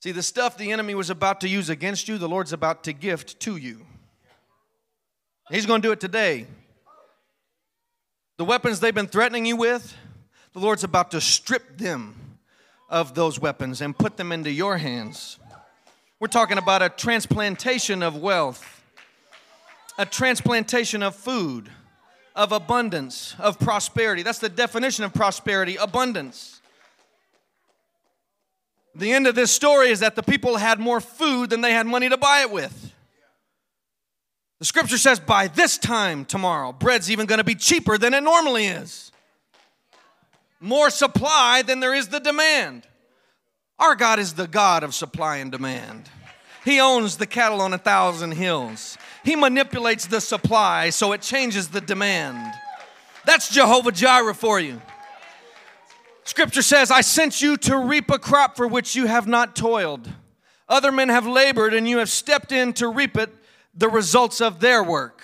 See, 0.07 0.12
the 0.12 0.22
stuff 0.22 0.57
the 0.57 0.70
enemy 0.70 0.94
was 0.94 1.11
about 1.11 1.40
to 1.40 1.48
use 1.48 1.68
against 1.68 2.07
you, 2.07 2.16
the 2.16 2.28
Lord's 2.28 2.52
about 2.52 2.84
to 2.84 2.92
gift 2.92 3.40
to 3.40 3.57
you. 3.57 3.84
He's 5.50 5.66
going 5.66 5.82
to 5.82 5.88
do 5.88 5.90
it 5.90 5.98
today. 5.98 6.46
The 8.36 8.44
weapons 8.44 8.78
they've 8.78 8.94
been 8.94 9.09
threatening 9.09 9.46
you 9.46 9.57
with, 9.57 9.96
the 10.52 10.61
Lord's 10.61 10.84
about 10.84 11.11
to 11.11 11.20
strip 11.20 11.78
them 11.78 12.38
of 12.88 13.16
those 13.16 13.40
weapons 13.40 13.80
and 13.80 13.98
put 13.98 14.16
them 14.16 14.30
into 14.30 14.48
your 14.48 14.78
hands. 14.78 15.40
We're 16.20 16.28
talking 16.28 16.59
about 16.59 16.82
a 16.82 16.88
transplantation 16.88 18.04
of 18.04 18.16
wealth, 18.16 18.84
a 19.98 20.07
transplantation 20.07 21.02
of 21.02 21.16
food, 21.16 21.68
of 22.36 22.52
abundance, 22.52 23.34
of 23.40 23.59
prosperity. 23.59 24.22
That's 24.22 24.38
the 24.38 24.48
definition 24.48 25.02
of 25.02 25.12
prosperity 25.12 25.74
abundance. 25.74 26.61
The 28.97 29.12
end 29.12 29.26
of 29.26 29.34
this 29.34 29.53
story 29.53 29.90
is 29.90 30.01
that 30.01 30.16
the 30.16 30.22
people 30.22 30.57
had 30.57 30.80
more 30.80 31.01
food 31.01 31.51
than 31.51 31.61
they 31.61 31.72
had 31.72 31.86
money 31.86 32.09
to 32.09 32.16
buy 32.16 32.40
it 32.40 32.51
with. 32.51 32.94
The 34.59 34.64
scripture 34.64 34.97
says, 34.97 35.20
by 35.20 35.49
this 35.49 35.76
time 35.76 36.24
tomorrow, 36.24 36.72
bread's 36.72 37.11
even 37.11 37.26
going 37.26 37.38
to 37.38 37.44
be 37.44 37.55
cheaper 37.55 37.99
than 37.99 38.14
it 38.14 38.22
normally 38.22 38.66
is. 38.66 39.12
More 40.61 40.88
supply 40.88 41.62
than 41.62 41.80
there 41.80 41.94
is 41.94 42.09
the 42.09 42.20
demand. 42.20 42.86
Our 43.78 43.94
God 43.94 44.18
is 44.18 44.32
the 44.32 44.47
God 44.47 44.82
of 44.82 44.94
supply 44.94 45.36
and 45.36 45.53
demand. 45.53 46.09
He 46.64 46.80
owns 46.80 47.18
the 47.18 47.26
cattle 47.26 47.61
on 47.61 47.74
a 47.74 47.78
thousand 47.78 48.32
hills. 48.32 48.97
He 49.22 49.36
manipulates 49.36 50.07
the 50.07 50.22
supply 50.22 50.88
so 50.88 51.12
it 51.12 51.20
changes 51.20 51.68
the 51.68 51.82
demand. 51.82 52.55
That's 53.26 53.51
Jehovah 53.51 53.92
Jireh 53.92 54.34
for 54.34 54.59
you. 54.59 54.80
Scripture 56.27 56.62
says, 56.62 56.91
I 56.91 57.03
sent 57.03 57.41
you 57.41 57.57
to 57.59 57.79
reap 57.79 58.11
a 58.11 58.18
crop 58.18 58.57
for 58.57 58.66
which 58.66 58.97
you 58.97 59.07
have 59.07 59.29
not 59.29 59.55
toiled. 59.55 60.11
Other 60.68 60.91
men 60.91 61.09
have 61.09 61.24
labored, 61.24 61.72
and 61.72 61.89
you 61.89 61.99
have 61.99 62.11
stepped 62.11 62.51
in 62.51 62.72
to 62.74 62.89
reap 62.89 63.16
it, 63.16 63.33
the 63.77 63.89
results 63.89 64.41
of 64.41 64.59
their 64.59 64.83
work. 64.83 65.22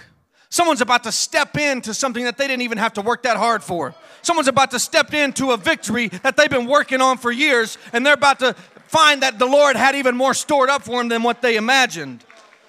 Someone's 0.49 0.81
about 0.81 1.03
to 1.03 1.11
step 1.11 1.59
into 1.59 1.93
something 1.93 2.23
that 2.23 2.39
they 2.39 2.47
didn't 2.47 2.63
even 2.63 2.79
have 2.79 2.93
to 2.93 3.03
work 3.03 3.25
that 3.25 3.37
hard 3.37 3.65
for. 3.65 3.97
Someone's 4.23 4.47
about 4.47 4.71
to 4.71 4.79
step 4.79 5.13
into 5.13 5.51
a 5.51 5.57
victory 5.57 6.07
that 6.07 6.37
they've 6.37 6.49
been 6.49 6.67
working 6.67 7.01
on 7.01 7.19
for 7.19 7.33
years, 7.33 7.79
and 7.93 8.07
they're 8.07 8.15
about 8.15 8.39
to 8.39 8.55
find 8.87 9.23
that 9.23 9.41
the 9.41 9.47
Lord 9.47 9.75
had 9.75 9.97
even 9.97 10.17
more 10.17 10.35
stored 10.35 10.71
up 10.71 10.85
for 10.85 10.99
them 10.99 11.09
than 11.09 11.25
what 11.25 11.43
they 11.43 11.57
imagined. 11.57 12.25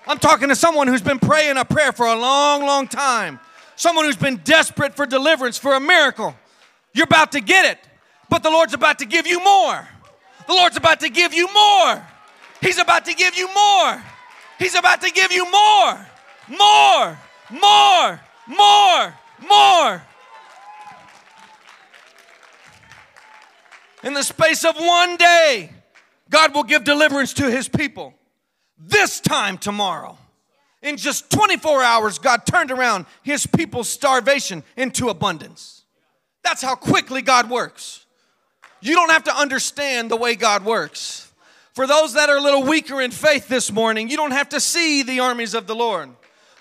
I'm 0.07 0.17
talking 0.17 0.49
to 0.49 0.55
someone 0.55 0.87
who's 0.87 1.03
been 1.03 1.19
praying 1.19 1.57
a 1.57 1.65
prayer 1.65 1.91
for 1.91 2.07
a 2.07 2.15
long, 2.15 2.65
long 2.65 2.87
time. 2.87 3.39
Someone 3.75 4.05
who's 4.05 4.17
been 4.17 4.37
desperate 4.37 4.95
for 4.95 5.05
deliverance, 5.05 5.59
for 5.59 5.75
a 5.75 5.79
miracle. 5.79 6.35
You're 6.93 7.05
about 7.05 7.33
to 7.33 7.39
get 7.39 7.65
it. 7.65 7.77
But 8.33 8.41
the 8.41 8.49
Lord's 8.49 8.73
about 8.73 8.97
to 8.97 9.05
give 9.05 9.27
you 9.27 9.43
more. 9.43 9.87
The 10.47 10.53
Lord's 10.53 10.75
about 10.75 11.01
to 11.01 11.09
give 11.09 11.35
you 11.35 11.47
more. 11.53 12.03
He's 12.61 12.79
about 12.79 13.05
to 13.05 13.13
give 13.13 13.37
you 13.37 13.47
more. 13.53 14.03
He's 14.57 14.73
about 14.73 15.01
to 15.01 15.11
give 15.11 15.31
you 15.31 15.43
more. 15.51 16.07
More. 16.47 17.19
More. 17.51 18.21
More. 18.47 19.13
More. 19.47 20.03
In 24.03 24.15
the 24.15 24.23
space 24.23 24.65
of 24.65 24.77
one 24.77 25.15
day, 25.15 25.69
God 26.31 26.55
will 26.55 26.63
give 26.63 26.83
deliverance 26.83 27.33
to 27.35 27.51
his 27.51 27.69
people. 27.69 28.15
This 28.79 29.19
time 29.19 29.59
tomorrow, 29.59 30.17
in 30.81 30.97
just 30.97 31.29
24 31.29 31.83
hours, 31.83 32.17
God 32.17 32.47
turned 32.47 32.71
around 32.71 33.05
his 33.21 33.45
people's 33.45 33.89
starvation 33.89 34.63
into 34.75 35.09
abundance. 35.09 35.83
That's 36.43 36.63
how 36.63 36.73
quickly 36.73 37.21
God 37.21 37.47
works. 37.47 38.02
You 38.83 38.95
don't 38.95 39.11
have 39.11 39.23
to 39.23 39.35
understand 39.35 40.11
the 40.11 40.17
way 40.17 40.35
God 40.35 40.65
works. 40.65 41.31
For 41.71 41.87
those 41.87 42.13
that 42.15 42.29
are 42.29 42.35
a 42.35 42.41
little 42.41 42.63
weaker 42.63 43.01
in 43.01 43.11
faith 43.11 43.47
this 43.47 43.71
morning, 43.71 44.09
you 44.09 44.17
don't 44.17 44.31
have 44.31 44.49
to 44.49 44.59
see 44.59 45.03
the 45.03 45.21
armies 45.21 45.53
of 45.53 45.67
the 45.67 45.73
Lord. 45.73 46.09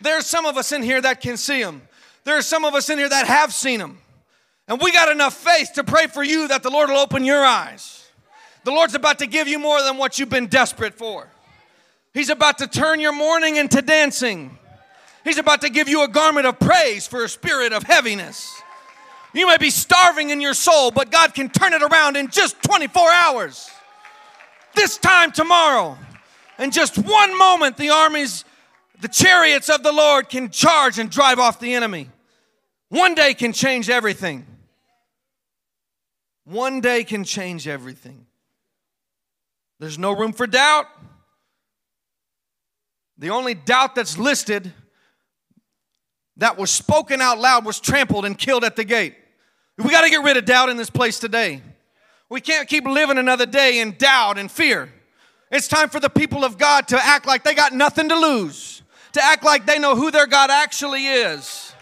There 0.01 0.16
are 0.16 0.23
some 0.23 0.47
of 0.47 0.57
us 0.57 0.70
in 0.70 0.85
here 0.85 1.01
that 1.01 1.20
can 1.20 1.37
see 1.37 1.62
them. 1.62 1.83
There 2.23 2.39
are 2.39 2.43
some 2.43 2.64
of 2.64 2.75
us 2.75 2.89
in 2.91 2.99
here 2.99 3.09
that 3.09 3.27
have 3.27 3.53
seen 3.53 3.81
them. 3.81 3.99
And 4.68 4.81
we 4.81 4.93
got 4.93 5.11
enough 5.11 5.35
faith 5.35 5.73
to 5.75 5.83
pray 5.83 6.07
for 6.07 6.23
you 6.23 6.47
that 6.47 6.62
the 6.62 6.70
Lord 6.70 6.91
will 6.91 6.99
open 6.99 7.25
your 7.25 7.45
eyes. 7.45 8.07
The 8.62 8.70
Lord's 8.70 8.95
about 8.95 9.18
to 9.18 9.27
give 9.27 9.49
you 9.49 9.59
more 9.59 9.83
than 9.83 9.97
what 9.97 10.20
you've 10.20 10.31
been 10.31 10.47
desperate 10.47 10.95
for. 10.95 11.27
He's 12.14 12.31
about 12.31 12.59
to 12.59 12.68
turn 12.68 13.01
your 13.01 13.12
mourning 13.12 13.57
into 13.57 13.83
dancing. 13.83 14.57
He's 15.25 15.39
about 15.39 15.62
to 15.62 15.70
give 15.70 15.89
you 15.89 16.05
a 16.05 16.09
garment 16.09 16.47
of 16.47 16.61
praise 16.61 17.09
for 17.09 17.25
a 17.25 17.29
spirit 17.29 17.73
of 17.73 17.83
heaviness. 17.83 18.62
You 19.35 19.47
may 19.47 19.57
be 19.57 19.70
starving 19.70 20.30
in 20.30 20.41
your 20.41 20.55
soul, 20.55 20.91
but 20.91 21.11
God 21.11 21.35
can 21.35 21.49
turn 21.49 21.72
it 21.72 21.83
around 21.83 22.16
in 22.16 22.28
just 22.28 22.62
24 22.62 23.11
hours. 23.11 23.70
This 24.74 24.99
time 24.99 25.33
tomorrow, 25.33 25.97
in 26.59 26.70
just 26.70 26.99
one 26.99 27.39
moment, 27.39 27.76
the 27.76 27.91
armies, 27.91 28.45
the 29.01 29.09
chariots 29.09 29.68
of 29.68 29.83
the 29.83 29.93
Lord 29.93 30.28
can 30.28 30.51
charge 30.51 30.99
and 30.99 31.11
drive 31.11 31.39
off 31.39 31.61
the 31.61 31.74
enemy. 31.74 32.11
One 32.89 33.14
day 33.14 33.33
can 33.33 33.53
change 33.53 33.89
everything. 33.89 34.47
One 36.45 36.80
day 36.80 37.05
can 37.05 37.24
change 37.24 37.66
everything. 37.66 38.26
There's 39.78 39.99
no 39.99 40.12
room 40.12 40.33
for 40.33 40.47
doubt. 40.47 40.87
The 43.18 43.30
only 43.30 43.55
doubt 43.55 43.95
that's 43.95 44.18
listed 44.18 44.72
that 46.37 46.59
was 46.59 46.70
spoken 46.70 47.20
out 47.20 47.39
loud 47.39 47.64
was 47.64 47.80
trampled 47.80 48.24
and 48.24 48.37
killed 48.37 48.64
at 48.64 48.76
the 48.76 48.85
gate. 48.85 49.14
We 49.85 49.91
got 49.91 50.03
to 50.03 50.11
get 50.11 50.22
rid 50.22 50.37
of 50.37 50.45
doubt 50.45 50.68
in 50.68 50.76
this 50.76 50.91
place 50.91 51.18
today. 51.18 51.61
We 52.28 52.41
can't 52.41 52.68
keep 52.68 52.85
living 52.85 53.18
another 53.18 53.47
day 53.47 53.80
in 53.80 53.93
doubt 53.93 54.39
and 54.39 54.51
fear. 54.51 54.93
It's 55.51 55.68
time 55.68 55.91
for 55.91 56.01
the 56.01 56.09
people 56.09 56.45
of 56.45 56.57
God 56.57 56.89
to 56.89 57.05
act 57.05 57.26
like 57.26 57.45
they 57.45 57.55
got 57.55 57.72
nothing 57.72 58.09
to 58.09 58.16
lose, 58.16 58.83
to 59.12 59.22
act 59.22 59.45
like 59.45 59.66
they 59.66 59.78
know 59.78 59.95
who 59.97 60.11
their 60.11 60.26
God 60.26 60.51
actually 60.51 61.07
is. 61.07 61.74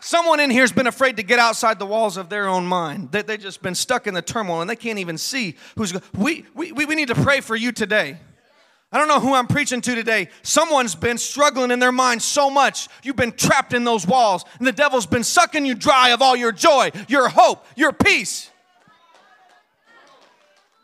Someone 0.00 0.40
in 0.40 0.50
here 0.50 0.62
has 0.62 0.72
been 0.72 0.86
afraid 0.86 1.16
to 1.16 1.22
get 1.22 1.38
outside 1.38 1.78
the 1.78 1.86
walls 1.86 2.16
of 2.16 2.28
their 2.28 2.48
own 2.48 2.64
mind. 2.66 3.10
They, 3.12 3.22
they've 3.22 3.40
just 3.40 3.62
been 3.62 3.74
stuck 3.74 4.06
in 4.06 4.14
the 4.14 4.22
turmoil 4.22 4.60
and 4.60 4.70
they 4.70 4.76
can't 4.76 4.98
even 4.98 5.18
see 5.18 5.56
who's. 5.76 5.92
We, 6.14 6.46
we, 6.54 6.72
we 6.72 6.86
need 6.94 7.08
to 7.08 7.14
pray 7.14 7.40
for 7.40 7.56
you 7.56 7.72
today. 7.72 8.18
I 8.92 8.98
don't 8.98 9.06
know 9.06 9.20
who 9.20 9.34
I'm 9.34 9.46
preaching 9.46 9.80
to 9.82 9.94
today. 9.94 10.28
Someone's 10.42 10.96
been 10.96 11.16
struggling 11.16 11.70
in 11.70 11.78
their 11.78 11.92
mind 11.92 12.22
so 12.22 12.50
much. 12.50 12.88
You've 13.04 13.16
been 13.16 13.32
trapped 13.32 13.72
in 13.72 13.84
those 13.84 14.04
walls, 14.04 14.44
and 14.58 14.66
the 14.66 14.72
devil's 14.72 15.06
been 15.06 15.22
sucking 15.22 15.64
you 15.64 15.74
dry 15.76 16.08
of 16.10 16.22
all 16.22 16.34
your 16.34 16.50
joy, 16.50 16.90
your 17.08 17.28
hope, 17.28 17.64
your 17.76 17.92
peace. 17.92 18.50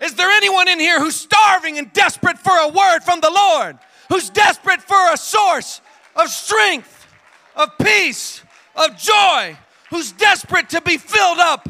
Is 0.01 0.15
there 0.15 0.31
anyone 0.31 0.69
in 0.69 0.79
here 0.79 1.01
who's 1.01 1.17
starving 1.17 1.79
and 1.79 1.93
desperate 1.93 2.39
for 2.39 2.53
a 2.53 2.69
word 2.69 3.01
from 3.01 3.21
the 3.21 3.31
Lord? 3.31 3.79
Who's 4.09 4.31
desperate 4.31 4.83
for 4.83 5.13
a 5.13 5.17
source 5.17 5.81
of 6.15 6.29
strength, 6.29 7.09
of 7.57 7.71
peace, 7.79 8.43
of 8.77 8.97
joy? 8.97 9.57
Who's 9.91 10.13
desperate 10.13 10.69
to 10.71 10.81
be 10.81 10.97
filled 10.97 11.39
up 11.39 11.69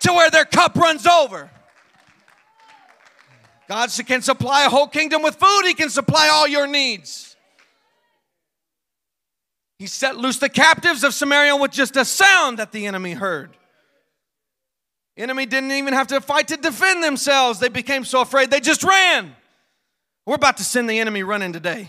to 0.00 0.12
where 0.12 0.30
their 0.30 0.44
cup 0.44 0.76
runs 0.76 1.06
over? 1.06 1.50
God 3.68 3.90
can 4.06 4.22
supply 4.22 4.64
a 4.64 4.70
whole 4.70 4.86
kingdom 4.86 5.22
with 5.22 5.36
food, 5.36 5.62
He 5.64 5.74
can 5.74 5.90
supply 5.90 6.28
all 6.28 6.48
your 6.48 6.66
needs. 6.66 7.36
He 9.78 9.86
set 9.86 10.16
loose 10.16 10.38
the 10.38 10.48
captives 10.48 11.04
of 11.04 11.14
Samaria 11.14 11.54
with 11.54 11.70
just 11.70 11.96
a 11.96 12.04
sound 12.04 12.58
that 12.58 12.72
the 12.72 12.86
enemy 12.86 13.12
heard. 13.12 13.50
Enemy 15.16 15.46
didn't 15.46 15.72
even 15.72 15.94
have 15.94 16.08
to 16.08 16.20
fight 16.20 16.48
to 16.48 16.56
defend 16.56 17.02
themselves. 17.02 17.58
They 17.58 17.68
became 17.68 18.04
so 18.04 18.20
afraid 18.20 18.50
they 18.50 18.60
just 18.60 18.82
ran. 18.82 19.34
We're 20.26 20.36
about 20.36 20.56
to 20.58 20.64
send 20.64 20.88
the 20.88 20.98
enemy 20.98 21.22
running 21.22 21.52
today. 21.52 21.88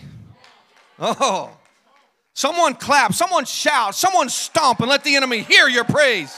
Oh. 0.98 1.56
Someone 2.34 2.74
clap, 2.74 3.12
someone 3.12 3.44
shout, 3.44 3.94
someone 3.94 4.28
stomp 4.28 4.80
and 4.80 4.88
let 4.88 5.04
the 5.04 5.16
enemy 5.16 5.42
hear 5.42 5.68
your 5.68 5.84
praise. 5.84 6.36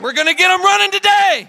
We're 0.00 0.12
going 0.12 0.26
to 0.26 0.34
get 0.34 0.48
them 0.48 0.62
running 0.62 0.90
today. 0.90 1.48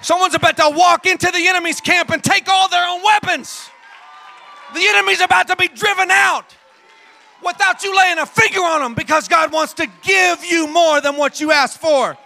Someone's 0.00 0.34
about 0.34 0.56
to 0.56 0.70
walk 0.74 1.06
into 1.06 1.30
the 1.30 1.48
enemy's 1.48 1.80
camp 1.80 2.10
and 2.10 2.22
take 2.22 2.48
all 2.48 2.68
their 2.68 2.86
own 2.88 3.02
weapons. 3.02 3.68
The 4.74 4.86
enemy's 4.86 5.20
about 5.20 5.48
to 5.48 5.56
be 5.56 5.68
driven 5.68 6.10
out 6.10 6.54
without 7.44 7.82
you 7.82 7.96
laying 7.96 8.18
a 8.18 8.26
finger 8.26 8.60
on 8.60 8.80
them 8.80 8.94
because 8.94 9.28
God 9.28 9.52
wants 9.52 9.74
to 9.74 9.86
give 10.02 10.44
you 10.44 10.66
more 10.68 11.00
than 11.00 11.16
what 11.16 11.40
you 11.40 11.52
asked 11.52 11.78
for. 11.78 12.16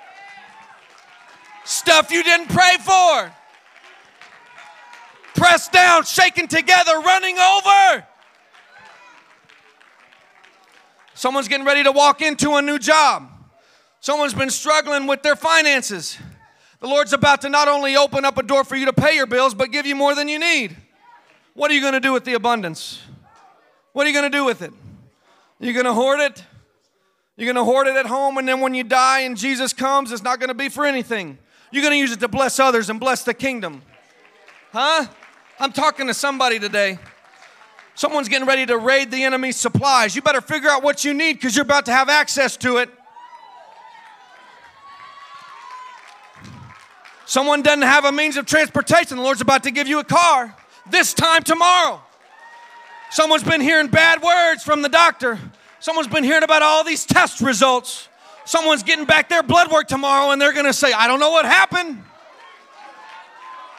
Stuff 1.64 2.10
you 2.10 2.22
didn't 2.22 2.48
pray 2.48 2.76
for. 2.80 3.32
Pressed 5.34 5.72
down, 5.72 6.04
shaken 6.04 6.48
together, 6.48 6.98
running 7.00 7.38
over. 7.38 8.06
Someone's 11.14 11.48
getting 11.48 11.66
ready 11.66 11.84
to 11.84 11.92
walk 11.92 12.20
into 12.20 12.56
a 12.56 12.62
new 12.62 12.78
job. 12.78 13.28
Someone's 14.00 14.34
been 14.34 14.50
struggling 14.50 15.06
with 15.06 15.22
their 15.22 15.36
finances. 15.36 16.18
The 16.82 16.88
Lord's 16.88 17.12
about 17.12 17.42
to 17.42 17.48
not 17.48 17.68
only 17.68 17.96
open 17.96 18.24
up 18.24 18.36
a 18.38 18.42
door 18.42 18.64
for 18.64 18.74
you 18.74 18.86
to 18.86 18.92
pay 18.92 19.14
your 19.14 19.26
bills, 19.26 19.54
but 19.54 19.70
give 19.70 19.86
you 19.86 19.94
more 19.94 20.16
than 20.16 20.26
you 20.26 20.40
need. 20.40 20.76
What 21.54 21.70
are 21.70 21.74
you 21.74 21.80
going 21.80 21.92
to 21.92 22.00
do 22.00 22.12
with 22.12 22.24
the 22.24 22.34
abundance? 22.34 23.00
What 23.92 24.04
are 24.04 24.10
you 24.10 24.12
going 24.12 24.28
to 24.28 24.36
do 24.36 24.44
with 24.44 24.62
it? 24.62 24.72
You're 25.60 25.74
going 25.74 25.86
to 25.86 25.94
hoard 25.94 26.18
it? 26.18 26.44
You're 27.36 27.46
going 27.46 27.64
to 27.64 27.64
hoard 27.64 27.86
it 27.86 27.94
at 27.94 28.06
home, 28.06 28.36
and 28.36 28.48
then 28.48 28.60
when 28.60 28.74
you 28.74 28.82
die 28.82 29.20
and 29.20 29.36
Jesus 29.36 29.72
comes, 29.72 30.10
it's 30.10 30.24
not 30.24 30.40
going 30.40 30.48
to 30.48 30.54
be 30.54 30.68
for 30.68 30.84
anything. 30.84 31.38
You're 31.70 31.82
going 31.82 31.92
to 31.92 31.98
use 31.98 32.10
it 32.10 32.18
to 32.18 32.26
bless 32.26 32.58
others 32.58 32.90
and 32.90 32.98
bless 32.98 33.22
the 33.22 33.32
kingdom. 33.32 33.82
Huh? 34.72 35.06
I'm 35.60 35.70
talking 35.70 36.08
to 36.08 36.14
somebody 36.14 36.58
today. 36.58 36.98
Someone's 37.94 38.28
getting 38.28 38.48
ready 38.48 38.66
to 38.66 38.76
raid 38.76 39.12
the 39.12 39.22
enemy's 39.22 39.56
supplies. 39.56 40.16
You 40.16 40.22
better 40.22 40.40
figure 40.40 40.68
out 40.68 40.82
what 40.82 41.04
you 41.04 41.14
need 41.14 41.34
because 41.34 41.54
you're 41.54 41.64
about 41.64 41.86
to 41.86 41.92
have 41.92 42.08
access 42.08 42.56
to 42.56 42.78
it. 42.78 42.90
Someone 47.26 47.62
doesn't 47.62 47.82
have 47.82 48.04
a 48.04 48.12
means 48.12 48.36
of 48.36 48.46
transportation. 48.46 49.16
The 49.16 49.22
Lord's 49.22 49.40
about 49.40 49.64
to 49.64 49.70
give 49.70 49.86
you 49.86 49.98
a 50.00 50.04
car 50.04 50.54
this 50.90 51.14
time 51.14 51.42
tomorrow. 51.42 52.00
Someone's 53.10 53.44
been 53.44 53.60
hearing 53.60 53.88
bad 53.88 54.22
words 54.22 54.62
from 54.62 54.82
the 54.82 54.88
doctor. 54.88 55.38
Someone's 55.80 56.08
been 56.08 56.24
hearing 56.24 56.42
about 56.42 56.62
all 56.62 56.84
these 56.84 57.04
test 57.04 57.40
results. 57.40 58.08
Someone's 58.44 58.82
getting 58.82 59.04
back 59.04 59.28
their 59.28 59.42
blood 59.42 59.70
work 59.70 59.86
tomorrow 59.86 60.30
and 60.30 60.40
they're 60.40 60.52
going 60.52 60.66
to 60.66 60.72
say, 60.72 60.92
I 60.92 61.06
don't 61.06 61.20
know 61.20 61.30
what 61.30 61.44
happened. 61.44 62.02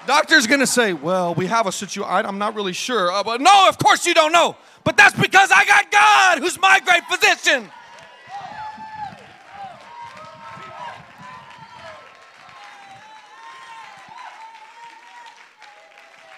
Doctor's 0.06 0.48
going 0.48 0.60
to 0.60 0.68
say, 0.68 0.94
Well, 0.94 1.34
we 1.34 1.48
have 1.48 1.66
a 1.66 1.72
situation. 1.72 2.26
I'm 2.26 2.38
not 2.38 2.56
really 2.56 2.74
sure. 2.74 3.12
Uh, 3.12 3.24
but 3.24 3.42
no, 3.42 3.70
of 3.70 3.78
course 3.78 4.06
you 4.06 4.14
don't 4.14 4.32
know. 4.32 4.56
But 4.84 4.98
that's 4.98 5.20
because 5.20 5.50
I 5.52 5.66
got 5.66 5.92
God, 5.92 6.40
who's 6.40 6.60
my 6.60 6.80
great 6.82 7.04
physician. 7.06 7.70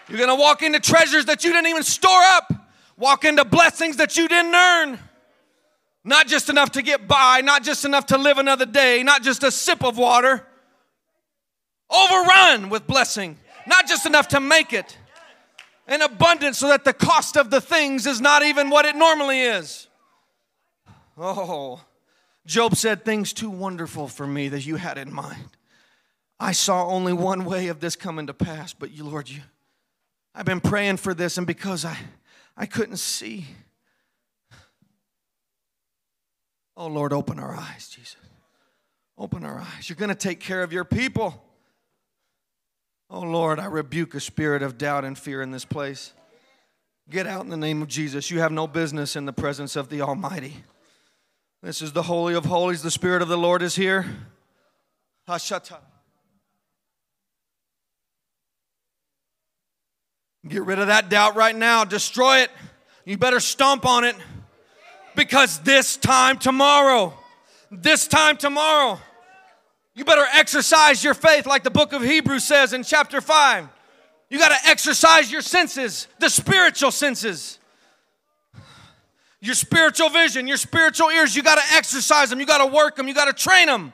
You're 0.07 0.17
going 0.17 0.29
to 0.29 0.35
walk 0.35 0.61
into 0.61 0.79
treasures 0.79 1.25
that 1.25 1.43
you 1.43 1.51
didn't 1.51 1.67
even 1.67 1.83
store 1.83 2.11
up, 2.11 2.53
walk 2.97 3.25
into 3.25 3.43
blessings 3.43 3.97
that 3.97 4.17
you 4.17 4.27
didn't 4.27 4.53
earn. 4.53 4.99
Not 6.03 6.27
just 6.27 6.49
enough 6.49 6.71
to 6.73 6.83
get 6.83 7.07
by, 7.07 7.41
not 7.41 7.63
just 7.63 7.83
enough 7.83 8.05
to 8.07 8.17
live 8.17 8.37
another 8.37 8.67
day, 8.67 9.01
not 9.01 9.23
just 9.23 9.43
a 9.43 9.51
sip 9.51 9.83
of 9.83 9.97
water. 9.97 10.45
Overrun 11.89 12.69
with 12.69 12.85
blessing, 12.85 13.39
not 13.65 13.87
just 13.87 14.05
enough 14.05 14.27
to 14.29 14.39
make 14.39 14.73
it. 14.73 14.97
In 15.87 16.01
abundance 16.01 16.59
so 16.59 16.67
that 16.69 16.83
the 16.83 16.93
cost 16.93 17.37
of 17.37 17.49
the 17.49 17.61
things 17.61 18.07
is 18.07 18.19
not 18.19 18.43
even 18.43 18.69
what 18.69 18.85
it 18.85 18.95
normally 18.95 19.41
is. 19.41 19.87
Oh, 21.17 21.81
Job 22.45 22.75
said, 22.75 23.05
Things 23.05 23.33
too 23.33 23.49
wonderful 23.49 24.07
for 24.07 24.25
me 24.25 24.49
that 24.49 24.65
you 24.65 24.75
had 24.75 24.97
in 24.97 25.13
mind. 25.13 25.57
I 26.39 26.51
saw 26.51 26.87
only 26.87 27.13
one 27.13 27.45
way 27.45 27.67
of 27.67 27.79
this 27.79 27.95
coming 27.95 28.27
to 28.27 28.33
pass, 28.33 28.73
but 28.73 28.91
you, 28.91 29.05
Lord, 29.05 29.29
you 29.29 29.41
I've 30.35 30.45
been 30.45 30.59
praying 30.59 30.97
for 30.97 31.13
this, 31.13 31.37
and 31.37 31.47
because 31.47 31.85
I, 31.85 31.97
I 32.57 32.65
couldn't 32.65 32.97
see. 32.97 33.45
Oh, 36.75 36.87
Lord, 36.87 37.13
open 37.13 37.39
our 37.39 37.55
eyes, 37.55 37.87
Jesus. 37.87 38.17
Open 39.17 39.45
our 39.45 39.59
eyes. 39.59 39.87
You're 39.87 39.95
going 39.95 40.09
to 40.09 40.15
take 40.15 40.41
care 40.41 40.61
of 40.61 40.73
your 40.73 40.83
people. 40.83 41.41
Oh, 43.09 43.21
Lord, 43.21 43.59
I 43.59 43.65
rebuke 43.65 44.13
a 44.13 44.19
spirit 44.19 44.61
of 44.61 44.77
doubt 44.77 45.05
and 45.05 45.17
fear 45.17 45.41
in 45.41 45.51
this 45.51 45.63
place. 45.63 46.11
Get 47.09 47.27
out 47.27 47.45
in 47.45 47.49
the 47.49 47.55
name 47.55 47.81
of 47.81 47.87
Jesus. 47.87 48.29
You 48.29 48.39
have 48.39 48.51
no 48.51 48.67
business 48.67 49.15
in 49.15 49.25
the 49.25 49.31
presence 49.31 49.77
of 49.77 49.87
the 49.87 50.01
Almighty. 50.01 50.65
This 51.63 51.81
is 51.81 51.93
the 51.93 52.03
Holy 52.03 52.33
of 52.33 52.45
Holies. 52.45 52.81
The 52.81 52.91
Spirit 52.91 53.21
of 53.21 53.29
the 53.29 53.37
Lord 53.37 53.61
is 53.61 53.75
here. 53.75 54.05
Hashata. 55.29 55.77
Get 60.47 60.63
rid 60.63 60.79
of 60.79 60.87
that 60.87 61.09
doubt 61.09 61.35
right 61.35 61.55
now. 61.55 61.85
Destroy 61.85 62.39
it. 62.39 62.51
You 63.03 63.17
better 63.17 63.39
stomp 63.39 63.85
on 63.85 64.03
it 64.03 64.15
because 65.15 65.59
this 65.59 65.97
time 65.97 66.37
tomorrow, 66.37 67.13
this 67.71 68.07
time 68.07 68.37
tomorrow, 68.37 68.99
you 69.95 70.05
better 70.05 70.25
exercise 70.33 71.03
your 71.03 71.13
faith 71.13 71.45
like 71.47 71.63
the 71.63 71.71
book 71.71 71.93
of 71.93 72.01
Hebrews 72.01 72.43
says 72.43 72.73
in 72.73 72.83
chapter 72.83 73.21
5. 73.21 73.67
You 74.29 74.39
got 74.39 74.49
to 74.49 74.69
exercise 74.69 75.31
your 75.31 75.41
senses, 75.41 76.07
the 76.19 76.29
spiritual 76.29 76.91
senses. 76.91 77.59
Your 79.39 79.55
spiritual 79.55 80.09
vision, 80.09 80.47
your 80.47 80.57
spiritual 80.57 81.09
ears, 81.09 81.35
you 81.35 81.43
got 81.43 81.55
to 81.55 81.75
exercise 81.75 82.31
them, 82.31 82.39
you 82.39 82.45
got 82.45 82.57
to 82.57 82.65
work 82.65 82.95
them, 82.95 83.07
you 83.07 83.13
got 83.13 83.25
to 83.25 83.33
train 83.33 83.67
them. 83.67 83.93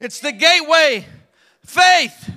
It's 0.00 0.20
the 0.20 0.32
gateway. 0.32 1.06
Faith. 1.64 2.30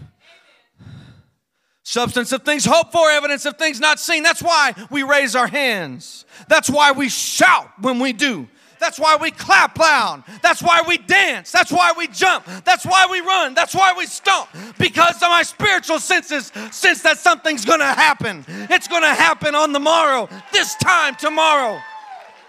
Substance 1.89 2.33
of 2.33 2.43
things 2.43 2.65
hoped 2.65 2.91
for, 2.91 3.09
evidence 3.09 3.45
of 3.45 3.55
things 3.55 3.79
not 3.79 3.97
seen. 3.97 4.21
That's 4.21 4.43
why 4.43 4.73
we 4.91 5.03
raise 5.03 5.37
our 5.37 5.47
hands. 5.47 6.25
That's 6.49 6.69
why 6.69 6.91
we 6.91 7.07
shout 7.07 7.71
when 7.79 7.99
we 7.99 8.11
do. 8.11 8.49
That's 8.77 8.99
why 8.99 9.15
we 9.15 9.31
clap 9.31 9.79
loud. 9.79 10.25
That's 10.41 10.61
why 10.61 10.81
we 10.85 10.97
dance. 10.97 11.49
That's 11.49 11.71
why 11.71 11.93
we 11.97 12.09
jump. 12.09 12.45
That's 12.65 12.85
why 12.85 13.07
we 13.09 13.21
run. 13.21 13.53
That's 13.53 13.73
why 13.73 13.93
we 13.97 14.05
stomp. 14.05 14.49
Because 14.77 15.15
of 15.15 15.29
my 15.29 15.43
spiritual 15.43 16.01
senses 16.01 16.51
sense 16.71 17.03
that 17.03 17.19
something's 17.19 17.63
gonna 17.63 17.85
happen. 17.85 18.43
It's 18.69 18.89
gonna 18.89 19.15
happen 19.15 19.55
on 19.55 19.71
the 19.71 19.79
morrow, 19.79 20.27
this 20.51 20.75
time 20.75 21.15
tomorrow. 21.15 21.79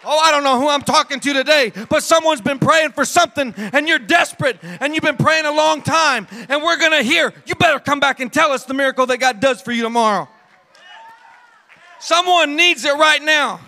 Oh, 0.05 0.19
I 0.19 0.31
don't 0.31 0.45
know 0.45 0.61
who 0.61 0.69
I'm 0.69 0.83
talking 0.83 1.19
to 1.21 1.33
today, 1.33 1.73
but 1.89 2.03
someone's 2.03 2.41
been 2.41 2.59
praying 2.59 2.93
for 2.93 3.05
something 3.05 3.53
and 3.57 3.89
you're 3.89 3.99
desperate 3.99 4.59
and 4.63 4.95
you've 4.95 5.03
been 5.03 5.17
praying 5.17 5.45
a 5.45 5.53
long 5.53 5.83
time 5.83 6.29
and 6.49 6.63
we're 6.63 6.79
going 6.79 6.93
to 6.93 7.03
hear, 7.03 7.35
you 7.47 7.55
better 7.57 7.81
come 7.81 7.99
back 7.99 8.21
and 8.21 8.33
tell 8.33 8.53
us 8.53 8.65
the 8.65 8.75
miracle 8.75 9.07
that 9.07 9.19
God 9.19 9.41
does 9.41 9.61
for 9.61 9.73
you 9.73 9.83
tomorrow. 9.83 10.29
Someone 11.99 12.55
needs 12.55 12.85
it 12.85 12.95
right 12.95 13.23
now. 13.23 13.61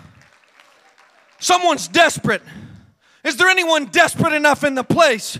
Someone's 1.39 1.87
desperate. 1.87 2.41
Is 3.25 3.35
there 3.35 3.49
anyone 3.49 3.85
desperate 3.85 4.33
enough 4.33 4.63
in 4.63 4.73
the 4.73 4.83
place 4.83 5.37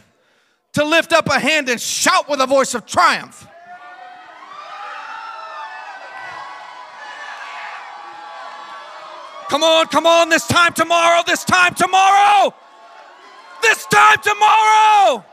to 0.74 0.84
lift 0.84 1.14
up 1.14 1.28
a 1.28 1.39
hand 1.39 1.70
and 1.70 1.80
shout 1.80 2.30
with 2.30 2.42
a 2.42 2.48
voice 2.48 2.74
of 2.74 2.86
triumph? 2.86 3.48
Come 9.52 9.64
on, 9.64 9.88
come 9.88 10.06
on, 10.06 10.30
this 10.30 10.47
time 10.47 10.72
tomorrow, 10.72 11.24
this 11.28 11.43
time 11.43 11.76
tomorrow, 11.76 12.54
this 13.62 13.86
time 13.88 14.18
tomorrow. 14.24 15.26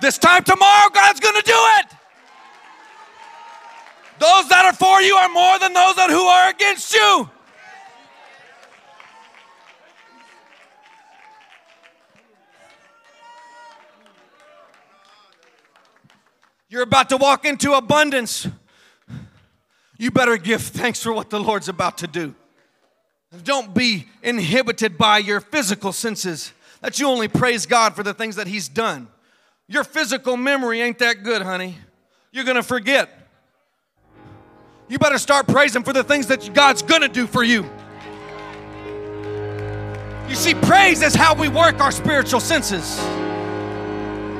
This 0.00 0.16
time 0.16 0.42
tomorrow, 0.44 0.88
God's 0.94 1.20
going 1.20 1.34
to 1.34 1.42
do 1.42 1.52
it. 1.52 1.86
Those 4.18 4.48
that 4.48 4.64
are 4.64 4.72
for 4.72 5.02
you 5.02 5.16
are 5.16 5.28
more 5.28 5.58
than 5.58 5.74
those 5.74 5.96
that 5.96 6.08
who 6.08 6.22
are 6.22 6.48
against 6.48 6.94
you. 6.94 7.28
You're 16.72 16.84
about 16.84 17.10
to 17.10 17.18
walk 17.18 17.44
into 17.44 17.74
abundance. 17.74 18.48
You 19.98 20.10
better 20.10 20.38
give 20.38 20.62
thanks 20.62 21.02
for 21.02 21.12
what 21.12 21.28
the 21.28 21.38
Lord's 21.38 21.68
about 21.68 21.98
to 21.98 22.06
do. 22.06 22.34
Don't 23.44 23.74
be 23.74 24.06
inhibited 24.22 24.96
by 24.96 25.18
your 25.18 25.40
physical 25.40 25.92
senses, 25.92 26.54
that 26.80 26.98
you 26.98 27.08
only 27.08 27.28
praise 27.28 27.66
God 27.66 27.94
for 27.94 28.02
the 28.02 28.14
things 28.14 28.36
that 28.36 28.46
He's 28.46 28.68
done. 28.70 29.08
Your 29.68 29.84
physical 29.84 30.38
memory 30.38 30.80
ain't 30.80 30.98
that 31.00 31.22
good, 31.22 31.42
honey. 31.42 31.76
You're 32.30 32.44
gonna 32.44 32.62
forget. 32.62 33.10
You 34.88 34.98
better 34.98 35.18
start 35.18 35.46
praising 35.46 35.82
for 35.82 35.92
the 35.92 36.02
things 36.02 36.28
that 36.28 36.54
God's 36.54 36.80
gonna 36.80 37.08
do 37.08 37.26
for 37.26 37.44
you. 37.44 37.68
You 40.26 40.34
see, 40.34 40.54
praise 40.54 41.02
is 41.02 41.14
how 41.14 41.34
we 41.34 41.48
work 41.48 41.80
our 41.80 41.92
spiritual 41.92 42.40
senses. 42.40 42.98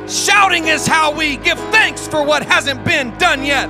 Shouting 0.08 0.68
is 0.68 0.86
how 0.86 1.12
we 1.12 1.36
give 1.36 1.58
thanks 1.70 2.06
for 2.06 2.24
what 2.24 2.42
hasn't 2.44 2.84
been 2.84 3.16
done 3.18 3.44
yet. 3.44 3.68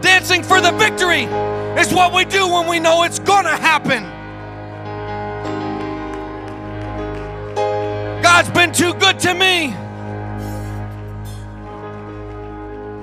Dancing 0.00 0.42
for 0.42 0.60
the 0.60 0.72
victory 0.72 1.24
is 1.80 1.92
what 1.92 2.14
we 2.14 2.24
do 2.24 2.48
when 2.48 2.68
we 2.68 2.78
know 2.80 3.02
it's 3.02 3.18
gonna 3.18 3.56
happen. 3.56 4.04
God's 8.22 8.50
been 8.50 8.72
too 8.72 8.94
good 8.94 9.18
to 9.20 9.34
me. 9.34 9.74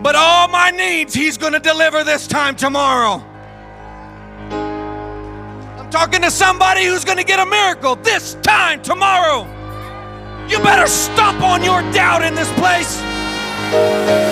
But 0.02 0.16
all 0.16 0.48
my 0.48 0.72
needs, 0.72 1.14
He's 1.14 1.38
gonna 1.38 1.60
deliver 1.60 2.04
this 2.04 2.26
time 2.26 2.56
tomorrow 2.56 3.29
talking 5.92 6.22
to 6.22 6.30
somebody 6.30 6.86
who's 6.86 7.04
going 7.04 7.18
to 7.18 7.24
get 7.24 7.40
a 7.40 7.46
miracle 7.46 7.96
this 7.96 8.36
time 8.36 8.82
tomorrow. 8.82 9.44
You 10.48 10.60
better 10.60 10.88
stomp 10.88 11.42
on 11.42 11.64
your 11.64 11.82
doubt 11.92 12.24
in 12.24 12.36
this 12.36 12.52
place. 12.54 14.29